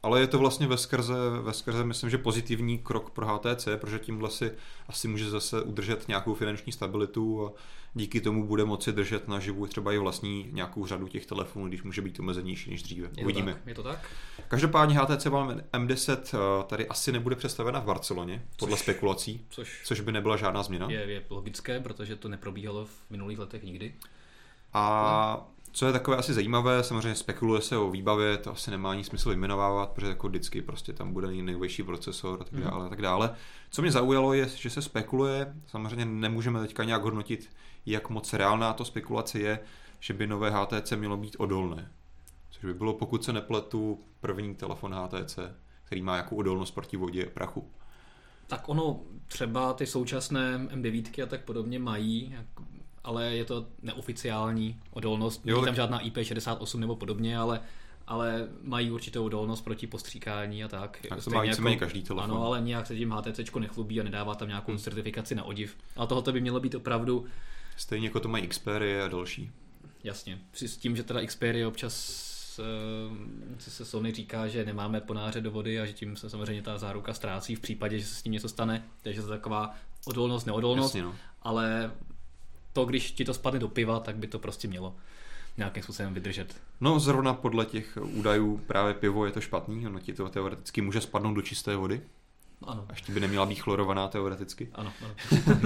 Ale 0.05 0.21
je 0.21 0.27
to 0.27 0.39
vlastně 0.39 0.67
ve 0.67 0.77
skrze, 0.77 1.15
ve 1.43 1.53
skrze, 1.53 1.85
myslím, 1.85 2.11
že 2.11 2.19
pozitivní 2.19 2.79
krok 2.79 3.11
pro 3.11 3.27
HTC, 3.27 3.69
protože 3.77 3.99
tímhle 3.99 4.31
si 4.31 4.53
asi 4.89 5.09
může 5.09 5.31
zase 5.31 5.63
udržet 5.63 6.09
nějakou 6.09 6.35
finanční 6.35 6.73
stabilitu 6.73 7.47
a 7.47 7.53
díky 7.95 8.21
tomu 8.21 8.47
bude 8.47 8.65
moci 8.65 8.93
držet 8.93 9.29
naživu 9.29 9.67
třeba 9.67 9.93
i 9.93 9.99
vlastní 9.99 10.49
nějakou 10.53 10.87
řadu 10.87 11.09
těch 11.09 11.27
telefonů, 11.27 11.69
když 11.69 11.83
může 11.83 12.03
být 12.03 12.21
omezenější 12.21 12.71
než 12.71 12.83
dříve. 12.83 13.11
Je 13.17 13.25
Uvidíme. 13.25 13.53
To 13.53 13.59
tak, 13.59 13.67
je 13.67 13.75
to 13.75 13.83
tak? 13.83 14.11
Každopádně 14.49 14.99
HTC 14.99 15.27
One 15.27 15.65
M10 15.73 16.19
eh, 16.19 16.65
tady 16.67 16.89
asi 16.89 17.13
nebude 17.13 17.37
představena 17.37 17.81
v 17.81 17.85
Barceloně, 17.85 18.43
podle 18.59 18.77
což, 18.77 18.83
spekulací, 18.83 19.47
což, 19.51 19.83
což 19.85 20.01
by 20.01 20.13
nebyla 20.13 20.37
žádná 20.37 20.63
změna. 20.63 20.91
Je, 20.91 21.01
je 21.01 21.23
logické, 21.31 21.81
protože 21.81 22.17
to 22.17 22.29
neprobíhalo 22.29 22.85
v 22.85 23.11
minulých 23.11 23.39
letech 23.39 23.63
nikdy. 23.63 23.95
A 24.73 25.47
co 25.75 25.87
je 25.87 25.93
takové 25.93 26.17
asi 26.17 26.35
zajímavé, 26.35 26.83
samozřejmě 26.83 27.15
spekuluje 27.15 27.61
se 27.61 27.77
o 27.77 27.91
výbavě, 27.91 28.37
to 28.39 28.53
asi 28.53 28.71
nemá 28.71 28.91
ani 28.91 29.05
smysl 29.05 29.29
vyjmenovávat, 29.29 29.91
protože 29.91 30.07
jako 30.07 30.29
vždycky 30.29 30.63
prostě 30.63 30.93
tam 30.93 31.13
bude 31.13 31.29
nejvyšší 31.29 31.83
procesor 31.83 32.39
a 32.41 32.45
tak 32.45 32.53
mhm. 32.53 32.63
dále, 32.63 32.87
a 32.87 32.89
tak 32.89 33.03
dále. 33.03 33.35
Co 33.71 33.83
mě 33.83 33.91
zaujalo 33.91 34.33
je, 34.33 34.49
že 34.49 34.71
se 34.71 34.83
spekuluje, 34.83 35.55
samozřejmě 35.67 36.05
nemůžeme 36.05 36.61
teďka 36.61 36.85
nějak 36.85 37.03
hodnotit, 37.03 37.51
jak 37.87 38.11
moc 38.11 38.33
reálná 38.33 38.73
to 38.73 38.85
spekulace 38.85 39.39
je, 39.39 39.59
že 40.01 40.15
by 40.15 40.27
nové 40.27 40.51
HTC 40.51 40.93
mělo 40.93 41.17
být 41.17 41.37
odolné. 41.39 41.93
Což 42.51 42.65
by 42.65 42.75
bylo, 42.75 42.95
pokud 42.95 43.25
se 43.25 43.33
nepletu, 43.33 44.05
první 44.21 44.55
telefon 44.55 44.95
HTC, 44.95 45.39
který 45.85 46.03
má 46.03 46.17
jako 46.17 46.37
odolnost 46.37 46.71
proti 46.71 46.97
vodě 46.97 47.27
prachu. 47.27 47.71
Tak 48.47 48.69
ono, 48.69 49.01
třeba 49.27 49.73
ty 49.73 49.87
současné 49.87 50.59
M9 50.59 51.23
a 51.23 51.27
tak 51.27 51.45
podobně 51.45 51.79
mají, 51.79 52.37
ale 53.05 53.25
je 53.25 53.45
to 53.45 53.67
neoficiální 53.83 54.81
odolnost. 54.91 55.45
Není 55.45 55.65
tam 55.65 55.75
žádná 55.75 56.03
IP68 56.03 56.79
nebo 56.79 56.97
podobně, 56.97 57.39
ale 57.39 57.61
ale 58.07 58.49
mají 58.63 58.91
určitou 58.91 59.25
odolnost 59.25 59.61
proti 59.61 59.87
postříkání 59.87 60.65
a 60.65 60.69
tak. 60.69 60.99
Tak 61.09 61.25
to 61.25 61.31
má 61.31 61.41
víceméně 61.41 61.75
jako, 61.75 61.85
každý 61.85 62.03
telefon. 62.03 62.31
Ano, 62.31 62.47
ale 62.47 62.61
nějak 62.61 62.87
se 62.87 62.97
tím 62.97 63.11
HTC 63.11 63.55
nechlubí 63.59 64.01
a 64.01 64.05
nedává 64.05 64.35
tam 64.35 64.49
nějakou 64.49 64.73
hmm. 64.73 64.79
certifikaci 64.79 65.35
na 65.35 65.43
odiv. 65.43 65.77
Ale 65.97 66.07
tohoto 66.07 66.33
by 66.33 66.41
mělo 66.41 66.61
být 66.61 66.75
opravdu... 66.75 67.27
Stejně 67.77 68.07
jako 68.07 68.21
to 68.21 68.29
mají 68.29 68.47
Xperia 68.47 69.05
a 69.05 69.09
další. 69.09 69.51
Jasně. 70.05 70.39
S 70.53 70.77
tím, 70.77 70.97
že 70.97 71.03
teda 71.03 71.27
Xperia 71.27 71.69
občas 71.69 72.25
uh, 73.11 73.17
se 73.59 73.85
Sony 73.85 74.13
říká, 74.13 74.49
že 74.49 74.65
nemáme 74.65 75.01
ponáře 75.01 75.41
do 75.41 75.51
vody 75.51 75.81
a 75.81 75.87
že 75.87 75.93
tím 75.93 76.17
se 76.17 76.31
samozřejmě 76.31 76.63
ta 76.63 76.79
záruka 76.79 77.15
ztrácí 77.15 77.55
v 77.55 77.61
případě, 77.61 77.99
že 77.99 78.07
se 78.07 78.15
s 78.15 78.23
tím 78.23 78.33
něco 78.33 78.49
stane. 78.49 78.85
Takže 79.03 79.23
to 79.23 79.27
je 79.27 79.39
taková 79.39 79.75
odolnost, 80.05 80.45
neodolnost. 80.45 80.95
Jasně, 80.95 81.03
no. 81.03 81.15
Ale 81.43 81.91
to, 82.75 82.85
když 82.85 83.13
ti 83.13 83.25
to 83.25 83.35
spadne 83.35 83.59
do 83.59 83.69
piva, 83.69 84.01
tak 84.01 84.17
by 84.17 84.27
to 84.27 84.39
prostě 84.39 84.69
mělo 84.69 84.95
nějakým 85.57 85.83
způsobem 85.83 86.15
vydržet. 86.15 86.57
No 86.81 87.01
zrovna 87.01 87.35
podle 87.35 87.67
těch 87.67 87.99
údajů 88.03 88.57
právě 88.67 88.95
pivo 88.95 89.27
je 89.27 89.33
to 89.33 89.41
špatný, 89.41 89.87
ono 89.87 90.01
ti 90.01 90.13
to 90.13 90.29
teoreticky 90.29 90.81
může 90.81 91.01
spadnout 91.01 91.35
do 91.35 91.43
čisté 91.43 91.77
vody. 91.77 92.03
Ano. 92.63 92.87
Až 92.89 93.11
by 93.11 93.21
neměla 93.21 93.47
být 93.47 93.61
chlorovaná 93.61 94.09
teoreticky. 94.09 94.69
Ano, 94.75 94.93
ano. 95.05 95.15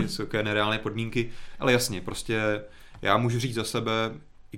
také 0.17 0.43
nereálné 0.43 0.79
podmínky. 0.79 1.31
Ale 1.59 1.73
jasně, 1.73 2.01
prostě 2.01 2.65
já 3.03 3.17
můžu 3.17 3.41
říct 3.41 3.55
za 3.55 3.65
sebe, 3.65 3.93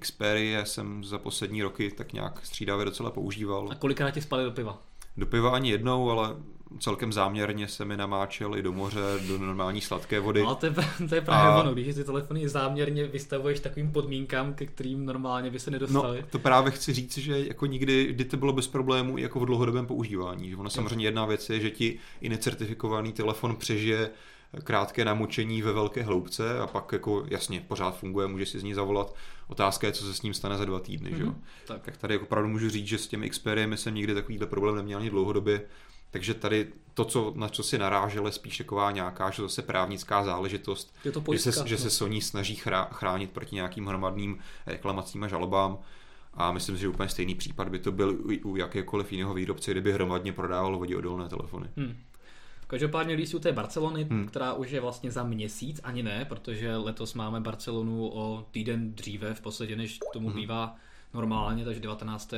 Xperia 0.01 0.65
jsem 0.65 1.05
za 1.05 1.19
poslední 1.19 1.63
roky 1.63 1.91
tak 1.91 2.13
nějak 2.13 2.47
střídavě 2.47 2.85
docela 2.85 3.11
používal. 3.11 3.69
A 3.71 3.75
kolikrát 3.75 4.11
ti 4.11 4.21
spadly 4.21 4.45
do 4.45 4.51
piva? 4.51 4.79
Do 5.17 5.27
piva 5.27 5.51
ani 5.51 5.71
jednou, 5.71 6.11
ale 6.11 6.37
celkem 6.79 7.13
záměrně 7.13 7.69
se 7.69 7.85
mi 7.85 7.97
namáčel 7.97 8.57
i 8.57 8.63
do 8.63 8.73
moře, 8.73 9.01
do 9.29 9.39
normální 9.39 9.81
sladké 9.81 10.21
vody. 10.21 10.43
No, 10.43 10.55
to 10.55 10.67
je, 10.67 10.75
to 11.09 11.15
je 11.15 11.21
právě 11.21 11.53
a... 11.53 11.61
ono, 11.61 11.73
když 11.73 11.95
ty 11.95 12.05
telefony 12.05 12.49
záměrně 12.49 13.07
vystavuješ 13.07 13.61
takovým 13.61 13.93
podmínkám, 13.93 14.55
ke 14.55 14.67
kterým 14.67 15.07
normálně 15.07 15.51
by 15.51 15.59
se 15.59 15.71
nedostali. 15.71 16.21
No, 16.21 16.27
to 16.31 16.39
právě 16.39 16.73
chci 16.73 16.93
říct, 16.93 17.19
že 17.19 17.47
jako 17.47 17.67
nikdy, 17.67 18.05
kdy 18.05 18.25
to 18.25 18.37
bylo 18.37 18.53
bez 18.53 18.69
problémů 18.69 19.19
jako 19.19 19.41
v 19.41 19.47
dlouhodobém 19.47 19.87
používání. 19.87 20.51
Že 20.51 20.57
ono 20.57 20.71
samozřejmě 20.71 21.07
jedna 21.07 21.27
věc 21.27 21.51
je, 21.51 21.61
že 21.61 21.71
ti 21.71 21.99
i 22.21 22.29
necertifikovaný 22.29 23.13
telefon 23.13 23.57
přežije 23.57 24.11
krátké 24.65 25.05
namočení 25.05 25.63
ve 25.63 25.73
velké 25.73 26.03
hloubce 26.03 26.59
a 26.59 26.67
pak 26.67 26.93
jako 26.93 27.25
jasně 27.29 27.65
pořád 27.69 27.99
funguje, 27.99 28.27
může 28.27 28.47
si 28.47 28.61
z 28.61 28.63
ní 28.63 28.75
zavolat. 28.75 29.15
Otázka 29.49 29.87
je, 29.87 29.93
co 29.93 30.05
se 30.05 30.15
s 30.15 30.23
ním 30.23 30.35
stane 30.35 30.59
za 30.59 30.65
dva 30.65 30.81
týdny. 30.81 31.11
Mm-hmm. 31.11 31.17
Že? 31.17 31.25
Mhm. 31.25 31.43
Tak. 31.67 31.83
tak 31.83 31.97
tady 31.97 32.15
jako 32.15 32.25
opravdu 32.25 32.49
můžu 32.49 32.71
říct, 32.71 32.87
že 32.87 32.99
s 32.99 33.07
těmi 33.07 33.31
Xperiemi 33.31 33.77
jsem 33.77 33.95
nikdy 33.95 34.15
takovýhle 34.15 34.47
problém 34.47 34.77
neměl 34.77 34.99
ani 34.99 35.11
dlouhodobě. 35.11 35.63
Takže 36.11 36.35
tady 36.35 36.73
to, 36.95 37.05
co, 37.05 37.33
na 37.37 37.49
co 37.49 37.63
si 37.63 37.79
narážel, 37.79 38.27
je 38.27 38.33
spíš 38.33 38.59
taková 38.59 38.91
nějaká, 38.91 39.31
že 39.31 39.43
zase 39.43 39.63
právnická 39.63 40.25
záležitost, 40.25 40.95
je 41.05 41.13
to 41.13 41.21
pojistka, 41.21 41.51
že, 41.51 41.57
se, 41.57 41.69
že 41.69 41.79
se 41.79 41.91
Sony 41.91 42.21
snaží 42.21 42.61
chránit 42.91 43.31
proti 43.31 43.55
nějakým 43.55 43.87
hromadným 43.87 44.39
reklamacím 44.67 45.25
a 45.25 45.29
žalobám. 45.29 45.79
A 46.35 46.53
myslím 46.53 46.77
si, 46.77 46.81
že 46.81 46.89
úplně 46.89 47.09
stejný 47.09 47.35
případ 47.35 47.69
by 47.69 47.79
to 47.79 47.93
byl 47.93 48.19
u 48.45 48.57
jakékoliv 48.57 49.13
jiného 49.13 49.35
výrobce, 49.35 49.71
kdyby 49.71 49.93
hromadně 49.93 50.33
prodával 50.33 50.79
voděodolné 50.79 51.29
telefony. 51.29 51.69
Hmm. 51.77 51.97
Každopádně 52.67 53.15
lístí 53.15 53.37
u 53.37 53.39
té 53.39 53.53
Barcelony, 53.53 54.05
hmm. 54.05 54.27
která 54.27 54.53
už 54.53 54.71
je 54.71 54.81
vlastně 54.81 55.11
za 55.11 55.25
měsíc, 55.25 55.81
ani 55.85 56.03
ne, 56.03 56.25
protože 56.25 56.77
letos 56.77 57.15
máme 57.15 57.41
Barcelonu 57.41 58.09
o 58.09 58.47
týden 58.51 58.95
dříve, 58.95 59.35
v 59.35 59.41
podstatě 59.41 59.77
než 59.77 59.99
tomu 60.13 60.29
hmm. 60.29 60.37
bývá 60.37 60.77
normálně, 61.15 61.65
takže 61.65 61.81
19. 61.81 62.35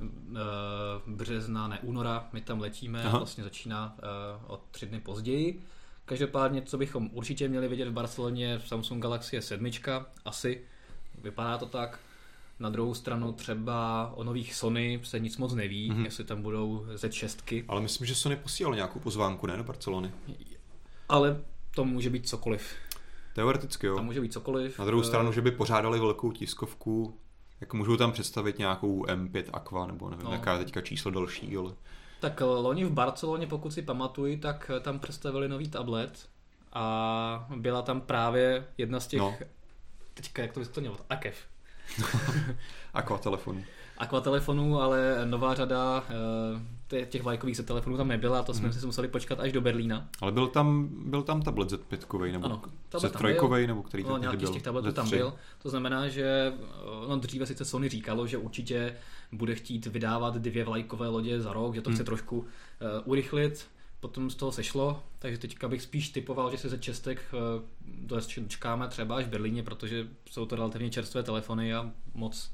Eh, 0.00 0.36
března, 1.06 1.68
ne 1.68 1.78
února, 1.82 2.28
my 2.32 2.40
tam 2.40 2.60
letíme 2.60 3.02
Aha. 3.04 3.18
vlastně 3.18 3.44
začíná 3.44 3.96
eh, 3.98 4.02
o 4.46 4.60
tři 4.70 4.86
dny 4.86 5.00
později. 5.00 5.62
Každopádně, 6.04 6.62
co 6.62 6.78
bychom 6.78 7.10
určitě 7.12 7.48
měli 7.48 7.68
vidět 7.68 7.88
v 7.88 7.92
Barceloně, 7.92 8.60
Samsung 8.66 9.02
Galaxy 9.02 9.38
S7, 9.38 10.04
asi, 10.24 10.62
vypadá 11.22 11.58
to 11.58 11.66
tak. 11.66 11.98
Na 12.60 12.70
druhou 12.70 12.94
stranu 12.94 13.32
třeba 13.32 14.10
o 14.14 14.24
nových 14.24 14.54
Sony 14.54 15.00
se 15.02 15.20
nic 15.20 15.36
moc 15.36 15.54
neví, 15.54 15.90
mm-hmm. 15.90 16.04
jestli 16.04 16.24
tam 16.24 16.42
budou 16.42 16.86
Z6. 16.94 17.64
Ale 17.68 17.80
myslím, 17.80 18.06
že 18.06 18.14
Sony 18.14 18.36
posílal 18.36 18.74
nějakou 18.74 19.00
pozvánku, 19.00 19.46
ne, 19.46 19.56
do 19.56 19.64
Barcelony. 19.64 20.12
Ale 21.08 21.42
to 21.74 21.84
může 21.84 22.10
být 22.10 22.28
cokoliv. 22.28 22.74
Teoreticky 23.34 23.86
jo. 23.86 23.96
Tam 23.96 24.04
může 24.04 24.20
být 24.20 24.32
cokoliv. 24.32 24.78
Na 24.78 24.84
druhou 24.84 25.02
stranu, 25.02 25.32
že 25.32 25.40
by 25.40 25.50
pořádali 25.50 26.00
velkou 26.00 26.32
tiskovku, 26.32 27.18
jako 27.60 27.76
můžu 27.76 27.96
tam 27.96 28.12
představit 28.12 28.58
nějakou 28.58 29.04
M5 29.04 29.44
Aqua, 29.52 29.86
nebo 29.86 30.10
nevím, 30.10 30.24
no. 30.24 30.32
jaká 30.32 30.52
je 30.52 30.58
teďka 30.58 30.80
číslo 30.80 31.10
další, 31.10 31.56
ale... 31.56 31.72
Tak 32.20 32.40
eh, 32.40 32.44
loni 32.44 32.84
v 32.84 32.90
Barceloně, 32.90 33.46
pokud 33.46 33.70
si 33.70 33.82
pamatuji, 33.82 34.36
tak 34.36 34.70
eh, 34.76 34.80
tam 34.80 34.98
představili 34.98 35.48
nový 35.48 35.68
tablet 35.68 36.28
a 36.72 37.46
byla 37.56 37.82
tam 37.82 38.00
právě 38.00 38.66
jedna 38.78 39.00
z 39.00 39.06
těch... 39.06 39.20
No. 39.20 39.36
Teďka, 40.14 40.42
jak 40.42 40.52
to 40.52 40.80
měl? 40.80 40.96
Akev. 41.10 41.36
Aqua 42.94 43.18
telefonu. 43.18 43.64
Aqua 43.98 44.20
telefonů, 44.20 44.80
ale 44.80 45.16
nová 45.24 45.54
řada 45.54 46.04
eh, 46.08 47.06
těch 47.06 47.22
vlajkových 47.22 47.60
telefonů 47.60 47.96
tam 47.96 48.08
nebyla, 48.08 48.42
to 48.42 48.54
jsme 48.54 48.66
mm. 48.66 48.72
si 48.72 48.86
museli 48.86 49.08
počkat 49.08 49.40
až 49.40 49.52
do 49.52 49.60
Berlína. 49.60 50.08
Ale 50.20 50.32
byl 50.32 50.46
tam, 50.46 50.88
byl 50.90 51.22
tam 51.22 51.42
tablet 51.42 51.68
Z5, 51.72 52.32
nebo 52.32 52.44
ano, 52.44 52.62
Z3, 52.92 53.66
nebo 53.66 53.82
který 53.82 54.02
no, 54.02 54.18
nějaký 54.18 54.36
byl? 54.36 54.48
z 54.48 54.50
těch 54.50 54.62
tabletů 54.62 54.88
Z3. 54.88 54.92
tam 54.92 55.10
byl. 55.10 55.34
To 55.62 55.70
znamená, 55.70 56.08
že 56.08 56.52
eh, 56.56 57.08
no, 57.08 57.16
dříve 57.16 57.46
sice 57.46 57.64
Sony 57.64 57.88
říkalo, 57.88 58.26
že 58.26 58.38
určitě 58.38 58.96
bude 59.32 59.54
chtít 59.54 59.86
vydávat 59.86 60.34
dvě 60.34 60.64
vlajkové 60.64 61.08
lodě 61.08 61.40
za 61.40 61.52
rok, 61.52 61.74
že 61.74 61.82
to 61.82 61.90
mm. 61.90 61.96
chce 61.96 62.04
trošku 62.04 62.38
uh, 62.38 62.46
urychlit, 63.04 63.66
potom 64.00 64.30
z 64.30 64.34
toho 64.34 64.52
sešlo, 64.52 65.02
takže 65.18 65.38
teďka 65.38 65.68
bych 65.68 65.82
spíš 65.82 66.08
typoval, 66.08 66.50
že 66.50 66.58
se 66.58 66.68
ze 66.68 66.78
čestek 66.78 67.22
dočkáme 68.38 68.88
třeba 68.88 69.16
až 69.16 69.24
v 69.24 69.28
Berlíně, 69.28 69.62
protože 69.62 70.08
jsou 70.30 70.46
to 70.46 70.56
relativně 70.56 70.90
čerstvé 70.90 71.22
telefony 71.22 71.74
a 71.74 71.90
moc 72.14 72.50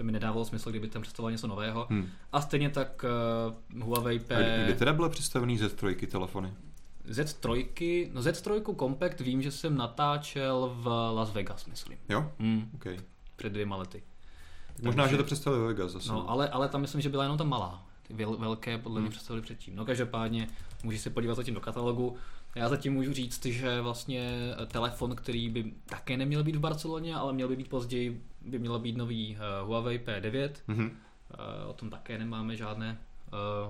by 0.00 0.04
mi 0.04 0.12
nedávalo 0.12 0.44
smysl, 0.44 0.70
kdyby 0.70 0.88
tam 0.88 1.02
představoval 1.02 1.32
něco 1.32 1.46
nového. 1.46 1.86
Hmm. 1.90 2.08
A 2.32 2.40
stejně 2.40 2.70
tak 2.70 3.04
uh, 3.74 3.82
Huawei 3.82 4.18
P... 4.18 4.36
A 4.36 4.64
kdy 4.64 4.74
teda 4.74 4.92
byly 4.92 5.10
představený 5.10 5.58
Z3 5.58 6.06
telefony? 6.06 6.52
Z3, 7.08 8.08
no 8.12 8.20
Z3 8.20 8.76
Compact 8.76 9.20
vím, 9.20 9.42
že 9.42 9.50
jsem 9.50 9.76
natáčel 9.76 10.72
v 10.74 11.12
Las 11.14 11.32
Vegas, 11.32 11.66
myslím. 11.66 11.98
Jo? 12.08 12.32
Hmm. 12.38 12.70
Okay. 12.74 12.96
Před 13.36 13.52
dvěma 13.52 13.76
lety. 13.76 14.02
Možná, 14.82 15.02
Takže, 15.02 15.14
že 15.14 15.22
to 15.22 15.24
představili 15.24 15.66
Vegas 15.66 15.92
zase. 15.92 16.08
No, 16.08 16.30
ale, 16.30 16.48
ale 16.48 16.68
tam 16.68 16.80
myslím, 16.80 17.00
že 17.00 17.08
byla 17.08 17.22
jenom 17.22 17.38
ta 17.38 17.44
malá. 17.44 17.82
Ty 18.02 18.14
velké 18.24 18.78
podle 18.78 19.00
mě 19.00 19.06
hmm. 19.06 19.12
představili 19.12 19.42
předtím. 19.42 19.76
No 19.76 19.84
každopádně 19.84 20.48
můžeš 20.82 21.00
se 21.00 21.10
podívat 21.10 21.34
zatím 21.34 21.54
do 21.54 21.60
katalogu. 21.60 22.16
Já 22.54 22.68
zatím 22.68 22.92
můžu 22.92 23.12
říct, 23.12 23.46
že 23.46 23.80
vlastně 23.80 24.54
telefon, 24.66 25.16
který 25.16 25.48
by 25.48 25.72
také 25.86 26.16
neměl 26.16 26.44
být 26.44 26.56
v 26.56 26.60
Barceloně, 26.60 27.16
ale 27.16 27.32
měl 27.32 27.48
by 27.48 27.56
být 27.56 27.68
později, 27.68 28.22
by 28.40 28.58
měl 28.58 28.78
být 28.78 28.96
nový 28.96 29.36
uh, 29.36 29.68
Huawei 29.68 29.98
P9. 29.98 30.50
Mm-hmm. 30.68 30.90
Uh, 30.90 31.70
o 31.70 31.72
tom 31.72 31.90
také 31.90 32.18
nemáme 32.18 32.56
žádné 32.56 32.98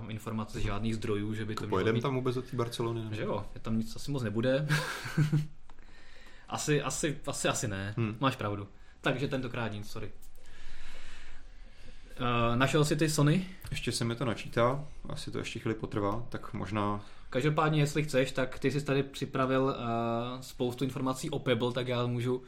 uh, 0.00 0.10
informace 0.10 0.60
z 0.60 0.62
žádných 0.62 0.94
zdrojů, 0.94 1.34
že 1.34 1.44
by 1.44 1.54
to, 1.54 1.60
to 1.60 1.68
Pojedeme 1.68 2.00
tam 2.00 2.14
vůbec 2.14 2.34
do 2.34 2.42
té 2.42 2.56
Barcelony? 2.56 3.04
Ne? 3.04 3.16
Že 3.16 3.22
jo, 3.22 3.46
je 3.54 3.60
tam 3.60 3.78
nic 3.78 3.96
asi 3.96 4.10
moc 4.10 4.22
nebude. 4.22 4.68
asi, 6.48 6.82
asi, 6.82 7.18
asi, 7.26 7.48
asi 7.48 7.68
ne, 7.68 7.94
hmm. 7.96 8.16
máš 8.20 8.36
pravdu. 8.36 8.68
Takže 9.00 9.28
tentokrát 9.28 9.72
nic, 9.72 9.90
sorry. 9.90 10.10
Uh, 12.20 12.56
našel 12.56 12.84
si 12.84 12.96
ty 12.96 13.10
Sony? 13.10 13.46
Ještě 13.70 13.92
se 13.92 14.04
mi 14.04 14.16
to 14.16 14.24
načítá, 14.24 14.84
asi 15.08 15.30
to 15.30 15.38
ještě 15.38 15.58
chvíli 15.58 15.74
potrvá, 15.74 16.26
tak 16.28 16.52
možná... 16.52 17.00
Každopádně, 17.30 17.80
jestli 17.80 18.02
chceš, 18.02 18.32
tak 18.32 18.58
ty 18.58 18.70
jsi 18.70 18.84
tady 18.84 19.02
připravil 19.02 19.62
uh, 19.62 20.40
spoustu 20.40 20.84
informací 20.84 21.30
o 21.30 21.38
Pebble, 21.38 21.72
tak 21.72 21.88
já 21.88 22.06
můžu 22.06 22.42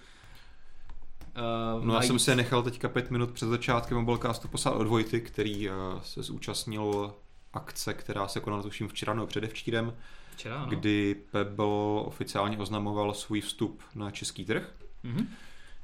Uh, 1.76 1.84
no 1.84 1.94
já 1.94 2.02
jsem 2.02 2.18
si 2.18 2.36
nechal 2.36 2.62
teďka 2.62 2.88
pět 2.88 3.10
minut 3.10 3.30
před 3.30 3.46
začátkem 3.46 3.98
Mobilecastu 3.98 4.48
poslat 4.48 4.70
od 4.72 4.86
Vojty, 4.86 5.20
který 5.20 5.70
uh, 5.70 5.74
se 6.02 6.22
zúčastnil 6.22 7.14
akce, 7.52 7.94
která 7.94 8.28
se 8.28 8.40
konala 8.40 8.62
tuším 8.62 8.88
včera 8.88 9.14
nebo 9.14 9.26
předevčírem, 9.26 9.96
včera, 10.32 10.60
no. 10.60 10.66
kdy 10.66 11.16
Pebble 11.30 12.00
oficiálně 12.04 12.58
oznamoval 12.58 13.14
svůj 13.14 13.40
vstup 13.40 13.82
na 13.94 14.10
český 14.10 14.44
trh, 14.44 14.74
mm-hmm. 15.04 15.26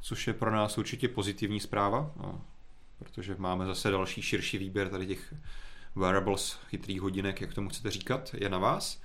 což 0.01 0.27
je 0.27 0.33
pro 0.33 0.51
nás 0.51 0.79
určitě 0.79 1.09
pozitivní 1.09 1.61
zpráva. 1.61 2.13
No, 2.17 2.41
protože 2.99 3.35
máme 3.39 3.67
zase 3.67 3.91
další 3.91 4.23
širší 4.23 4.59
výběr 4.59 4.89
tady 4.89 5.07
těch 5.07 5.35
wearables, 5.99 6.59
chytrých 6.69 7.01
hodinek, 7.01 7.41
jak 7.41 7.55
tomu 7.55 7.69
chcete 7.69 7.91
říkat, 7.91 8.35
je 8.39 8.49
na 8.49 8.59
vás. 8.59 9.01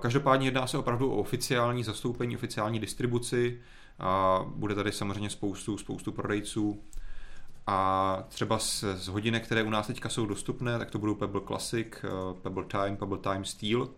Každopádně 0.00 0.46
jedná 0.46 0.66
se 0.66 0.78
opravdu 0.78 1.12
o 1.12 1.16
oficiální 1.16 1.84
zastoupení, 1.84 2.36
oficiální 2.36 2.80
distribuci 2.80 3.60
a 3.98 4.40
bude 4.48 4.74
tady 4.74 4.92
samozřejmě 4.92 5.30
spoustu, 5.30 5.78
spoustu 5.78 6.12
prodejců 6.12 6.82
a 7.66 8.22
třeba 8.28 8.58
z, 8.58 8.84
z 8.94 9.08
hodinek, 9.08 9.46
které 9.46 9.62
u 9.62 9.70
nás 9.70 9.86
teďka 9.86 10.08
jsou 10.08 10.26
dostupné, 10.26 10.78
tak 10.78 10.90
to 10.90 10.98
budou 10.98 11.14
Pebble 11.14 11.40
Classic, 11.46 11.86
eh, 12.04 12.08
Pebble 12.42 12.64
Time, 12.64 12.96
Pebble 12.96 13.18
Time 13.18 13.44
Steel 13.44 13.88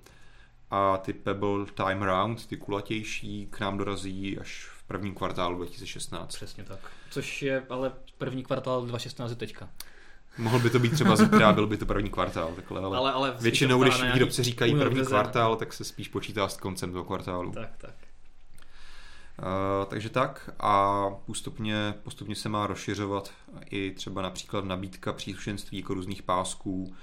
a 0.71 0.97
ty 0.97 1.13
Pebble 1.13 1.67
Time 1.75 2.03
Round, 2.03 2.47
ty 2.47 2.57
kulatější, 2.57 3.47
k 3.51 3.61
nám 3.61 3.79
dorazí 3.79 4.39
až 4.39 4.69
v 4.79 4.83
prvním 4.83 5.15
kvartálu 5.15 5.57
2016. 5.57 6.37
Přesně 6.37 6.65
tak. 6.65 6.79
Což 7.11 7.43
je 7.43 7.67
ale 7.69 7.93
první 8.19 8.43
kvartál 8.43 8.87
2016 8.87 9.37
teďka. 9.37 9.69
Mohl 10.39 10.59
by 10.59 10.71
to 10.71 10.79
být 10.79 10.93
třeba 10.93 11.17
zítra, 11.17 11.53
byl 11.53 11.67
by 11.67 11.77
to 11.77 11.87
první 11.87 12.11
kvartál, 12.11 12.53
takhle, 12.57 12.81
ale, 12.81 12.97
ale, 12.97 13.13
ale 13.13 13.35
většinou, 13.41 13.83
když 13.83 14.03
výrobci 14.13 14.43
říkají 14.43 14.75
první 14.75 15.07
kvartál, 15.07 15.57
tak 15.57 15.73
se 15.73 15.85
spíš 15.85 16.09
počítá 16.09 16.49
s 16.49 16.57
koncem 16.57 16.93
toho 16.93 17.05
kvartálu. 17.05 17.53
Tak, 17.53 17.71
tak. 17.79 17.95
Uh, 19.39 19.87
takže 19.89 20.09
tak 20.09 20.51
a 20.61 21.05
postupně, 21.27 21.95
postupně 22.03 22.35
se 22.35 22.49
má 22.49 22.67
rozšiřovat 22.67 23.31
i 23.71 23.91
třeba 23.91 24.23
například 24.23 24.65
nabídka 24.65 25.13
příslušenství 25.13 25.79
jako 25.79 25.95
různých 25.95 26.23
pásků, 26.23 26.95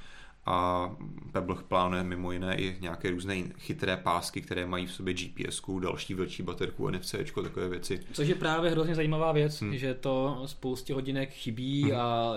a 0.45 0.89
Pebble 1.31 1.55
plánuje 1.67 2.03
mimo 2.03 2.31
jiné 2.31 2.55
i 2.55 2.77
nějaké 2.81 3.09
různé 3.09 3.35
chytré 3.57 3.97
pásky, 3.97 4.41
které 4.41 4.65
mají 4.65 4.85
v 4.85 4.91
sobě 4.91 5.13
GPS, 5.13 5.61
další 5.79 6.13
velší 6.13 6.43
baterku, 6.43 6.89
NFC, 6.89 7.15
takové 7.43 7.69
věci. 7.69 7.99
Což 8.13 8.27
je 8.27 8.35
právě 8.35 8.71
hrozně 8.71 8.95
zajímavá 8.95 9.31
věc, 9.31 9.61
hmm. 9.61 9.77
že 9.77 9.93
to 9.93 10.43
spoustě 10.45 10.93
hodinek 10.93 11.29
chybí 11.29 11.83
hmm. 11.83 11.99
a 11.99 12.33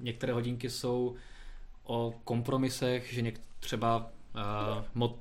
některé 0.00 0.32
hodinky 0.32 0.70
jsou 0.70 1.14
o 1.84 2.14
kompromisech, 2.24 3.12
že 3.12 3.22
něk- 3.22 3.40
třeba 3.60 4.10
uh, 4.34 4.84
mot, 4.94 5.18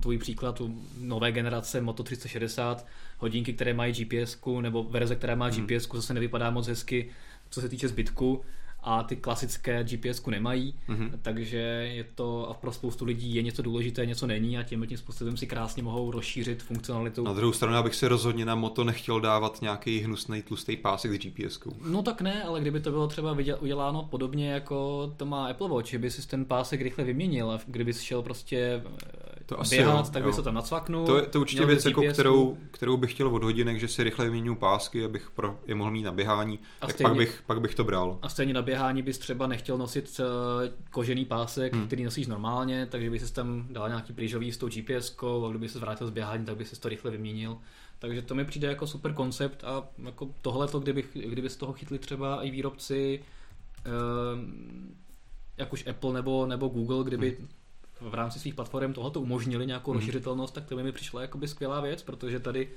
tvůj 0.00 0.18
příklad 0.18 0.60
u 0.60 0.82
nové 1.00 1.32
generace 1.32 1.80
Moto 1.80 2.02
360, 2.02 2.86
hodinky, 3.18 3.52
které 3.52 3.74
mají 3.74 3.92
GPS, 3.92 4.38
nebo 4.60 4.84
verze, 4.84 5.16
která 5.16 5.34
má 5.34 5.46
hmm. 5.46 5.66
GPS, 5.66 5.88
zase 5.92 6.14
nevypadá 6.14 6.50
moc 6.50 6.66
hezky, 6.66 7.10
co 7.50 7.60
se 7.60 7.68
týče 7.68 7.88
zbytku, 7.88 8.44
a 8.88 9.02
ty 9.02 9.16
klasické 9.16 9.84
gps 9.84 10.26
nemají, 10.26 10.74
mm-hmm. 10.88 11.10
takže 11.22 11.58
je 11.94 12.04
to 12.14 12.50
a 12.50 12.54
pro 12.54 12.72
spoustu 12.72 13.04
lidí 13.04 13.34
je 13.34 13.42
něco 13.42 13.62
důležité, 13.62 14.06
něco 14.06 14.26
není 14.26 14.58
a 14.58 14.62
tím 14.62 14.86
tím 14.86 14.98
způsobem 14.98 15.36
si 15.36 15.46
krásně 15.46 15.82
mohou 15.82 16.10
rozšířit 16.10 16.62
funkcionalitu. 16.62 17.24
Na 17.24 17.32
druhou 17.32 17.52
stranu, 17.52 17.76
abych 17.76 17.94
si 17.94 18.08
rozhodně 18.08 18.44
na 18.44 18.54
moto 18.54 18.84
nechtěl 18.84 19.20
dávat 19.20 19.62
nějaký 19.62 19.98
hnusný 19.98 20.42
tlustý 20.42 20.76
pásek 20.76 21.12
s 21.12 21.18
gps 21.18 21.58
No 21.86 22.02
tak 22.02 22.20
ne, 22.20 22.42
ale 22.42 22.60
kdyby 22.60 22.80
to 22.80 22.90
bylo 22.90 23.06
třeba 23.06 23.36
uděláno 23.60 24.02
podobně 24.02 24.50
jako 24.50 25.10
to 25.16 25.26
má 25.26 25.46
Apple 25.46 25.68
Watch, 25.68 25.88
že 25.88 25.98
by 25.98 26.10
si 26.10 26.28
ten 26.28 26.44
pásek 26.44 26.80
rychle 26.80 27.04
vyměnil 27.04 27.50
a 27.50 27.60
kdyby 27.66 27.92
šel 27.92 28.22
prostě 28.22 28.82
to 29.48 29.60
asi 29.60 29.76
běhat, 29.76 30.06
jo, 30.06 30.12
tak 30.12 30.24
by 30.24 30.32
se 30.32 30.42
tam 30.42 30.54
nacvaknul. 30.54 31.06
To 31.06 31.16
je 31.16 31.22
to 31.22 31.40
určitě 31.40 31.66
věc, 31.66 31.84
jako, 31.84 32.02
kterou, 32.12 32.58
kterou 32.70 32.96
bych 32.96 33.12
chtěl 33.12 33.28
od 33.28 33.44
hodinek, 33.44 33.80
že 33.80 33.88
si 33.88 34.04
rychle 34.04 34.24
vyměňuji 34.24 34.54
pásky, 34.54 35.04
abych 35.04 35.30
pro, 35.30 35.58
je 35.66 35.74
mohl 35.74 35.90
mít 35.90 36.02
na 36.02 36.12
běhání, 36.12 36.58
a 36.80 36.86
tak 36.86 36.94
stejně, 36.94 37.08
pak, 37.08 37.18
bych, 37.18 37.42
pak 37.46 37.60
bych 37.60 37.74
to 37.74 37.84
bral. 37.84 38.18
A 38.22 38.28
stejně 38.28 38.54
na 38.54 38.62
běhání 38.62 39.02
bys 39.02 39.18
třeba 39.18 39.46
nechtěl 39.46 39.78
nosit 39.78 40.20
uh, 40.20 40.26
kožený 40.90 41.24
pásek, 41.24 41.74
hmm. 41.74 41.86
který 41.86 42.04
nosíš 42.04 42.26
normálně, 42.26 42.86
takže 42.86 43.10
bys 43.10 43.30
tam 43.30 43.66
dal 43.70 43.88
nějaký 43.88 44.12
plížový 44.12 44.52
s 44.52 44.56
tou 44.56 44.68
gps 44.68 45.16
a 45.46 45.50
kdyby 45.50 45.68
se 45.68 45.78
vrátil 45.78 46.06
z 46.06 46.10
běhání, 46.10 46.44
tak 46.44 46.56
bys 46.56 46.78
to 46.78 46.88
rychle 46.88 47.10
vyměnil. 47.10 47.58
Takže 47.98 48.22
to 48.22 48.34
mi 48.34 48.44
přijde 48.44 48.68
jako 48.68 48.86
super 48.86 49.12
koncept 49.12 49.64
a 49.64 49.84
jako 50.04 50.28
tohle 50.42 50.68
to, 50.68 50.80
kdyby, 50.80 51.04
kdyby 51.14 51.50
z 51.50 51.56
toho 51.56 51.72
chytli 51.72 51.98
třeba 51.98 52.42
i 52.42 52.50
výrobci, 52.50 53.24
uh, 53.86 53.92
jak 55.56 55.72
už 55.72 55.86
Apple 55.86 56.12
nebo, 56.12 56.46
nebo 56.46 56.68
Google, 56.68 57.04
kdyby 57.04 57.36
hmm 57.38 57.48
v 58.00 58.14
rámci 58.14 58.38
svých 58.38 58.54
platform 58.54 58.92
tohoto 58.92 59.20
umožnili 59.20 59.66
nějakou 59.66 59.90
hmm. 59.90 60.00
rozšířitelnost, 60.00 60.54
tak 60.54 60.64
to 60.64 60.76
by 60.76 60.82
mi 60.82 60.92
přišla 60.92 61.22
jakoby 61.22 61.48
skvělá 61.48 61.80
věc, 61.80 62.02
protože 62.02 62.40
tady 62.40 62.68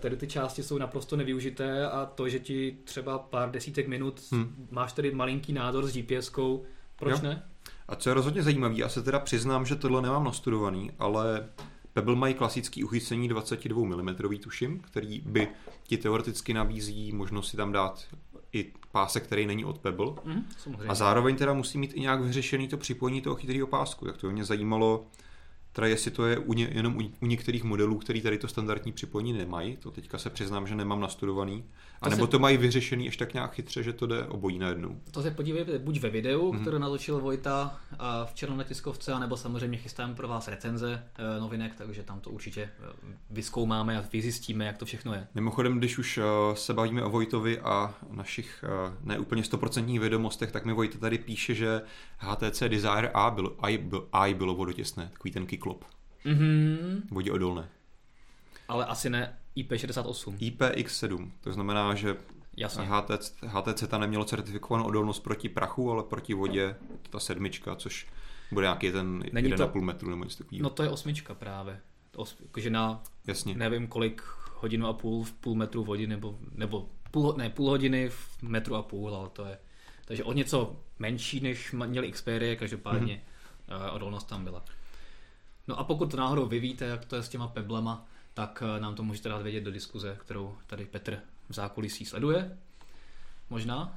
tady 0.00 0.16
ty 0.16 0.26
části 0.26 0.62
jsou 0.62 0.78
naprosto 0.78 1.16
nevyužité 1.16 1.86
a 1.86 2.06
to, 2.06 2.28
že 2.28 2.38
ti 2.38 2.76
třeba 2.84 3.18
pár 3.18 3.50
desítek 3.50 3.88
minut 3.88 4.20
hmm. 4.32 4.68
máš 4.70 4.92
tady 4.92 5.10
malinký 5.10 5.52
nádor 5.52 5.86
s 5.86 5.92
GPS-kou, 5.92 6.62
proč 6.96 7.12
jo. 7.12 7.22
ne? 7.22 7.42
A 7.88 7.96
co 7.96 8.10
je 8.10 8.14
rozhodně 8.14 8.42
zajímavé, 8.42 8.74
já 8.74 8.88
se 8.88 9.02
teda 9.02 9.18
přiznám, 9.18 9.66
že 9.66 9.76
tohle 9.76 10.02
nemám 10.02 10.24
nastudovaný, 10.24 10.90
ale 10.98 11.48
Pebble 11.92 12.16
mají 12.16 12.34
klasický 12.34 12.84
uchycení 12.84 13.28
22 13.28 13.84
mm 13.84 14.14
tuším, 14.42 14.80
který 14.80 15.20
by 15.20 15.48
ti 15.82 15.96
teoreticky 15.96 16.54
nabízí 16.54 17.12
možnost 17.12 17.50
si 17.50 17.56
tam 17.56 17.72
dát 17.72 18.06
i 18.52 18.72
pásek, 18.92 19.22
který 19.22 19.46
není 19.46 19.64
od 19.64 19.78
Pebble. 19.78 20.12
Mm, 20.24 20.44
a 20.88 20.94
zároveň 20.94 21.36
teda 21.36 21.52
musí 21.52 21.78
mít 21.78 21.92
i 21.94 22.00
nějak 22.00 22.20
vyřešený 22.20 22.68
to 22.68 22.76
připojení 22.76 23.20
toho 23.20 23.36
chytrého 23.36 23.66
pásku. 23.66 24.06
Tak 24.06 24.16
to 24.16 24.30
mě 24.30 24.44
zajímalo, 24.44 25.06
Teda 25.72 25.86
jestli 25.86 26.10
to 26.10 26.26
je 26.26 26.38
u 26.38 26.52
ně, 26.52 26.68
jenom 26.72 26.96
u, 26.96 27.00
u 27.20 27.26
některých 27.26 27.64
modelů, 27.64 27.98
který 27.98 28.20
tady 28.20 28.38
to 28.38 28.48
standardní 28.48 28.92
připojení 28.92 29.32
nemají, 29.32 29.76
to 29.76 29.90
teďka 29.90 30.18
se 30.18 30.30
přiznám, 30.30 30.66
že 30.66 30.74
nemám 30.74 31.00
nastudovaný, 31.00 31.64
a 32.02 32.08
nebo 32.08 32.26
se... 32.26 32.30
to 32.30 32.38
mají 32.38 32.56
vyřešený 32.56 33.04
ještě 33.04 33.24
tak 33.24 33.34
nějak 33.34 33.52
chytře, 33.52 33.82
že 33.82 33.92
to 33.92 34.06
jde 34.06 34.24
obojí 34.24 34.58
najednou. 34.58 35.00
To 35.10 35.22
se 35.22 35.30
podívejte 35.30 35.78
buď 35.78 36.00
ve 36.00 36.10
videu, 36.10 36.52
mm-hmm. 36.52 36.60
které 36.60 36.78
natočil 36.78 37.20
Vojta 37.20 37.80
včera 38.24 38.54
na 38.54 38.64
tiskovce, 38.64 39.12
anebo 39.12 39.36
samozřejmě 39.36 39.78
chystáme 39.78 40.14
pro 40.14 40.28
vás 40.28 40.48
recenze 40.48 41.02
e, 41.18 41.40
novinek, 41.40 41.74
takže 41.74 42.02
tam 42.02 42.20
to 42.20 42.30
určitě 42.30 42.62
e, 42.62 42.70
vyskoumáme 43.30 43.98
a 43.98 44.04
vyzjistíme, 44.12 44.64
jak 44.64 44.76
to 44.76 44.84
všechno 44.84 45.14
je. 45.14 45.26
Mimochodem, 45.34 45.78
když 45.78 45.98
už 45.98 46.18
e, 46.18 46.22
se 46.54 46.74
bavíme 46.74 47.04
o 47.04 47.10
Vojtovi 47.10 47.60
a 47.60 47.94
našich 48.10 48.64
neúplně 49.04 49.44
stoprocentních 49.44 50.00
vědomostech, 50.00 50.52
tak 50.52 50.64
mi 50.64 50.72
Vojta 50.72 50.98
tady 50.98 51.18
píše, 51.18 51.54
že 51.54 51.82
HTC 52.18 52.62
Desire 52.68 53.10
A 53.14 53.30
bylo, 53.30 53.68
I, 53.68 53.78
bylo, 53.78 54.08
I 54.12 54.34
bylo 54.34 54.54
vodotěsné, 54.54 55.10
takový 55.12 55.30
ten 55.30 55.46
kiklop. 55.60 55.84
Mm-hmm. 56.24 57.02
Vodě 57.10 57.32
odolné. 57.32 57.68
Ale 58.68 58.86
asi 58.86 59.10
ne 59.10 59.38
IP68. 59.56 60.36
IPX7, 60.38 61.30
to 61.40 61.52
znamená, 61.52 61.94
že 61.94 62.16
Jasně. 62.56 62.84
HTC, 62.84 63.34
HTC 63.46 63.88
ta 63.88 63.98
nemělo 63.98 64.24
certifikovanou 64.24 64.84
odolnost 64.84 65.20
proti 65.20 65.48
prachu, 65.48 65.90
ale 65.90 66.02
proti 66.02 66.34
vodě 66.34 66.76
ta 67.10 67.20
sedmička, 67.20 67.76
což 67.76 68.06
bude 68.52 68.64
nějaký 68.64 68.92
ten 68.92 69.24
Není 69.32 69.54
1,5 69.54 69.72
to... 69.72 69.80
metru 69.80 70.10
nebo 70.10 70.24
něco 70.24 70.38
takového. 70.38 70.62
No 70.62 70.70
to 70.70 70.82
je 70.82 70.88
osmička 70.88 71.34
právě. 71.34 71.80
Jakože 72.40 72.70
na 72.70 73.02
Jasně. 73.26 73.54
nevím 73.54 73.86
kolik 73.86 74.22
hodinu 74.54 74.86
a 74.86 74.92
půl 74.92 75.24
v 75.24 75.32
půl 75.32 75.54
metru 75.54 75.84
vody, 75.84 76.06
nebo, 76.06 76.38
nebo 76.54 76.88
půl, 77.10 77.34
ne, 77.36 77.50
půl 77.50 77.68
hodiny 77.68 78.08
v 78.08 78.42
metru 78.42 78.74
a 78.74 78.82
půl, 78.82 79.14
ale 79.14 79.28
to 79.28 79.44
je 79.44 79.58
takže 80.04 80.24
o 80.24 80.32
něco 80.32 80.76
menší, 80.98 81.40
než 81.40 81.72
měli 81.72 82.12
Xperia, 82.12 82.56
každopádně 82.56 83.22
mm-hmm. 83.68 83.94
odolnost 83.94 84.28
tam 84.28 84.44
byla. 84.44 84.64
No 85.68 85.78
a 85.78 85.84
pokud 85.84 86.14
náhodou 86.14 86.46
vy 86.46 86.60
víte, 86.60 86.84
jak 86.84 87.04
to 87.04 87.16
je 87.16 87.22
s 87.22 87.28
těma 87.28 87.48
peblema, 87.48 88.06
tak 88.34 88.62
eh, 88.66 88.80
nám 88.80 88.94
to 88.94 89.02
můžete 89.02 89.28
dát 89.28 89.42
vědět 89.42 89.60
do 89.60 89.70
diskuze, 89.70 90.16
kterou 90.20 90.56
tady 90.66 90.84
Petr 90.84 91.18
v 91.48 91.54
zákulisí 91.54 92.04
sleduje. 92.04 92.58
Možná. 93.50 93.96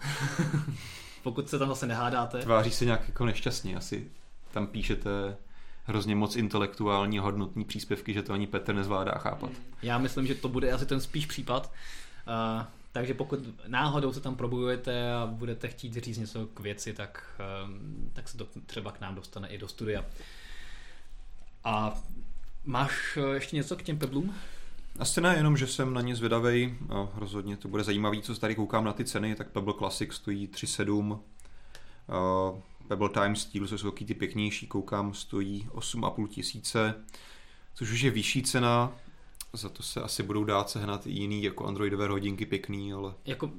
Pokud 1.23 1.49
se 1.49 1.59
tam 1.59 1.69
zase 1.69 1.87
nehádáte. 1.87 2.41
Tváří 2.41 2.71
se 2.71 2.85
nějak 2.85 3.07
jako 3.07 3.25
nešťastně. 3.25 3.75
Asi 3.75 4.11
tam 4.51 4.67
píšete 4.67 5.37
hrozně 5.83 6.15
moc 6.15 6.35
intelektuální 6.35 7.19
hodnotní 7.19 7.65
příspěvky, 7.65 8.13
že 8.13 8.23
to 8.23 8.33
ani 8.33 8.47
Petr 8.47 8.73
nezvládá 8.73 9.11
chápat. 9.11 9.51
Já 9.81 9.97
myslím, 9.97 10.27
že 10.27 10.35
to 10.35 10.49
bude 10.49 10.71
asi 10.71 10.85
ten 10.85 11.01
spíš 11.01 11.25
případ. 11.25 11.71
Uh, 12.27 12.63
takže 12.91 13.13
pokud 13.13 13.39
náhodou 13.67 14.13
se 14.13 14.19
tam 14.19 14.35
probujete 14.35 15.13
a 15.13 15.25
budete 15.25 15.67
chtít 15.67 15.93
říct 15.93 16.17
něco 16.17 16.47
k 16.47 16.59
věci, 16.59 16.93
tak, 16.93 17.41
um, 17.65 18.11
tak 18.13 18.29
se 18.29 18.37
to 18.37 18.47
třeba 18.65 18.91
k 18.91 19.01
nám 19.01 19.15
dostane 19.15 19.47
i 19.47 19.57
do 19.57 19.67
studia. 19.67 20.05
A 21.63 22.01
Máš 22.65 23.17
eh, 23.17 23.33
ještě 23.33 23.55
něco 23.55 23.75
k 23.75 23.83
těm 23.83 23.97
peblům? 23.97 24.35
Asi 24.99 25.21
ne, 25.21 25.35
jenom 25.37 25.57
že 25.57 25.67
jsem 25.67 25.93
na 25.93 26.01
ně 26.01 26.15
zvědavej. 26.15 26.75
A 26.89 27.09
rozhodně 27.15 27.57
to 27.57 27.67
bude 27.67 27.83
zajímavý, 27.83 28.21
co 28.21 28.35
tady 28.35 28.55
koukám 28.55 28.83
na 28.83 28.93
ty 28.93 29.05
ceny, 29.05 29.35
tak 29.35 29.51
Pebble 29.51 29.73
Classic 29.77 30.13
stojí 30.13 30.47
3,7 30.47 31.19
Uh, 32.09 32.59
Pebble 32.87 33.09
Time 33.09 33.35
Steel, 33.35 33.67
co 33.67 33.77
jsou 33.77 33.91
taky 33.91 34.05
ty 34.05 34.13
pěknější, 34.13 34.67
koukám, 34.67 35.13
stojí 35.13 35.67
8,5 35.71 36.27
tisíce, 36.27 36.95
což 37.73 37.91
už 37.91 38.01
je 38.01 38.11
vyšší 38.11 38.43
cena, 38.43 38.91
za 39.53 39.69
to 39.69 39.83
se 39.83 40.01
asi 40.01 40.23
budou 40.23 40.43
dát 40.43 40.69
sehnat 40.69 41.07
i 41.07 41.11
jiný 41.11 41.43
jako 41.43 41.65
androidové 41.65 42.07
hodinky 42.07 42.45
pěkný, 42.45 42.93
ale... 42.93 43.13
Jako 43.25 43.51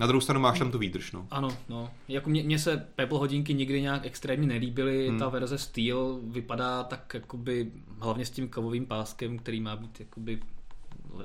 na 0.00 0.06
druhou 0.06 0.20
stranu 0.20 0.40
máš 0.40 0.58
tam 0.58 0.72
tu 0.72 0.78
výdrž, 0.78 1.12
no. 1.12 1.26
Ano, 1.30 1.58
no. 1.68 1.90
Jako 2.08 2.30
mně, 2.30 2.42
mně 2.42 2.58
se 2.58 2.86
Pebble 2.94 3.18
hodinky 3.18 3.54
nikdy 3.54 3.82
nějak 3.82 4.06
extrémně 4.06 4.46
nelíbily. 4.46 5.08
Hmm. 5.08 5.18
Ta 5.18 5.28
verze 5.28 5.58
Steel 5.58 6.20
vypadá 6.22 6.84
tak 6.84 7.14
jakoby, 7.14 7.72
hlavně 7.98 8.26
s 8.26 8.30
tím 8.30 8.48
kovovým 8.48 8.86
páskem, 8.86 9.38
který 9.38 9.60
má 9.60 9.76
být 9.76 10.00
jakoby 10.00 10.40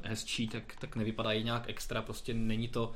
hezčí, 0.03 0.47
tak, 0.47 0.75
tak 0.79 0.95
nevypadají 0.95 1.43
nějak 1.43 1.63
extra. 1.67 2.01
Prostě 2.01 2.33
není 2.33 2.67
to 2.67 2.91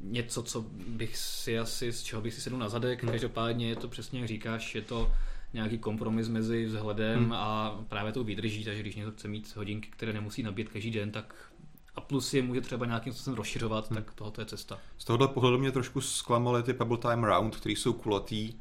něco, 0.00 0.42
co 0.42 0.64
bych 0.88 1.16
si 1.16 1.58
asi, 1.58 1.92
z 1.92 2.02
čeho 2.02 2.22
bych 2.22 2.34
si 2.34 2.40
sedl 2.40 2.58
na 2.58 2.68
zadek. 2.68 3.02
Hmm. 3.02 3.12
Každopádně 3.12 3.68
je 3.68 3.76
to 3.76 3.88
přesně, 3.88 4.20
jak 4.20 4.28
říkáš, 4.28 4.74
je 4.74 4.82
to 4.82 5.12
nějaký 5.52 5.78
kompromis 5.78 6.28
mezi 6.28 6.64
vzhledem 6.64 7.22
hmm. 7.22 7.32
a 7.32 7.80
právě 7.88 8.12
tou 8.12 8.24
výdrží, 8.24 8.64
takže 8.64 8.82
když 8.82 8.96
někdo 8.96 9.12
chce 9.12 9.28
mít 9.28 9.56
hodinky, 9.56 9.88
které 9.90 10.12
nemusí 10.12 10.42
nabít 10.42 10.68
každý 10.68 10.90
den, 10.90 11.10
tak 11.10 11.34
a 11.94 12.00
plus 12.00 12.34
je 12.34 12.42
může 12.42 12.60
třeba 12.60 12.86
nějakým 12.86 13.12
způsobem 13.12 13.36
rozšiřovat, 13.36 13.90
hmm. 13.90 14.02
tak 14.02 14.14
tohle 14.14 14.32
je 14.38 14.44
cesta. 14.46 14.78
Z 14.98 15.04
tohohle 15.04 15.28
pohledu 15.28 15.58
mě 15.58 15.72
trošku 15.72 16.00
zklamaly 16.00 16.62
ty 16.62 16.72
Pebble 16.72 16.98
Time 16.98 17.24
Round, 17.24 17.56
které 17.56 17.72
jsou 17.72 17.92
kulatý, 17.92 18.54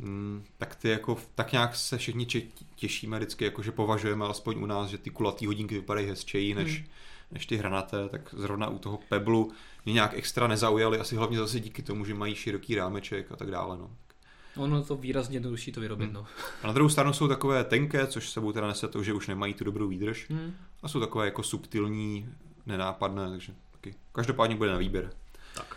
Hmm, 0.00 0.44
tak 0.58 0.74
ty 0.74 0.88
jako, 0.88 1.18
tak 1.34 1.52
nějak 1.52 1.76
se 1.76 1.98
všichni 1.98 2.26
těšíme 2.74 3.18
vždycky, 3.18 3.44
jako 3.44 3.62
že 3.62 3.72
považujeme 3.72 4.24
alespoň 4.24 4.62
u 4.62 4.66
nás, 4.66 4.88
že 4.88 4.98
ty 4.98 5.10
kulatý 5.10 5.46
hodinky 5.46 5.74
vypadají 5.74 6.06
hezčeji 6.06 6.54
než, 6.54 6.78
hmm. 6.78 6.88
než 7.32 7.46
ty 7.46 7.56
hranaté, 7.56 8.08
tak 8.08 8.34
zrovna 8.38 8.68
u 8.68 8.78
toho 8.78 8.98
Peblu 9.08 9.52
mě 9.84 9.94
nějak 9.94 10.14
extra 10.14 10.46
nezaujaly, 10.46 10.98
asi 10.98 11.16
hlavně 11.16 11.38
zase 11.38 11.60
díky 11.60 11.82
tomu, 11.82 12.04
že 12.04 12.14
mají 12.14 12.34
široký 12.34 12.74
rámeček 12.74 13.32
a 13.32 13.36
tak 13.36 13.50
dále. 13.50 13.78
No. 13.78 13.90
Ono 14.56 14.84
to 14.84 14.96
výrazně 14.96 15.36
jednodušší 15.36 15.72
to 15.72 15.80
vyrobit. 15.80 16.04
Hmm. 16.04 16.14
No. 16.14 16.26
A 16.62 16.66
na 16.66 16.72
druhou 16.72 16.88
stranu 16.88 17.12
jsou 17.12 17.28
takové 17.28 17.64
tenké, 17.64 18.06
což 18.06 18.30
sebou 18.30 18.52
teda 18.52 18.66
nese 18.66 18.88
to, 18.88 19.02
že 19.02 19.12
už 19.12 19.26
nemají 19.26 19.54
tu 19.54 19.64
dobrou 19.64 19.88
výdrž. 19.88 20.30
Hmm. 20.30 20.54
A 20.82 20.88
jsou 20.88 21.00
takové 21.00 21.24
jako 21.24 21.42
subtilní, 21.42 22.28
nenápadné, 22.66 23.30
takže 23.30 23.52
taky. 23.70 23.94
Každopádně 24.12 24.56
bude 24.56 24.70
na 24.70 24.78
výběr. 24.78 25.10
Tak. 25.54 25.76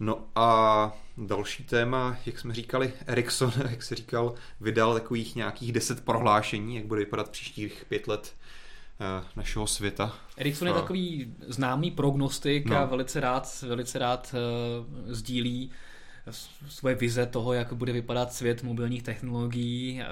No 0.00 0.26
a 0.34 0.92
další 1.16 1.64
téma, 1.64 2.16
jak 2.26 2.38
jsme 2.38 2.54
říkali, 2.54 2.92
Ericsson, 3.06 3.52
jak 3.70 3.82
se 3.82 3.94
říkal, 3.94 4.34
vydal 4.60 4.94
takových 4.94 5.36
nějakých 5.36 5.72
deset 5.72 6.04
prohlášení, 6.04 6.76
jak 6.76 6.86
bude 6.86 7.00
vypadat 7.00 7.30
příštích 7.30 7.84
pět 7.88 8.08
let 8.08 8.34
eh, 9.00 9.24
našeho 9.36 9.66
světa. 9.66 10.18
Ericsson 10.36 10.68
je 10.68 10.74
takový 10.74 11.34
známý 11.46 11.90
prognostik 11.90 12.66
no. 12.66 12.76
a 12.76 12.84
velice 12.84 13.20
rád, 13.20 13.64
velice 13.68 13.98
rád 13.98 14.34
uh, 14.34 15.12
sdílí 15.14 15.70
svoje 16.68 16.94
vize 16.94 17.26
toho, 17.26 17.52
jak 17.52 17.72
bude 17.72 17.92
vypadat 17.92 18.32
svět 18.32 18.62
mobilních 18.62 19.02
technologií 19.02 20.02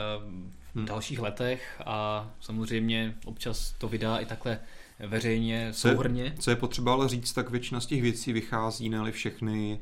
v 0.75 0.77
hmm. 0.77 0.87
dalších 0.87 1.19
letech 1.19 1.83
a 1.87 2.31
samozřejmě 2.41 3.15
občas 3.25 3.75
to 3.79 3.89
vydá 3.89 4.19
i 4.19 4.27
takhle 4.27 4.59
veřejně, 4.99 5.69
souhrně. 5.73 6.35
Co 6.39 6.51
je 6.51 6.57
potřeba 6.57 6.93
ale 6.93 7.09
říct, 7.09 7.33
tak 7.33 7.51
většina 7.51 7.81
z 7.81 7.87
těch 7.87 8.03
věcí 8.03 8.33
vychází, 8.33 8.89
ne 8.89 9.13
všechny 9.13 9.81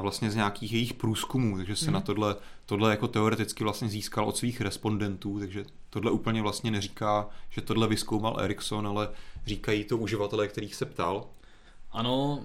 vlastně 0.00 0.30
z 0.30 0.34
nějakých 0.34 0.72
jejich 0.72 0.94
průzkumů, 0.94 1.56
takže 1.56 1.76
se 1.76 1.84
hmm. 1.84 1.94
na 1.94 2.00
tohle, 2.00 2.36
tohle 2.66 2.90
jako 2.90 3.08
teoreticky 3.08 3.64
vlastně 3.64 3.88
získal 3.88 4.24
od 4.24 4.36
svých 4.36 4.60
respondentů, 4.60 5.38
takže 5.38 5.64
tohle 5.90 6.10
úplně 6.10 6.42
vlastně 6.42 6.70
neříká, 6.70 7.28
že 7.50 7.60
tohle 7.60 7.88
vyskoumal 7.88 8.40
Ericsson, 8.40 8.86
ale 8.86 9.08
říkají 9.46 9.84
to 9.84 9.98
uživatelé, 9.98 10.48
kterých 10.48 10.74
se 10.74 10.84
ptal. 10.84 11.26
Ano, 11.92 12.40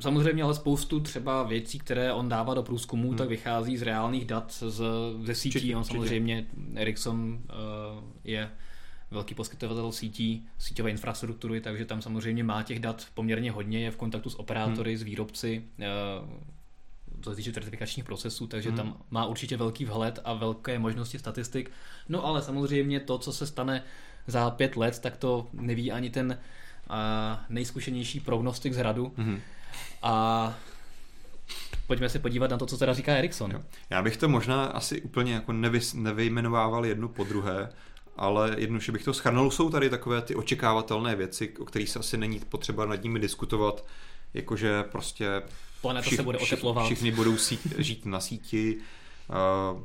samozřejmě 0.00 0.42
ale 0.42 0.54
spoustu 0.54 1.00
třeba 1.00 1.42
věcí, 1.42 1.78
které 1.78 2.12
on 2.12 2.28
dává 2.28 2.54
do 2.54 2.62
průzkumu, 2.62 3.08
hmm. 3.08 3.18
tak 3.18 3.28
vychází 3.28 3.76
z 3.76 3.82
reálných 3.82 4.24
dat 4.24 4.52
z, 4.52 4.82
ze 5.24 5.34
sítí. 5.34 5.60
Či, 5.60 5.74
on 5.74 5.84
samozřejmě, 5.84 6.46
Ericsson 6.74 7.18
uh, 7.18 8.04
je 8.24 8.50
velký 9.12 9.34
poskytovatel 9.34 9.92
sítí, 9.92 10.46
síťové 10.58 10.90
infrastruktury, 10.90 11.60
takže 11.60 11.84
tam 11.84 12.02
samozřejmě 12.02 12.44
má 12.44 12.62
těch 12.62 12.78
dat 12.78 13.06
poměrně 13.14 13.50
hodně, 13.50 13.80
je 13.80 13.90
v 13.90 13.96
kontaktu 13.96 14.30
s 14.30 14.38
operátory, 14.38 14.90
hmm. 14.90 14.98
s 14.98 15.02
výrobci, 15.02 15.64
uh, 15.78 16.30
co 17.20 17.30
se 17.30 17.36
týče 17.36 17.52
certifikačních 17.52 18.04
procesů, 18.04 18.46
takže 18.46 18.68
hmm. 18.68 18.76
tam 18.76 18.96
má 19.10 19.26
určitě 19.26 19.56
velký 19.56 19.84
vhled 19.84 20.18
a 20.24 20.34
velké 20.34 20.78
možnosti 20.78 21.18
statistik. 21.18 21.70
No 22.08 22.24
ale 22.24 22.42
samozřejmě 22.42 23.00
to, 23.00 23.18
co 23.18 23.32
se 23.32 23.46
stane 23.46 23.82
za 24.26 24.50
pět 24.50 24.76
let, 24.76 24.98
tak 24.98 25.16
to 25.16 25.46
neví 25.52 25.92
ani 25.92 26.10
ten 26.10 26.38
uh, 26.90 26.96
nejzkušenější 27.48 28.20
prognostik 28.20 28.72
z 28.72 28.76
hradu. 28.76 29.12
Hmm. 29.16 29.40
A 30.02 30.54
pojďme 31.86 32.08
se 32.08 32.18
podívat 32.18 32.50
na 32.50 32.58
to, 32.58 32.66
co 32.66 32.78
teda 32.78 32.94
říká 32.94 33.14
Ericsson. 33.14 33.64
Já 33.90 34.02
bych 34.02 34.16
to 34.16 34.28
možná 34.28 34.64
asi 34.64 35.02
úplně 35.02 35.34
jako 35.34 35.52
nevy, 35.52 35.80
nevyjmenovával 35.94 36.86
jednu 36.86 37.08
po 37.08 37.24
druhé, 37.24 37.68
ale 38.16 38.54
jednoduše 38.58 38.92
bych 38.92 39.04
to 39.04 39.14
schrnul. 39.14 39.50
Jsou 39.50 39.70
tady 39.70 39.90
takové 39.90 40.22
ty 40.22 40.34
očekávatelné 40.34 41.16
věci, 41.16 41.54
o 41.58 41.64
kterých 41.64 41.90
se 41.90 41.98
asi 41.98 42.16
není 42.16 42.40
potřeba 42.48 42.86
nad 42.86 43.02
nimi 43.02 43.18
diskutovat, 43.18 43.84
jakože 44.34 44.82
prostě 44.82 45.42
Planeta 45.80 46.02
všich, 46.02 46.16
se 46.16 46.22
bude 46.22 46.38
oteplovat. 46.38 46.84
Všichni 46.84 47.12
budou 47.12 47.36
sí, 47.36 47.58
žít 47.78 48.06
na 48.06 48.20
síti, 48.20 48.76
uh, 49.76 49.82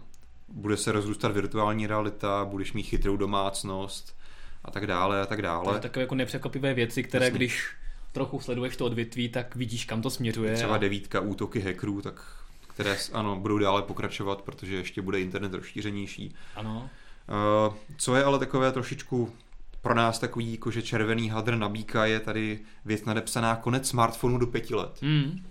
bude 0.48 0.78
se 0.78 0.92
rozrůstat 0.92 1.32
virtuální 1.32 1.88
realita, 1.88 2.46
budeš 2.46 2.74
mít 2.74 2.84
chytrou 2.84 3.18
domácnost 3.18 4.18
a 4.66 4.72
tak 4.72 4.88
dále 4.88 5.22
a 5.22 5.26
tak 5.26 5.42
dále. 5.42 5.74
To 5.74 5.80
takové 5.80 6.02
jako 6.02 6.16
nepřekvapivé 6.16 6.74
věci, 6.74 7.04
které 7.04 7.26
Jasně. 7.26 7.38
když 7.38 7.68
trochu 8.12 8.40
sleduješ 8.40 8.78
to 8.78 8.86
odvětví, 8.86 9.30
tak 9.30 9.56
vidíš, 9.56 9.86
kam 9.86 10.02
to 10.02 10.10
směřuje. 10.10 10.56
Třeba 10.56 10.78
devítka 10.78 11.20
útoky 11.20 11.60
hackerů, 11.60 12.02
tak 12.02 12.22
které 12.68 12.98
ano, 13.14 13.36
budou 13.36 13.58
dále 13.58 13.82
pokračovat, 13.82 14.42
protože 14.42 14.76
ještě 14.76 15.02
bude 15.02 15.22
internet 15.22 15.54
rozšířenější. 15.54 16.36
Ano. 16.56 16.90
Uh, 17.30 17.76
co 17.98 18.16
je 18.16 18.24
ale 18.24 18.40
takové 18.40 18.72
trošičku 18.72 19.34
pro 19.82 19.94
nás 19.94 20.20
takový, 20.20 20.52
jako 20.52 20.72
že 20.72 20.82
červený 20.82 21.30
hadr 21.30 21.56
na 21.56 21.70
bíka 21.70 22.06
je 22.06 22.20
tady 22.20 22.60
věc 22.86 23.06
nadepsaná 23.06 23.56
konec 23.56 23.88
smartphonu 23.88 24.38
do 24.38 24.48
pěti 24.48 24.76
let. 24.76 25.00
Mm. 25.02 25.44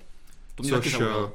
To 0.55 0.63
mě 0.63 0.73
Což, 0.73 0.93
taky 0.93 1.05
uh, 1.05 1.31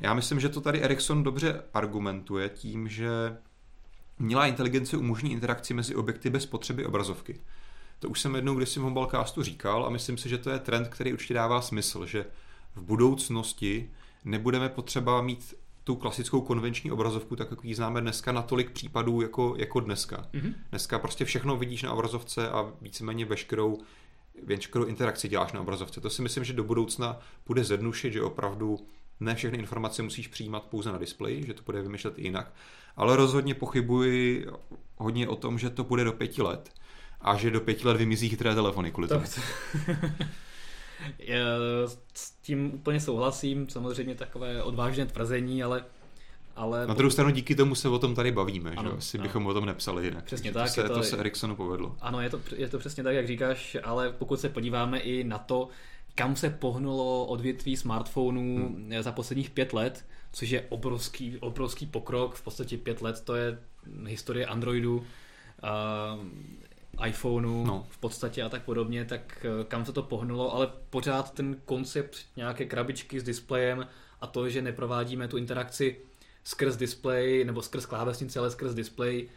já 0.00 0.14
myslím, 0.14 0.40
že 0.40 0.48
to 0.48 0.60
tady 0.60 0.82
Ericsson 0.82 1.22
dobře 1.22 1.62
argumentuje 1.74 2.48
tím, 2.48 2.88
že 2.88 3.36
měla 4.18 4.46
inteligence 4.46 4.96
umožní 4.96 5.32
interakci 5.32 5.74
mezi 5.74 5.94
objekty 5.94 6.30
bez 6.30 6.46
potřeby 6.46 6.86
obrazovky. 6.86 7.40
To 7.98 8.08
už 8.08 8.20
jsem 8.20 8.34
jednou 8.34 8.54
kdysi 8.54 8.80
v 8.80 8.82
Mobilecastu 8.82 9.42
říkal 9.42 9.86
a 9.86 9.90
myslím 9.90 10.18
si, 10.18 10.28
že 10.28 10.38
to 10.38 10.50
je 10.50 10.58
trend, 10.58 10.88
který 10.88 11.12
určitě 11.12 11.34
dává 11.34 11.60
smysl, 11.60 12.06
že 12.06 12.26
v 12.74 12.82
budoucnosti 12.82 13.90
nebudeme 14.24 14.68
potřeba 14.68 15.22
mít 15.22 15.54
tu 15.86 15.96
klasickou 15.96 16.40
konvenční 16.40 16.90
obrazovku, 16.90 17.36
tak 17.36 17.50
jak 17.50 17.64
ji 17.64 17.74
známe 17.74 18.00
dneska, 18.00 18.32
na 18.32 18.42
tolik 18.42 18.70
případů 18.70 19.20
jako, 19.20 19.54
jako 19.58 19.80
dneska. 19.80 20.26
Mm-hmm. 20.34 20.54
Dneska 20.70 20.98
prostě 20.98 21.24
všechno 21.24 21.56
vidíš 21.56 21.82
na 21.82 21.92
obrazovce 21.92 22.50
a 22.50 22.72
víceméně 22.80 23.24
veškerou, 23.24 23.78
veškerou 24.44 24.84
interakci 24.84 25.28
děláš 25.28 25.52
na 25.52 25.60
obrazovce. 25.60 26.00
To 26.00 26.10
si 26.10 26.22
myslím, 26.22 26.44
že 26.44 26.52
do 26.52 26.64
budoucna 26.64 27.18
bude 27.46 27.64
zjednušit, 27.64 28.12
že 28.12 28.22
opravdu 28.22 28.78
ne 29.20 29.34
všechny 29.34 29.58
informace 29.58 30.02
musíš 30.02 30.28
přijímat 30.28 30.62
pouze 30.62 30.92
na 30.92 30.98
displeji, 30.98 31.46
že 31.46 31.54
to 31.54 31.62
bude 31.62 31.82
vymýšlet 31.82 32.18
i 32.18 32.22
jinak. 32.22 32.52
Ale 32.96 33.16
rozhodně 33.16 33.54
pochybuji 33.54 34.46
hodně 34.96 35.28
o 35.28 35.36
tom, 35.36 35.58
že 35.58 35.70
to 35.70 35.84
bude 35.84 36.04
do 36.04 36.12
pěti 36.12 36.42
let 36.42 36.70
a 37.20 37.36
že 37.36 37.50
do 37.50 37.60
pěti 37.60 37.88
let 37.88 37.96
vymizí 37.96 38.28
chytré 38.28 38.54
telefony 38.54 38.92
kvůli 38.92 39.08
tomu. 39.08 39.24
S 42.14 42.30
tím 42.30 42.74
úplně 42.74 43.00
souhlasím, 43.00 43.68
samozřejmě 43.68 44.14
takové 44.14 44.62
odvážné 44.62 45.06
tvrzení, 45.06 45.62
ale 45.62 45.84
ale 46.56 46.86
na 46.86 46.94
druhou 46.94 47.10
stranu 47.10 47.30
díky 47.30 47.54
tomu 47.54 47.74
se 47.74 47.88
o 47.88 47.98
tom 47.98 48.14
tady 48.14 48.32
bavíme, 48.32 48.70
ano, 48.76 48.90
že 48.90 48.96
asi 48.96 49.18
ano. 49.18 49.26
bychom 49.26 49.46
o 49.46 49.54
tom 49.54 49.66
nepsali 49.66 50.04
jinak. 50.04 50.24
Přesně 50.24 50.52
tak. 50.52 50.66
To 50.66 50.72
se, 50.72 50.82
to, 50.82 50.94
to 50.94 51.02
se 51.02 51.16
Ericssonu 51.16 51.56
povedlo. 51.56 51.96
Ano, 52.00 52.20
je 52.20 52.30
to, 52.30 52.40
je 52.56 52.68
to 52.68 52.78
přesně 52.78 53.02
tak, 53.02 53.14
jak 53.14 53.26
říkáš, 53.26 53.76
ale 53.84 54.12
pokud 54.12 54.40
se 54.40 54.48
podíváme 54.48 54.98
i 54.98 55.24
na 55.24 55.38
to, 55.38 55.68
kam 56.14 56.36
se 56.36 56.50
pohnulo 56.50 57.26
odvětví 57.26 57.76
smartphonů 57.76 58.56
hmm. 58.56 58.92
za 59.00 59.12
posledních 59.12 59.50
pět 59.50 59.72
let, 59.72 60.04
což 60.32 60.50
je 60.50 60.66
obrovský, 60.68 61.38
obrovský 61.38 61.86
pokrok, 61.86 62.34
v 62.34 62.42
podstatě 62.42 62.76
pět 62.76 63.02
let 63.02 63.20
to 63.24 63.34
je 63.34 63.58
historie 64.06 64.46
Androidu, 64.46 65.04
iPhoneu 67.04 67.64
no. 67.64 67.86
v 67.88 67.98
podstatě 67.98 68.42
a 68.42 68.48
tak 68.48 68.62
podobně, 68.62 69.04
tak 69.04 69.46
eh, 69.60 69.64
kam 69.64 69.84
se 69.84 69.92
to 69.92 70.02
pohnulo, 70.02 70.54
ale 70.54 70.68
pořád 70.90 71.34
ten 71.34 71.56
koncept 71.64 72.16
nějaké 72.36 72.64
krabičky 72.64 73.20
s 73.20 73.22
displejem 73.22 73.86
a 74.20 74.26
to, 74.26 74.48
že 74.48 74.62
neprovádíme 74.62 75.28
tu 75.28 75.36
interakci 75.36 75.96
skrz 76.44 76.76
display 76.76 77.44
nebo 77.44 77.62
skrz 77.62 77.86
klávesnici, 77.86 78.38
ale 78.38 78.50
skrz 78.50 78.74
display, 78.74 79.28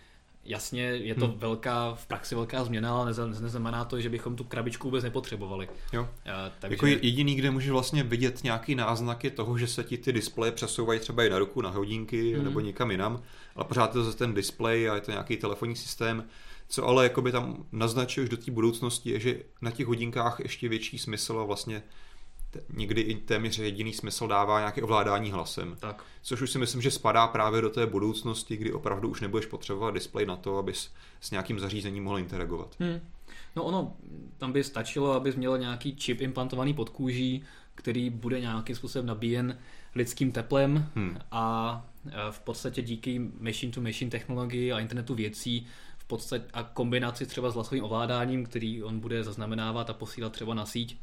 jasně, 0.45 0.81
je 0.81 1.15
to 1.15 1.27
hmm. 1.27 1.39
velká, 1.39 1.93
v 1.93 2.07
praxi 2.07 2.35
velká 2.35 2.63
změna, 2.63 2.93
ale 2.93 3.13
neznamená 3.27 3.85
to, 3.85 4.01
že 4.01 4.09
bychom 4.09 4.35
tu 4.35 4.43
krabičku 4.43 4.87
vůbec 4.87 5.03
nepotřebovali. 5.03 5.69
Jo. 5.93 6.09
A, 6.33 6.51
takže... 6.59 6.73
Jako 6.73 6.85
jediný, 6.85 7.35
kde 7.35 7.51
můžeš 7.51 7.69
vlastně 7.69 8.03
vidět 8.03 8.43
nějaký 8.43 8.75
náznaky 8.75 9.31
toho, 9.31 9.57
že 9.57 9.67
se 9.67 9.83
ti 9.83 9.97
ty 9.97 10.13
displeje 10.13 10.51
přesouvají 10.51 10.99
třeba 10.99 11.23
i 11.23 11.29
na 11.29 11.39
ruku, 11.39 11.61
na 11.61 11.69
hodinky 11.69 12.33
hmm. 12.33 12.43
nebo 12.43 12.59
někam 12.59 12.91
jinam, 12.91 13.21
ale 13.55 13.65
pořád 13.65 13.95
je 13.95 14.03
to 14.03 14.13
ten 14.13 14.33
display 14.33 14.89
a 14.89 14.95
je 14.95 15.01
to 15.01 15.11
nějaký 15.11 15.37
telefonní 15.37 15.75
systém, 15.75 16.23
co 16.69 16.87
ale 16.87 17.03
jakoby 17.03 17.31
tam 17.31 17.65
naznačuje 17.71 18.23
už 18.23 18.29
do 18.29 18.37
té 18.37 18.51
budoucnosti, 18.51 19.09
je, 19.09 19.19
že 19.19 19.43
na 19.61 19.71
těch 19.71 19.87
hodinkách 19.87 20.39
ještě 20.39 20.69
větší 20.69 20.97
smysl 20.97 21.39
a 21.39 21.43
vlastně 21.43 21.83
někdy 22.73 23.01
i 23.01 23.15
téměř 23.15 23.59
jediný 23.59 23.93
smysl 23.93 24.27
dává 24.27 24.59
nějaké 24.59 24.81
ovládání 24.81 25.31
hlasem. 25.31 25.77
Tak. 25.79 26.03
Což 26.21 26.41
už 26.41 26.51
si 26.51 26.59
myslím, 26.59 26.81
že 26.81 26.91
spadá 26.91 27.27
právě 27.27 27.61
do 27.61 27.69
té 27.69 27.85
budoucnosti, 27.85 28.57
kdy 28.57 28.73
opravdu 28.73 29.09
už 29.09 29.21
nebudeš 29.21 29.45
potřebovat 29.45 29.93
displej 29.93 30.25
na 30.25 30.35
to, 30.35 30.57
abys 30.57 30.91
s 31.21 31.31
nějakým 31.31 31.59
zařízením 31.59 32.03
mohl 32.03 32.19
interagovat. 32.19 32.75
Hmm. 32.79 32.99
No 33.55 33.63
ono, 33.63 33.93
tam 34.37 34.51
by 34.51 34.63
stačilo, 34.63 35.11
abys 35.11 35.35
měl 35.35 35.57
nějaký 35.57 35.95
čip 35.95 36.21
implantovaný 36.21 36.73
pod 36.73 36.89
kůží, 36.89 37.43
který 37.75 38.09
bude 38.09 38.39
nějakým 38.39 38.75
způsobem 38.75 39.05
nabíjen 39.05 39.57
lidským 39.95 40.31
teplem 40.31 40.89
hmm. 40.95 41.17
a 41.31 41.85
v 42.31 42.39
podstatě 42.39 42.81
díky 42.81 43.19
machine-to-machine 43.39 44.11
technologii 44.11 44.71
a 44.71 44.79
internetu 44.79 45.15
věcí 45.15 45.67
podstatě 46.09 46.45
a 46.53 46.63
kombinaci 46.63 47.25
třeba 47.25 47.51
s 47.51 47.53
hlasovým 47.53 47.83
ovládáním, 47.83 48.45
který 48.45 48.83
on 48.83 48.99
bude 48.99 49.23
zaznamenávat 49.23 49.89
a 49.89 49.93
posílat 49.93 50.33
třeba 50.33 50.53
na 50.53 50.65
síť, 50.65 50.97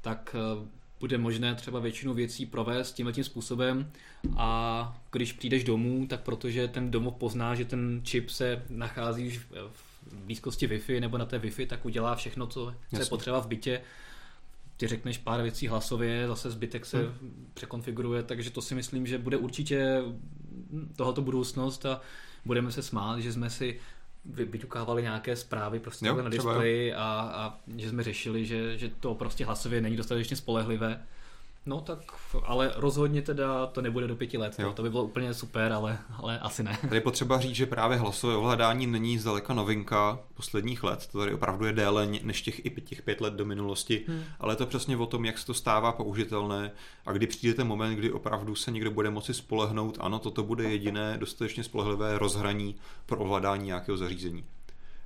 tak 0.00 0.36
eh, 0.38 0.68
bude 1.00 1.18
možné 1.18 1.54
třeba 1.54 1.80
většinu 1.80 2.14
věcí 2.14 2.46
provést 2.46 2.92
tímhle 2.92 3.12
tím 3.12 3.24
způsobem. 3.24 3.90
A 4.36 5.00
když 5.12 5.32
přijdeš 5.32 5.64
domů, 5.64 6.06
tak 6.06 6.20
protože 6.20 6.68
ten 6.68 6.90
domov 6.90 7.14
pozná, 7.14 7.54
že 7.54 7.64
ten 7.64 8.00
čip 8.04 8.30
se 8.30 8.62
nachází 8.68 9.26
už 9.26 9.38
v 9.72 10.16
blízkosti 10.24 10.68
Wi-Fi 10.68 11.00
nebo 11.00 11.18
na 11.18 11.24
té 11.26 11.38
Wi-Fi, 11.38 11.66
tak 11.66 11.84
udělá 11.84 12.14
všechno, 12.14 12.46
co, 12.46 12.74
co 12.94 13.00
je 13.00 13.06
potřeba 13.06 13.40
v 13.40 13.46
bytě. 13.46 13.80
Ty 14.76 14.86
řekneš 14.86 15.18
pár 15.18 15.42
věcí 15.42 15.68
hlasově, 15.68 16.28
zase 16.28 16.50
zbytek 16.50 16.86
se 16.86 16.98
hmm. 16.98 17.50
překonfiguruje, 17.54 18.22
takže 18.22 18.50
to 18.50 18.62
si 18.62 18.74
myslím, 18.74 19.06
že 19.06 19.18
bude 19.18 19.36
určitě 19.36 20.02
tohoto 20.96 21.22
budoucnost 21.22 21.86
a 21.86 22.00
budeme 22.44 22.72
se 22.72 22.82
smát, 22.82 23.20
že 23.20 23.32
jsme 23.32 23.50
si 23.50 23.80
vyťukávali 24.24 25.02
nějaké 25.02 25.36
zprávy 25.36 25.78
prostě 25.78 26.06
jo, 26.06 26.22
na 26.22 26.28
displeji 26.28 26.94
a, 26.94 27.30
a 27.34 27.58
že 27.76 27.88
jsme 27.88 28.02
řešili, 28.02 28.46
že, 28.46 28.78
že 28.78 28.88
to 29.00 29.14
prostě 29.14 29.44
hlasově 29.44 29.80
není 29.80 29.96
dostatečně 29.96 30.36
spolehlivé. 30.36 31.06
No 31.66 31.80
tak, 31.80 31.98
ale 32.44 32.72
rozhodně 32.76 33.22
teda 33.22 33.66
to 33.66 33.82
nebude 33.82 34.06
do 34.06 34.16
pěti 34.16 34.38
let. 34.38 34.54
Jo. 34.58 34.72
To 34.72 34.82
by 34.82 34.90
bylo 34.90 35.04
úplně 35.04 35.34
super, 35.34 35.72
ale, 35.72 35.98
ale 36.16 36.38
asi 36.38 36.62
ne. 36.62 36.78
Tady 36.80 36.96
je 36.96 37.00
potřeba 37.00 37.40
říct, 37.40 37.54
že 37.54 37.66
právě 37.66 37.98
hlasové 37.98 38.36
ovládání 38.36 38.86
není 38.86 39.18
zdaleka 39.18 39.54
novinka 39.54 40.18
posledních 40.34 40.84
let. 40.84 41.08
To 41.12 41.18
tady 41.18 41.34
opravdu 41.34 41.66
je 41.66 41.72
déle 41.72 42.08
než 42.22 42.42
těch 42.42 42.66
i 42.66 42.70
těch 42.70 43.02
pět 43.02 43.20
let 43.20 43.34
do 43.34 43.44
minulosti, 43.44 44.04
hmm. 44.08 44.22
ale 44.40 44.52
je 44.52 44.56
to 44.56 44.66
přesně 44.66 44.96
o 44.96 45.06
tom, 45.06 45.24
jak 45.24 45.38
se 45.38 45.46
to 45.46 45.54
stává 45.54 45.92
použitelné 45.92 46.72
a 47.06 47.12
kdy 47.12 47.26
přijde 47.26 47.54
ten 47.54 47.66
moment, 47.66 47.94
kdy 47.94 48.12
opravdu 48.12 48.54
se 48.54 48.70
někdo 48.70 48.90
bude 48.90 49.10
moci 49.10 49.34
spolehnout, 49.34 49.98
ano, 50.00 50.18
toto 50.18 50.42
bude 50.42 50.64
jediné 50.64 51.16
dostatečně 51.18 51.64
spolehlivé 51.64 52.18
rozhraní 52.18 52.76
pro 53.06 53.18
ovládání 53.18 53.66
nějakého 53.66 53.98
zařízení 53.98 54.44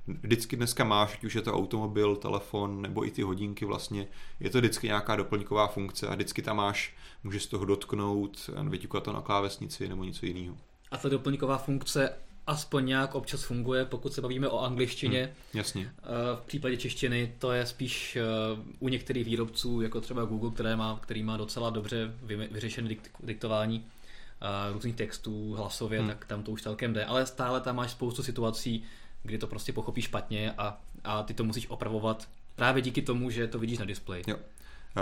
vždycky 0.07 0.55
dneska 0.55 0.83
máš, 0.83 1.13
ať 1.13 1.23
už 1.23 1.35
je 1.35 1.41
to 1.41 1.53
automobil, 1.53 2.15
telefon 2.15 2.81
nebo 2.81 3.07
i 3.07 3.11
ty 3.11 3.21
hodinky 3.21 3.65
vlastně, 3.65 4.07
je 4.39 4.49
to 4.49 4.57
vždycky 4.57 4.87
nějaká 4.87 5.15
doplňková 5.15 5.67
funkce 5.67 6.07
a 6.07 6.15
vždycky 6.15 6.41
tam 6.41 6.57
máš, 6.57 6.93
můžeš 7.23 7.43
z 7.43 7.47
toho 7.47 7.65
dotknout, 7.65 8.49
vyťukat 8.69 9.03
to 9.03 9.13
na 9.13 9.21
klávesnici 9.21 9.89
nebo 9.89 10.03
něco 10.03 10.25
jiného. 10.25 10.57
A 10.91 10.97
ta 10.97 11.09
doplňková 11.09 11.57
funkce 11.57 12.13
aspoň 12.47 12.85
nějak 12.85 13.15
občas 13.15 13.43
funguje, 13.43 13.85
pokud 13.85 14.13
se 14.13 14.21
bavíme 14.21 14.49
o 14.49 14.59
angličtině. 14.59 15.23
Hmm, 15.23 15.33
jasně. 15.53 15.91
Eh, 15.97 16.03
v 16.35 16.45
případě 16.45 16.77
češtiny 16.77 17.33
to 17.39 17.51
je 17.51 17.65
spíš 17.65 18.15
eh, 18.15 18.21
u 18.79 18.89
některých 18.89 19.25
výrobců, 19.25 19.81
jako 19.81 20.01
třeba 20.01 20.25
Google, 20.25 20.51
které 20.51 20.75
má, 20.75 20.99
který 21.01 21.23
má 21.23 21.37
docela 21.37 21.69
dobře 21.69 22.13
vyřešené 22.51 22.95
diktování 23.19 23.85
eh, 24.41 24.73
různých 24.73 24.95
textů 24.95 25.53
hlasově, 25.53 25.99
hmm. 25.99 26.07
tak 26.07 26.25
tam 26.25 26.43
to 26.43 26.51
už 26.51 26.61
celkem 26.61 26.93
jde. 26.93 27.05
Ale 27.05 27.25
stále 27.25 27.61
tam 27.61 27.75
máš 27.75 27.91
spoustu 27.91 28.23
situací, 28.23 28.83
kdy 29.25 29.37
to 29.37 29.47
prostě 29.47 29.73
pochopí 29.73 30.01
špatně 30.01 30.51
a, 30.51 30.81
a 31.03 31.23
ty 31.23 31.33
to 31.33 31.43
musíš 31.43 31.69
opravovat 31.69 32.27
právě 32.55 32.81
díky 32.81 33.01
tomu, 33.01 33.29
že 33.29 33.47
to 33.47 33.59
vidíš 33.59 33.77
na 33.77 33.85
displeji. 33.85 34.23
Jo. 34.27 34.37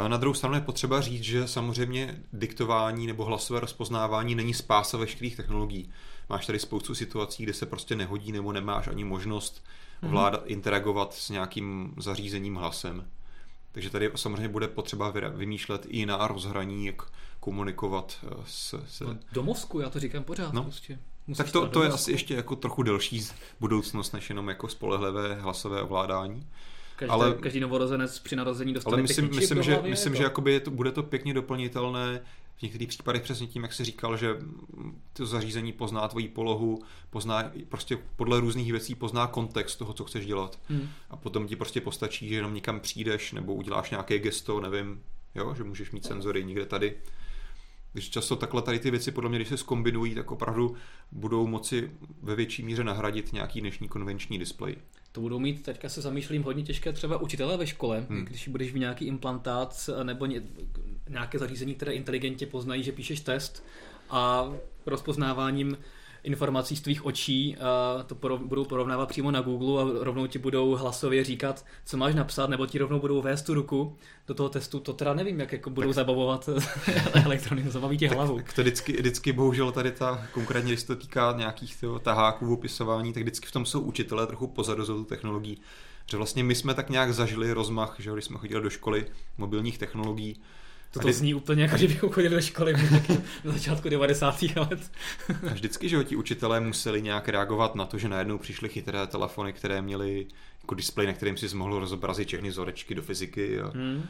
Na 0.07 0.17
druhou 0.17 0.34
stranu 0.34 0.55
je 0.55 0.61
potřeba 0.61 1.01
říct, 1.01 1.24
že 1.24 1.47
samozřejmě 1.47 2.17
diktování 2.34 3.07
nebo 3.07 3.26
hlasové 3.26 3.59
rozpoznávání 3.59 4.36
není 4.36 4.53
spása 4.53 4.97
veškerých 4.97 5.36
technologií. 5.36 5.89
Máš 6.30 6.45
tady 6.45 6.59
spoustu 6.59 6.95
situací, 6.95 7.43
kde 7.43 7.53
se 7.53 7.65
prostě 7.65 7.95
nehodí 7.95 8.32
nebo 8.32 8.51
nemáš 8.51 8.88
ani 8.88 9.03
možnost 9.03 9.63
mhm. 10.01 10.11
ovládat, 10.11 10.43
interagovat 10.45 11.13
s 11.13 11.30
nějakým 11.30 11.93
zařízením 11.97 12.55
hlasem. 12.55 13.05
Takže 13.74 13.89
tady 13.89 14.11
samozřejmě 14.15 14.47
bude 14.47 14.67
potřeba 14.67 15.13
vymýšlet 15.30 15.86
i 15.86 16.05
na 16.05 16.28
rozhraní, 16.28 16.86
jak 16.86 17.01
komunikovat 17.39 18.17
eh, 18.24 18.43
s... 18.45 18.84
se... 18.88 19.03
No, 19.03 19.17
do 19.32 19.43
mozku, 19.43 19.80
já 19.80 19.89
to 19.89 19.99
říkám 19.99 20.24
pořád 20.24 20.53
no. 20.53 20.63
prostě. 20.63 20.99
Musíš 21.28 21.38
tak 21.38 21.51
to, 21.51 21.67
to 21.67 21.84
je 21.84 21.89
asi 21.89 22.11
ještě 22.11 22.34
jako 22.34 22.55
trochu 22.55 22.84
delší 22.84 23.28
budoucnost, 23.59 24.11
než 24.11 24.30
jenom 24.30 24.49
jako 24.49 24.67
spolehlivé 24.67 25.34
hlasové 25.34 25.82
ovládání. 25.82 26.47
Každý, 26.95 27.11
ale, 27.11 27.34
každý 27.34 27.59
novorozenec 27.59 28.19
při 28.19 28.36
narození 28.36 28.74
dostane 28.74 28.93
ale 28.93 29.01
myslím, 29.01 29.30
myslím, 29.36 29.63
že, 29.63 29.82
myslím, 29.82 30.13
to... 30.13 30.17
že 30.17 30.24
jakoby 30.24 30.53
je 30.53 30.59
to, 30.59 30.71
bude 30.71 30.91
to 30.91 31.03
pěkně 31.03 31.34
doplnitelné 31.34 32.21
v 32.57 32.61
některých 32.61 32.87
případech 32.87 33.21
přesně 33.21 33.47
tím, 33.47 33.63
jak 33.63 33.73
jsi 33.73 33.85
říkal, 33.85 34.17
že 34.17 34.37
to 35.13 35.25
zařízení 35.25 35.73
pozná 35.73 36.07
tvoji 36.07 36.27
polohu, 36.27 36.83
pozná 37.09 37.51
prostě 37.69 37.97
podle 38.15 38.39
různých 38.39 38.71
věcí 38.71 38.95
pozná 38.95 39.27
kontext 39.27 39.79
toho, 39.79 39.93
co 39.93 40.03
chceš 40.03 40.25
dělat. 40.25 40.59
Hmm. 40.69 40.89
A 41.09 41.17
potom 41.17 41.47
ti 41.47 41.55
prostě 41.55 41.81
postačí, 41.81 42.27
že 42.27 42.35
jenom 42.35 42.53
někam 42.53 42.79
přijdeš 42.79 43.31
nebo 43.31 43.53
uděláš 43.53 43.91
nějaké 43.91 44.19
gesto, 44.19 44.59
nevím, 44.59 45.03
jo, 45.35 45.53
že 45.57 45.63
můžeš 45.63 45.91
mít 45.91 46.05
senzory 46.05 46.43
někde 46.43 46.65
tady 46.65 46.95
když 47.93 48.09
často 48.09 48.35
takhle 48.35 48.61
tady 48.61 48.79
ty 48.79 48.91
věci, 48.91 49.11
podle 49.11 49.29
mě, 49.29 49.39
když 49.39 49.47
se 49.47 49.57
skombinují, 49.57 50.15
tak 50.15 50.31
opravdu 50.31 50.75
budou 51.11 51.47
moci 51.47 51.91
ve 52.21 52.35
větší 52.35 52.63
míře 52.63 52.83
nahradit 52.83 53.33
nějaký 53.33 53.61
dnešní 53.61 53.87
konvenční 53.87 54.39
displej. 54.39 54.75
To 55.14 55.22
budou 55.22 55.39
mít, 55.39 55.64
teďka 55.64 55.89
se 55.89 56.01
zamýšlím, 56.01 56.43
hodně 56.43 56.64
těžké 56.64 56.93
třeba 56.93 57.18
učitelé 57.18 57.57
ve 57.57 57.68
škole, 57.68 58.05
hmm. 58.09 58.26
když 58.26 58.47
budeš 58.47 58.74
mít 58.74 58.80
nějaký 58.80 59.05
implantát 59.05 59.89
nebo 60.03 60.28
nějaké 61.09 61.39
zařízení, 61.39 61.76
které 61.76 61.93
inteligentně 61.93 62.47
poznají, 62.47 62.84
že 62.84 62.91
píšeš 62.91 63.20
test 63.20 63.64
a 64.09 64.51
rozpoznáváním 64.86 65.78
informací 66.24 66.76
z 66.76 66.82
tvých 66.82 67.05
očí 67.05 67.57
a 67.57 68.03
to 68.03 68.15
porov, 68.15 68.41
budou 68.41 68.65
porovnávat 68.65 69.09
přímo 69.09 69.32
na 69.32 69.41
Google 69.41 69.84
a 69.84 70.03
rovnou 70.03 70.28
ti 70.28 70.39
budou 70.39 70.76
hlasově 70.76 71.24
říkat, 71.24 71.65
co 71.86 71.97
máš 71.97 72.15
napsat, 72.15 72.49
nebo 72.49 72.65
ti 72.65 72.78
rovnou 72.78 72.99
budou 72.99 73.21
vést 73.21 73.41
tu 73.41 73.53
ruku 73.53 73.97
do 74.28 74.34
toho 74.34 74.49
testu. 74.49 74.80
To 74.80 74.93
teda 74.93 75.13
nevím, 75.13 75.39
jak 75.39 75.51
jako 75.51 75.69
budou 75.69 75.88
tak, 75.88 75.95
zabavovat 75.95 76.49
elektrony, 77.26 77.63
zabaví 77.67 77.97
tě 77.97 78.09
hlavu. 78.09 78.38
Tak, 78.38 78.53
to 78.53 78.61
vždycky, 78.61 78.93
vždycky 78.93 79.34
bohužel 79.34 79.71
tady 79.71 79.91
ta, 79.91 80.28
konkrétně 80.32 80.71
když 80.71 80.80
se 80.80 80.88
to 80.88 80.95
týká 80.95 81.34
nějakých 81.38 81.76
tyho, 81.80 81.99
taháků 81.99 82.45
v 82.45 82.51
opisování, 82.51 83.13
tak 83.13 83.24
vždycky 83.24 83.47
v 83.47 83.51
tom 83.51 83.65
jsou 83.65 83.82
učitelé 83.82 84.28
trochu 84.28 84.47
pozadu 84.47 84.86
za 84.86 84.93
tu 84.93 85.03
technologií. 85.03 85.61
Že 86.05 86.17
vlastně 86.17 86.43
my 86.43 86.55
jsme 86.55 86.74
tak 86.74 86.89
nějak 86.89 87.13
zažili 87.13 87.53
rozmach, 87.53 87.95
že 87.99 88.11
když 88.11 88.26
jsme 88.26 88.38
chodili 88.38 88.61
do 88.61 88.69
školy 88.69 89.05
mobilních 89.38 89.78
technologií, 89.78 90.41
to, 90.93 90.99
to 90.99 91.13
zní 91.13 91.33
úplně 91.33 91.63
jako, 91.63 91.77
že 91.77 91.87
bychom 91.87 92.09
chodili 92.09 92.35
do 92.35 92.41
školy 92.41 92.73
na 93.43 93.51
začátku 93.51 93.89
90. 93.89 94.41
let. 94.41 94.91
A 95.49 95.53
vždycky, 95.53 95.89
že 95.89 96.03
ti 96.03 96.15
učitelé 96.15 96.59
museli 96.59 97.01
nějak 97.01 97.29
reagovat 97.29 97.75
na 97.75 97.85
to, 97.85 97.97
že 97.97 98.09
najednou 98.09 98.37
přišly 98.37 98.69
chytré 98.69 99.07
telefony, 99.07 99.53
které 99.53 99.81
měly 99.81 100.27
jako 100.61 100.75
displej, 100.75 101.07
na 101.07 101.13
kterým 101.13 101.37
si 101.37 101.55
mohl 101.55 101.79
rozobrazit 101.79 102.27
všechny 102.27 102.49
vzorečky 102.49 102.95
do 102.95 103.01
fyziky 103.01 103.61
a, 103.61 103.67
hmm. 103.67 104.05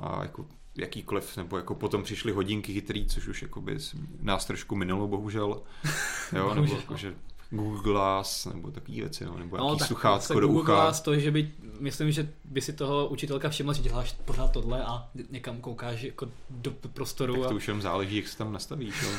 a 0.00 0.22
jako 0.22 0.46
jakýkoliv, 0.76 1.36
nebo 1.36 1.56
jako 1.56 1.74
potom 1.74 2.02
přišly 2.02 2.32
hodinky 2.32 2.72
chytrý, 2.72 3.06
což 3.06 3.28
už 3.28 3.42
jako 3.42 3.60
by 3.60 3.78
nás 4.20 4.44
trošku 4.44 4.76
minulo, 4.76 5.08
bohužel. 5.08 5.62
Jo, 6.36 6.54
nebo 6.54 6.76
jako, 6.76 6.96
že 6.96 7.14
Google 7.50 7.82
Glass 7.82 8.46
nebo 8.46 8.70
takové 8.70 8.96
věci, 8.96 9.24
no, 9.24 9.38
nebo 9.38 9.56
no, 9.56 9.70
jaký 9.70 9.84
sluchátko 9.84 10.40
do 10.40 10.46
Google 10.46 10.62
ucha. 10.62 10.74
Glass, 10.74 11.00
to, 11.00 11.18
že 11.18 11.30
by, 11.30 11.52
myslím, 11.80 12.12
že 12.12 12.28
by 12.44 12.60
si 12.60 12.72
toho 12.72 13.08
učitelka 13.08 13.48
všimla, 13.48 13.72
že 13.72 13.82
děláš 13.82 14.12
pořád 14.24 14.52
tohle 14.52 14.84
a 14.84 15.08
někam 15.30 15.60
koukáš 15.60 16.02
jako 16.02 16.28
do 16.50 16.70
prostoru. 16.70 17.34
Tak 17.34 17.42
to 17.42 17.54
a... 17.54 17.56
už 17.56 17.68
jenom 17.68 17.82
záleží, 17.82 18.16
jak 18.16 18.28
se 18.28 18.38
tam 18.38 18.52
nastavíš. 18.52 19.02
Jo. 19.02 19.10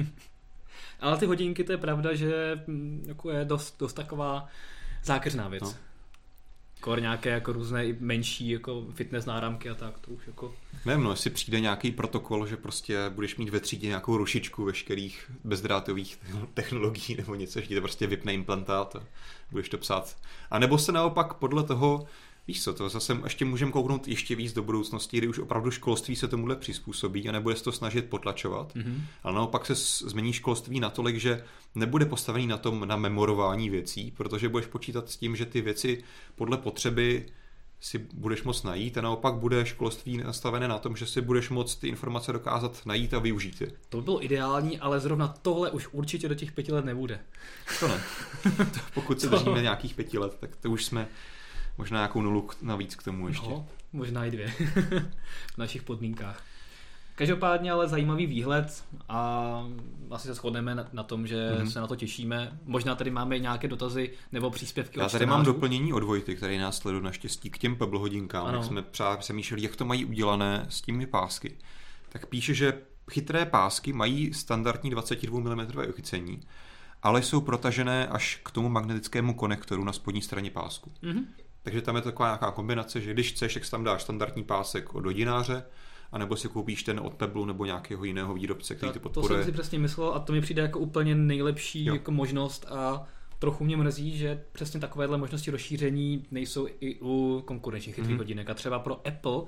Ale 1.00 1.18
ty 1.18 1.26
hodinky, 1.26 1.64
to 1.64 1.72
je 1.72 1.78
pravda, 1.78 2.14
že 2.14 2.62
mm, 2.66 3.04
jako 3.06 3.30
je 3.30 3.44
dost, 3.44 3.76
dost 3.78 3.92
taková 3.92 4.48
zákeřná 5.04 5.48
věc. 5.48 5.62
No 5.62 5.74
kor 6.80 7.00
nějaké 7.00 7.30
jako 7.30 7.52
různé 7.52 7.84
menší 8.00 8.48
jako 8.48 8.86
fitness 8.94 9.26
náramky 9.26 9.70
a 9.70 9.74
tak, 9.74 9.98
to 9.98 10.10
už 10.10 10.26
jako... 10.26 10.54
Nevím, 10.84 11.04
no, 11.04 11.10
jestli 11.10 11.30
přijde 11.30 11.60
nějaký 11.60 11.90
protokol, 11.90 12.46
že 12.46 12.56
prostě 12.56 13.10
budeš 13.10 13.36
mít 13.36 13.48
ve 13.48 13.60
třídě 13.60 13.88
nějakou 13.88 14.16
rušičku 14.16 14.64
veškerých 14.64 15.30
bezdrátových 15.44 16.18
technologií 16.54 17.16
nebo 17.16 17.34
něco, 17.34 17.60
že 17.60 17.66
ti 17.66 17.74
to 17.74 17.80
prostě 17.80 18.06
vypne 18.06 18.34
implantát 18.34 18.96
a 18.96 19.02
budeš 19.50 19.68
to 19.68 19.78
psát. 19.78 20.16
A 20.50 20.58
nebo 20.58 20.78
se 20.78 20.92
naopak 20.92 21.34
podle 21.34 21.62
toho 21.62 22.06
Víš 22.48 22.64
co, 22.64 22.74
to 22.74 22.88
zase 22.88 23.18
ještě 23.24 23.44
můžeme 23.44 23.72
kouknout 23.72 24.08
ještě 24.08 24.36
víc 24.36 24.52
do 24.52 24.62
budoucnosti, 24.62 25.18
kdy 25.18 25.28
už 25.28 25.38
opravdu 25.38 25.70
školství 25.70 26.16
se 26.16 26.28
tomuhle 26.28 26.56
přizpůsobí 26.56 27.28
a 27.28 27.32
nebude 27.32 27.56
se 27.56 27.64
to 27.64 27.72
snažit 27.72 28.04
potlačovat, 28.04 28.74
mm-hmm. 28.74 29.00
ale 29.22 29.34
naopak 29.34 29.66
se 29.66 29.74
změní 30.08 30.32
školství 30.32 30.80
natolik, 30.80 31.16
že 31.16 31.44
nebude 31.74 32.06
postavený 32.06 32.46
na 32.46 32.56
tom 32.58 32.88
na 32.88 32.96
memorování 32.96 33.70
věcí, 33.70 34.12
protože 34.16 34.48
budeš 34.48 34.66
počítat 34.66 35.10
s 35.10 35.16
tím, 35.16 35.36
že 35.36 35.46
ty 35.46 35.60
věci 35.60 36.04
podle 36.34 36.56
potřeby 36.56 37.26
si 37.80 37.98
budeš 37.98 38.42
moct 38.42 38.62
najít 38.62 38.98
a 38.98 39.00
naopak 39.00 39.34
bude 39.34 39.66
školství 39.66 40.16
nastavené 40.16 40.68
na 40.68 40.78
tom, 40.78 40.96
že 40.96 41.06
si 41.06 41.20
budeš 41.20 41.50
moct 41.50 41.76
ty 41.76 41.88
informace 41.88 42.32
dokázat 42.32 42.86
najít 42.86 43.14
a 43.14 43.18
využít 43.18 43.60
je. 43.60 43.70
To 43.88 43.96
by 43.96 44.02
bylo 44.02 44.24
ideální, 44.24 44.78
ale 44.78 45.00
zrovna 45.00 45.34
tohle 45.42 45.70
už 45.70 45.88
určitě 45.92 46.28
do 46.28 46.34
těch 46.34 46.52
pěti 46.52 46.72
let 46.72 46.84
nebude. 46.84 47.20
To 47.80 47.88
ne. 47.88 48.00
Pokud 48.94 49.20
se 49.20 49.28
držíme 49.28 49.62
nějakých 49.62 49.94
pěti 49.94 50.18
let, 50.18 50.36
tak 50.40 50.56
to 50.56 50.70
už 50.70 50.84
jsme 50.84 51.08
Možná 51.78 51.98
nějakou 51.98 52.22
nulu 52.22 52.48
navíc 52.62 52.94
k 52.94 53.02
tomu 53.02 53.28
ještě. 53.28 53.50
No, 53.50 53.66
možná 53.92 54.24
i 54.24 54.30
dvě 54.30 54.48
v 55.54 55.58
našich 55.58 55.82
podmínkách. 55.82 56.42
Každopádně 57.14 57.72
ale 57.72 57.88
zajímavý 57.88 58.26
výhled 58.26 58.84
a 59.08 59.62
asi 60.10 60.28
se 60.28 60.34
shodneme 60.34 60.74
na, 60.74 60.88
na 60.92 61.02
tom, 61.02 61.26
že 61.26 61.50
Mhm. 61.50 61.62
mm-hmm. 61.66 61.70
se 61.72 61.80
na 61.80 61.86
to 61.86 61.96
těšíme. 61.96 62.58
Možná 62.64 62.94
tady 62.94 63.10
máme 63.10 63.38
nějaké 63.38 63.68
dotazy 63.68 64.10
nebo 64.32 64.50
příspěvky 64.50 65.00
Já 65.00 65.08
tady 65.08 65.26
mám 65.26 65.44
doplnění 65.44 65.92
od 65.92 66.02
Vojty, 66.02 66.36
který 66.36 66.58
nás 66.58 66.76
sleduje 66.78 67.02
naštěstí 67.04 67.50
k 67.50 67.58
těm 67.58 67.76
Pebble 67.76 67.98
hodinkám. 68.00 68.46
Ano. 68.46 68.58
Jak 68.58 68.66
jsme 68.66 68.82
právě 68.82 69.16
přemýšleli, 69.18 69.62
jak 69.62 69.76
to 69.76 69.84
mají 69.84 70.04
udělané 70.04 70.66
s 70.68 70.80
těmi 70.82 71.06
pásky. 71.06 71.56
Tak 72.08 72.26
píše, 72.26 72.54
že 72.54 72.80
chytré 73.10 73.44
pásky 73.46 73.92
mají 73.92 74.34
standardní 74.34 74.90
22 74.90 75.40
mm 75.40 75.66
uchycení, 75.88 76.40
ale 77.02 77.22
jsou 77.22 77.40
protažené 77.40 78.06
až 78.06 78.40
k 78.44 78.50
tomu 78.50 78.68
magnetickému 78.68 79.34
konektoru 79.34 79.84
na 79.84 79.92
spodní 79.92 80.22
straně 80.22 80.50
pásku. 80.50 80.92
Mhm. 81.02 81.24
Takže 81.66 81.82
tam 81.82 81.96
je 81.96 82.02
taková 82.02 82.28
nějaká 82.28 82.50
kombinace, 82.50 83.00
že 83.00 83.12
když 83.12 83.32
chceš, 83.32 83.54
tak 83.54 83.64
si 83.64 83.70
tam 83.70 83.84
dáš 83.84 84.02
standardní 84.02 84.44
pásek 84.44 84.94
od 84.94 85.04
hodináře, 85.04 85.62
anebo 86.12 86.36
si 86.36 86.48
koupíš 86.48 86.82
ten 86.82 87.00
od 87.00 87.14
Pebble 87.14 87.46
nebo 87.46 87.64
nějakého 87.64 88.04
jiného 88.04 88.34
výrobce, 88.34 88.74
který 88.74 88.92
to 88.92 88.98
To, 88.98 88.98
to 88.98 89.08
podporuje. 89.08 89.44
jsem 89.44 89.52
si 89.52 89.52
přesně 89.52 89.78
myslel 89.78 90.12
a 90.14 90.18
to 90.18 90.32
mi 90.32 90.40
přijde 90.40 90.62
jako 90.62 90.78
úplně 90.78 91.14
nejlepší 91.14 91.84
Jo. 91.84 91.94
jako 91.94 92.10
možnost 92.10 92.66
a 92.68 93.06
trochu 93.38 93.64
mě 93.64 93.76
mrzí, 93.76 94.16
že 94.18 94.42
přesně 94.52 94.80
takovéhle 94.80 95.18
možnosti 95.18 95.50
rozšíření 95.50 96.26
nejsou 96.30 96.68
i 96.80 96.96
u 97.02 97.42
konkurenčních 97.46 97.94
chytrých 97.94 98.10
Mhm. 98.10 98.18
hodinek 98.18 98.50
a 98.50 98.54
třeba 98.54 98.78
pro 98.78 99.06
Apple 99.08 99.42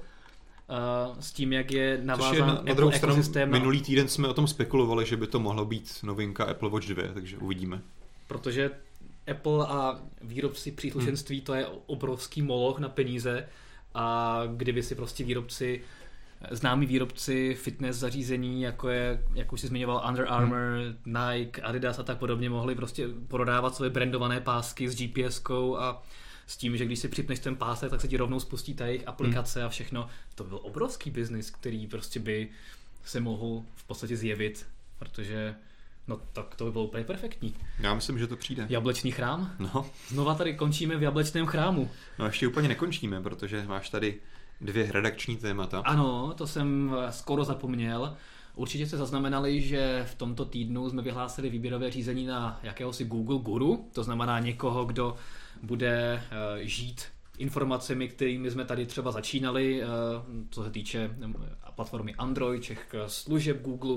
Uh, 1.10 1.20
s 1.20 1.32
tím, 1.32 1.52
jak 1.52 1.70
je 1.72 1.96
Což 1.98 2.06
navázán 2.06 2.34
je 2.34 2.40
na, 2.40 2.46
na 2.46 2.58
Apple 2.60 2.74
druhou 2.74 2.92
stranu, 2.92 3.22
minulý 3.46 3.82
týden 3.82 4.08
jsme 4.08 4.28
o 4.28 4.34
tom 4.34 4.46
spekulovali, 4.46 5.06
že 5.06 5.16
by 5.16 5.26
to 5.26 5.40
mohlo 5.40 5.64
být 5.64 5.98
novinka 6.02 6.44
Apple 6.44 6.70
Watch 6.70 6.86
2, 6.86 7.02
takže 7.14 7.38
uvidíme. 7.38 7.80
protože 8.26 8.70
Apple 9.30 9.66
a 9.66 10.00
výrobci 10.22 10.72
příslušenství 10.72 11.36
Hmm. 11.36 11.44
to 11.44 11.54
je 11.54 11.66
obrovský 11.86 12.42
moloch 12.42 12.78
na 12.78 12.88
peníze 12.88 13.48
a 13.94 14.42
kdyby 14.56 14.82
si 14.82 14.94
prostě 14.94 15.24
výrobci 15.24 15.80
známí 16.50 16.86
výrobci 16.86 17.54
fitness 17.54 17.96
zařízení, 17.96 18.62
jako 18.62 18.88
je, 18.88 19.22
jak 19.34 19.52
už 19.52 19.60
jsi 19.60 19.66
zmiňoval, 19.66 20.04
Under 20.08 20.26
Armour, 20.28 20.58
Nike, 21.06 21.62
Adidas 21.62 21.98
a 21.98 22.02
tak 22.02 22.18
podobně, 22.18 22.50
mohli 22.50 22.74
prostě 22.74 23.08
prodávat 23.28 23.74
svoje 23.74 23.90
brandované 23.90 24.40
pásky 24.40 24.88
s 24.88 24.96
GPS-kou 24.96 25.76
a 25.76 26.02
s 26.46 26.56
tím, 26.56 26.76
že 26.76 26.84
když 26.84 26.98
si 26.98 27.08
připneš 27.08 27.38
ten 27.38 27.56
pásek, 27.56 27.90
tak 27.90 28.00
se 28.00 28.08
ti 28.08 28.16
rovnou 28.16 28.40
spustí 28.40 28.74
ta 28.74 28.86
jejich 28.86 29.08
aplikace 29.08 29.62
a 29.62 29.68
všechno. 29.68 30.08
To 30.34 30.44
byl 30.44 30.60
obrovský 30.62 31.10
biznis, 31.10 31.50
který 31.50 31.86
prostě 31.86 32.20
by 32.20 32.48
se 33.04 33.20
mohl 33.20 33.62
v 33.74 33.84
podstatě 33.84 34.16
zjevit, 34.16 34.66
protože 34.98 35.54
no 36.09 36.20
tak 36.32 36.54
to 36.56 36.64
by 36.64 36.70
bylo 36.70 36.84
úplně 36.84 37.04
perfektní. 37.04 37.54
Já 37.80 37.94
myslím, 37.94 38.18
že 38.18 38.26
to 38.26 38.36
přijde. 38.36 38.66
Jablečný 38.68 39.11
chrám? 39.11 39.52
No, 39.59 39.86
Znova 40.09 40.34
tady 40.34 40.54
končíme 40.54 40.96
v 40.96 41.02
jablečném 41.02 41.46
chrámu. 41.46 41.90
no 42.18 42.26
ještě 42.26 42.48
úplně 42.48 42.68
nekončíme, 42.68 43.22
protože 43.22 43.64
máš 43.68 43.90
tady 43.90 44.14
dvě 44.61 44.92
redakční 44.92 45.36
témata. 45.36 45.78
Ano, 45.80 46.34
to 46.36 46.46
jsem 46.46 46.96
eh, 46.98 47.12
skoro 47.12 47.44
zapomněl. 47.44 48.16
Určitě 48.54 48.86
jste 48.86 48.96
zaznamenali, 48.96 49.61
že 49.62 50.06
v 50.11 50.14
tomto 50.14 50.44
týdnu 50.44 50.90
jsme 50.90 51.02
vyhlásili 51.02 51.50
výběrové 51.50 51.90
řízení 51.90 52.26
na 52.26 52.61
jakéhosi 52.62 53.04
Google 53.04 53.38
Guru, 53.38 53.88
to 53.92 54.04
znamená 54.04 54.38
někoho, 54.40 54.84
kdo 54.84 55.16
bude 55.62 56.22
eh, 56.30 56.66
žít 56.66 57.02
informacemi, 57.38 58.09
kterými 58.09 58.50
jsme 58.50 58.64
tady 58.64 58.86
třeba 58.86 59.11
začínali, 59.11 59.82
eh, 59.82 59.86
co 60.50 60.64
se 60.64 60.70
týče 60.70 61.11
platformy 61.74 62.14
Android, 62.14 62.62
těch 62.62 62.94
služeb 63.06 63.62
Google, 63.62 63.96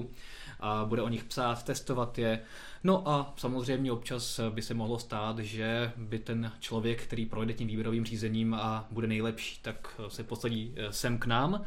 a 0.61 0.85
bude 0.85 1.01
o 1.01 1.09
nich 1.09 1.23
psát, 1.23 1.63
testovat 1.63 2.17
je. 2.17 2.39
No 2.83 3.09
a 3.09 3.33
samozřejmě 3.37 3.91
občas 3.91 4.39
by 4.49 4.61
se 4.61 4.73
mohlo 4.73 4.99
stát, 4.99 5.39
že 5.39 5.91
by 5.97 6.19
ten 6.19 6.51
člověk, 6.59 7.03
který 7.03 7.25
projde 7.25 7.53
tím 7.53 7.67
výběrovým 7.67 8.05
řízením 8.05 8.53
a 8.53 8.87
bude 8.91 9.07
nejlepší, 9.07 9.59
tak 9.61 10.01
se 10.07 10.23
posadí 10.23 10.73
eh, 10.75 10.93
sem 10.93 11.17
k 11.17 11.25
nám. 11.25 11.63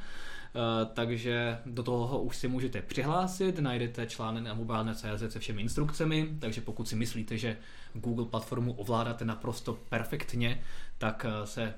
Eh, 0.57 0.87
takže 0.95 1.59
do 1.67 1.83
toho 1.83 2.23
už 2.23 2.37
si 2.37 2.49
můžete 2.49 2.83
přihlásit, 2.83 3.59
najdete 3.59 4.07
článek 4.07 4.45
na 4.45 4.55
mobilne.cz 4.55 5.33
se 5.33 5.41
všemi 5.41 5.63
instrukcemi, 5.63 6.37
takže 6.39 6.61
pokud 6.61 6.89
si 6.89 6.97
myslíte, 6.97 7.39
že 7.39 7.57
Google 7.95 8.27
platformu 8.27 8.73
ovládáte 8.73 9.25
naprosto 9.25 9.79
perfektně, 9.89 10.63
tak 10.99 11.27
eh, 11.29 11.47
se 11.47 11.75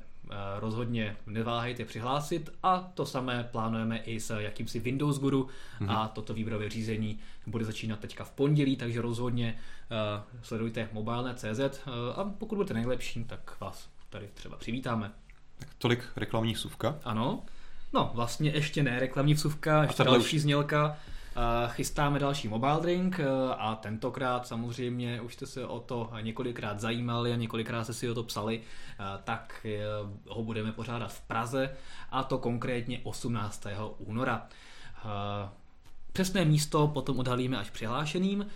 rozhodně 0.59 1.17
neváhejte 1.27 1.85
přihlásit 1.85 2.51
a 2.63 2.91
to 2.95 3.07
samé 3.07 3.49
plánujeme 3.53 3.99
i 3.99 4.21
s 4.21 4.41
jakýmsi 4.41 4.81
Windows 4.81 5.19
Guru 5.19 5.49
a 5.89 6.09
toto 6.09 6.35
výběrové 6.35 6.71
řízení 6.71 7.19
bude 7.47 7.65
začínat 7.65 7.99
teďka 8.01 8.25
v 8.25 8.31
pondělí, 8.31 8.77
takže 8.77 9.03
rozhodně 9.03 9.59
eh, 9.91 10.23
sledujte 10.43 10.89
mobilne.cz 10.93 11.61
eh, 11.61 11.81
a 12.17 12.25
pokud 12.39 12.57
budete 12.57 12.75
nejlepším, 12.75 13.25
tak 13.25 13.61
vás 13.61 13.89
tady 14.11 14.29
třeba 14.35 14.57
přivítáme. 14.57 15.13
Tak 15.59 15.69
tolik 15.79 16.05
reklamní 16.17 16.55
suvka. 16.55 16.99
Ano. 17.05 17.43
No, 17.93 18.11
vlastně 18.15 18.51
ještě 18.51 18.83
ne 18.83 19.01
reklamní 19.01 19.35
vsuvka, 19.35 19.83
ještě 19.83 20.05
další 20.05 20.39
znělka. 20.39 20.97
Eh, 21.37 21.69
Chystáme 21.69 22.19
další 22.19 22.49
mobile 22.49 22.81
drink 22.81 23.21
eh, 23.21 23.25
a 23.59 23.75
tentokrát 23.75 24.47
samozřejmě 24.47 25.21
už 25.21 25.35
jste 25.35 25.47
se 25.47 25.67
o 25.67 25.81
to 25.81 26.11
několikrát 26.21 26.81
zajímali 26.81 27.33
a 27.33 27.37
několikrát 27.37 27.85
jste 27.85 27.93
si 27.95 28.11
o 28.11 28.15
to 28.15 28.23
psali, 28.23 28.61
eh, 28.61 29.05
tak 29.25 29.67
ho 30.29 30.43
budeme 30.43 30.73
pořádat 30.73 31.13
v 31.13 31.21
Praze 31.21 31.77
a 32.11 32.23
to 32.25 32.39
konkrétně 32.39 33.01
18. 33.03 33.67
února. 33.99 34.47
Přesné 36.13 36.45
místo 36.45 36.89
potom 36.89 37.19
odhalíme 37.19 37.59
až 37.59 37.71
přihlášeným. 37.71 38.47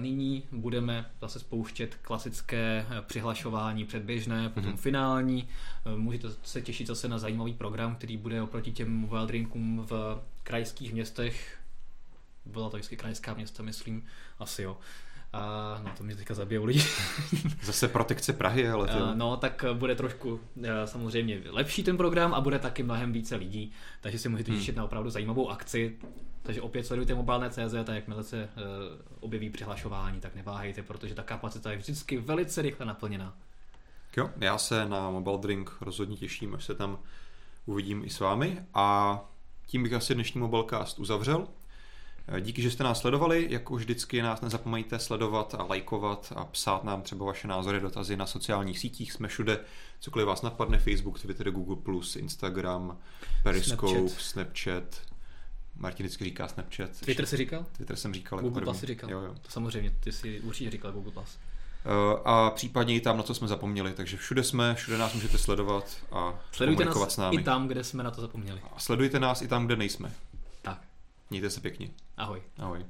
Nyní 0.00 0.42
budeme 0.52 1.06
zase 1.20 1.38
spouštět 1.40 1.94
klasické 1.94 2.86
přihlašování 3.06 3.84
předběžné, 3.84 4.48
potom 4.48 4.68
Mhm. 4.70 4.76
finální. 4.78 5.48
Můžete 5.96 6.28
se 6.42 6.62
těšit 6.62 6.86
zase 6.86 7.08
na 7.08 7.18
zajímavý 7.18 7.52
program, 7.54 7.94
který 7.94 8.16
bude 8.16 8.42
oproti 8.42 8.72
těm 8.72 8.92
mobile 8.96 9.26
drinkům 9.26 9.86
v 9.90 10.20
krajských 10.42 10.92
městech. 10.92 11.58
Byla 12.46 12.70
to 12.70 12.76
vždycky 12.76 12.96
krajská 12.96 13.34
města, 13.34 13.62
myslím. 13.62 14.04
Asi 14.38 14.62
jo. 14.62 14.76
A 15.32 15.80
no 15.84 15.90
to 15.98 16.04
mě 16.04 16.16
teďka 16.16 16.34
zabijou 16.34 16.64
lidi. 16.64 16.82
Zase 17.62 17.88
protekce 17.88 18.32
Prahy, 18.32 18.68
ale 18.68 18.88
to... 18.88 19.14
No, 19.14 19.36
tak 19.36 19.64
eh, 19.64 19.74
bude 19.74 19.94
trošku 19.94 20.40
eh, 20.62 20.86
samozřejmě 20.86 21.42
lepší 21.50 21.82
ten 21.82 21.96
program 21.96 22.34
a 22.34 22.40
bude 22.40 22.58
taky 22.58 22.82
mnohem 22.82 23.12
více 23.12 23.36
lidí, 23.36 23.72
takže 24.00 24.18
si 24.18 24.28
můžete 24.28 24.50
Hmm. 24.50 24.60
těšit 24.60 24.76
na 24.76 24.84
opravdu 24.84 25.10
zajímavou 25.10 25.50
akci. 25.50 25.96
Takže 26.42 26.62
opět 26.62 26.86
sledujte 26.86 27.14
mobilné.cz 27.14 27.88
a 27.88 27.94
jakmile 27.94 28.22
se 28.22 28.42
eh, 28.42 28.48
objeví 29.20 29.50
přihlašování, 29.50 30.20
tak 30.20 30.34
neváhejte, 30.34 30.82
protože 30.82 31.14
ta 31.14 31.22
kapacita 31.22 31.70
je 31.70 31.76
vždycky 31.78 32.18
velice 32.18 32.62
rychle 32.62 32.86
naplněná. 32.86 33.36
Jo, 34.16 34.30
já 34.40 34.58
se 34.58 34.88
na 34.88 35.10
Mobile 35.10 35.38
Drink 35.38 35.70
rozhodně 35.80 36.16
těším, 36.16 36.54
až 36.54 36.64
se 36.64 36.74
tam 36.74 36.98
uvidím 37.66 38.04
i 38.04 38.10
s 38.10 38.20
vámi 38.20 38.62
a 38.74 39.20
tím 39.66 39.82
bych 39.82 39.92
asi 39.92 40.14
dnešní 40.14 40.40
Mobilecast 40.40 40.98
uzavřel. 40.98 41.48
Díky, 42.40 42.62
že 42.62 42.70
jste 42.70 42.84
nás 42.84 43.00
sledovali, 43.00 43.46
jako 43.50 43.74
vždycky 43.74 44.22
nás 44.22 44.40
nezapomeňte 44.40 44.98
sledovat 44.98 45.54
a 45.58 45.62
lajkovat 45.62 46.32
a 46.36 46.44
psát 46.44 46.84
nám 46.84 47.02
třeba 47.02 47.26
vaše 47.26 47.48
názory, 47.48 47.80
dotazy 47.80 48.16
na 48.16 48.26
sociálních 48.26 48.78
sítích, 48.78 49.12
jsme 49.12 49.28
všude, 49.28 49.60
cokoliv 50.00 50.26
vás 50.26 50.42
napadne, 50.42 50.78
Facebook, 50.78 51.20
Twitter, 51.20 51.50
Google+, 51.50 52.00
Instagram, 52.16 52.98
Periscope, 53.42 54.08
Snapchat, 54.08 54.20
Snapchat 54.20 55.14
Martin 55.76 56.06
vždycky 56.06 56.24
říká 56.24 56.48
Snapchat. 56.48 56.90
Twitter 57.00 57.26
si 57.26 57.36
říkal? 57.36 57.66
Twitter 57.72 57.96
jsem 57.96 58.14
říkal. 58.14 58.38
jako 58.38 58.48
Google. 58.48 58.62
Plus 58.62 58.78
si 58.78 58.86
říkal. 58.86 59.10
Jo, 59.10 59.20
jo. 59.20 59.34
To 59.42 59.50
samozřejmě, 59.50 59.94
ty 60.00 60.12
si 60.12 60.40
určitě 60.40 60.70
říkal 60.70 60.92
Google 60.92 61.12
Plus. 61.12 61.38
Eh, 61.86 62.20
A 62.24 62.50
případně 62.50 62.94
i 62.94 63.00
tam, 63.00 63.16
na 63.16 63.22
co 63.22 63.34
jsme 63.34 63.48
zapomněli. 63.48 63.92
Takže 63.92 64.16
všude 64.16 64.42
jsme, 64.44 64.74
všude 64.74 64.98
nás 64.98 65.14
můžete 65.14 65.38
sledovat 65.38 65.96
a 66.12 66.40
Sledujte 66.52 66.84
nás 66.84 67.14
s 67.14 67.16
námi. 67.16 67.36
i 67.36 67.42
tam, 67.42 67.68
kde 67.68 67.84
jsme 67.84 68.02
na 68.02 68.10
to 68.10 68.20
zapomněli. 68.20 68.60
A 68.76 68.78
sledujte 68.78 69.20
nás 69.20 69.42
i 69.42 69.48
tam, 69.48 69.66
kde 69.66 69.76
nejsme. 69.76 70.12
Mějte 71.34 71.50
se 71.50 71.60
pěkně. 71.60 71.90
ahoj. 72.16 72.42
Ahoj. 72.58 72.86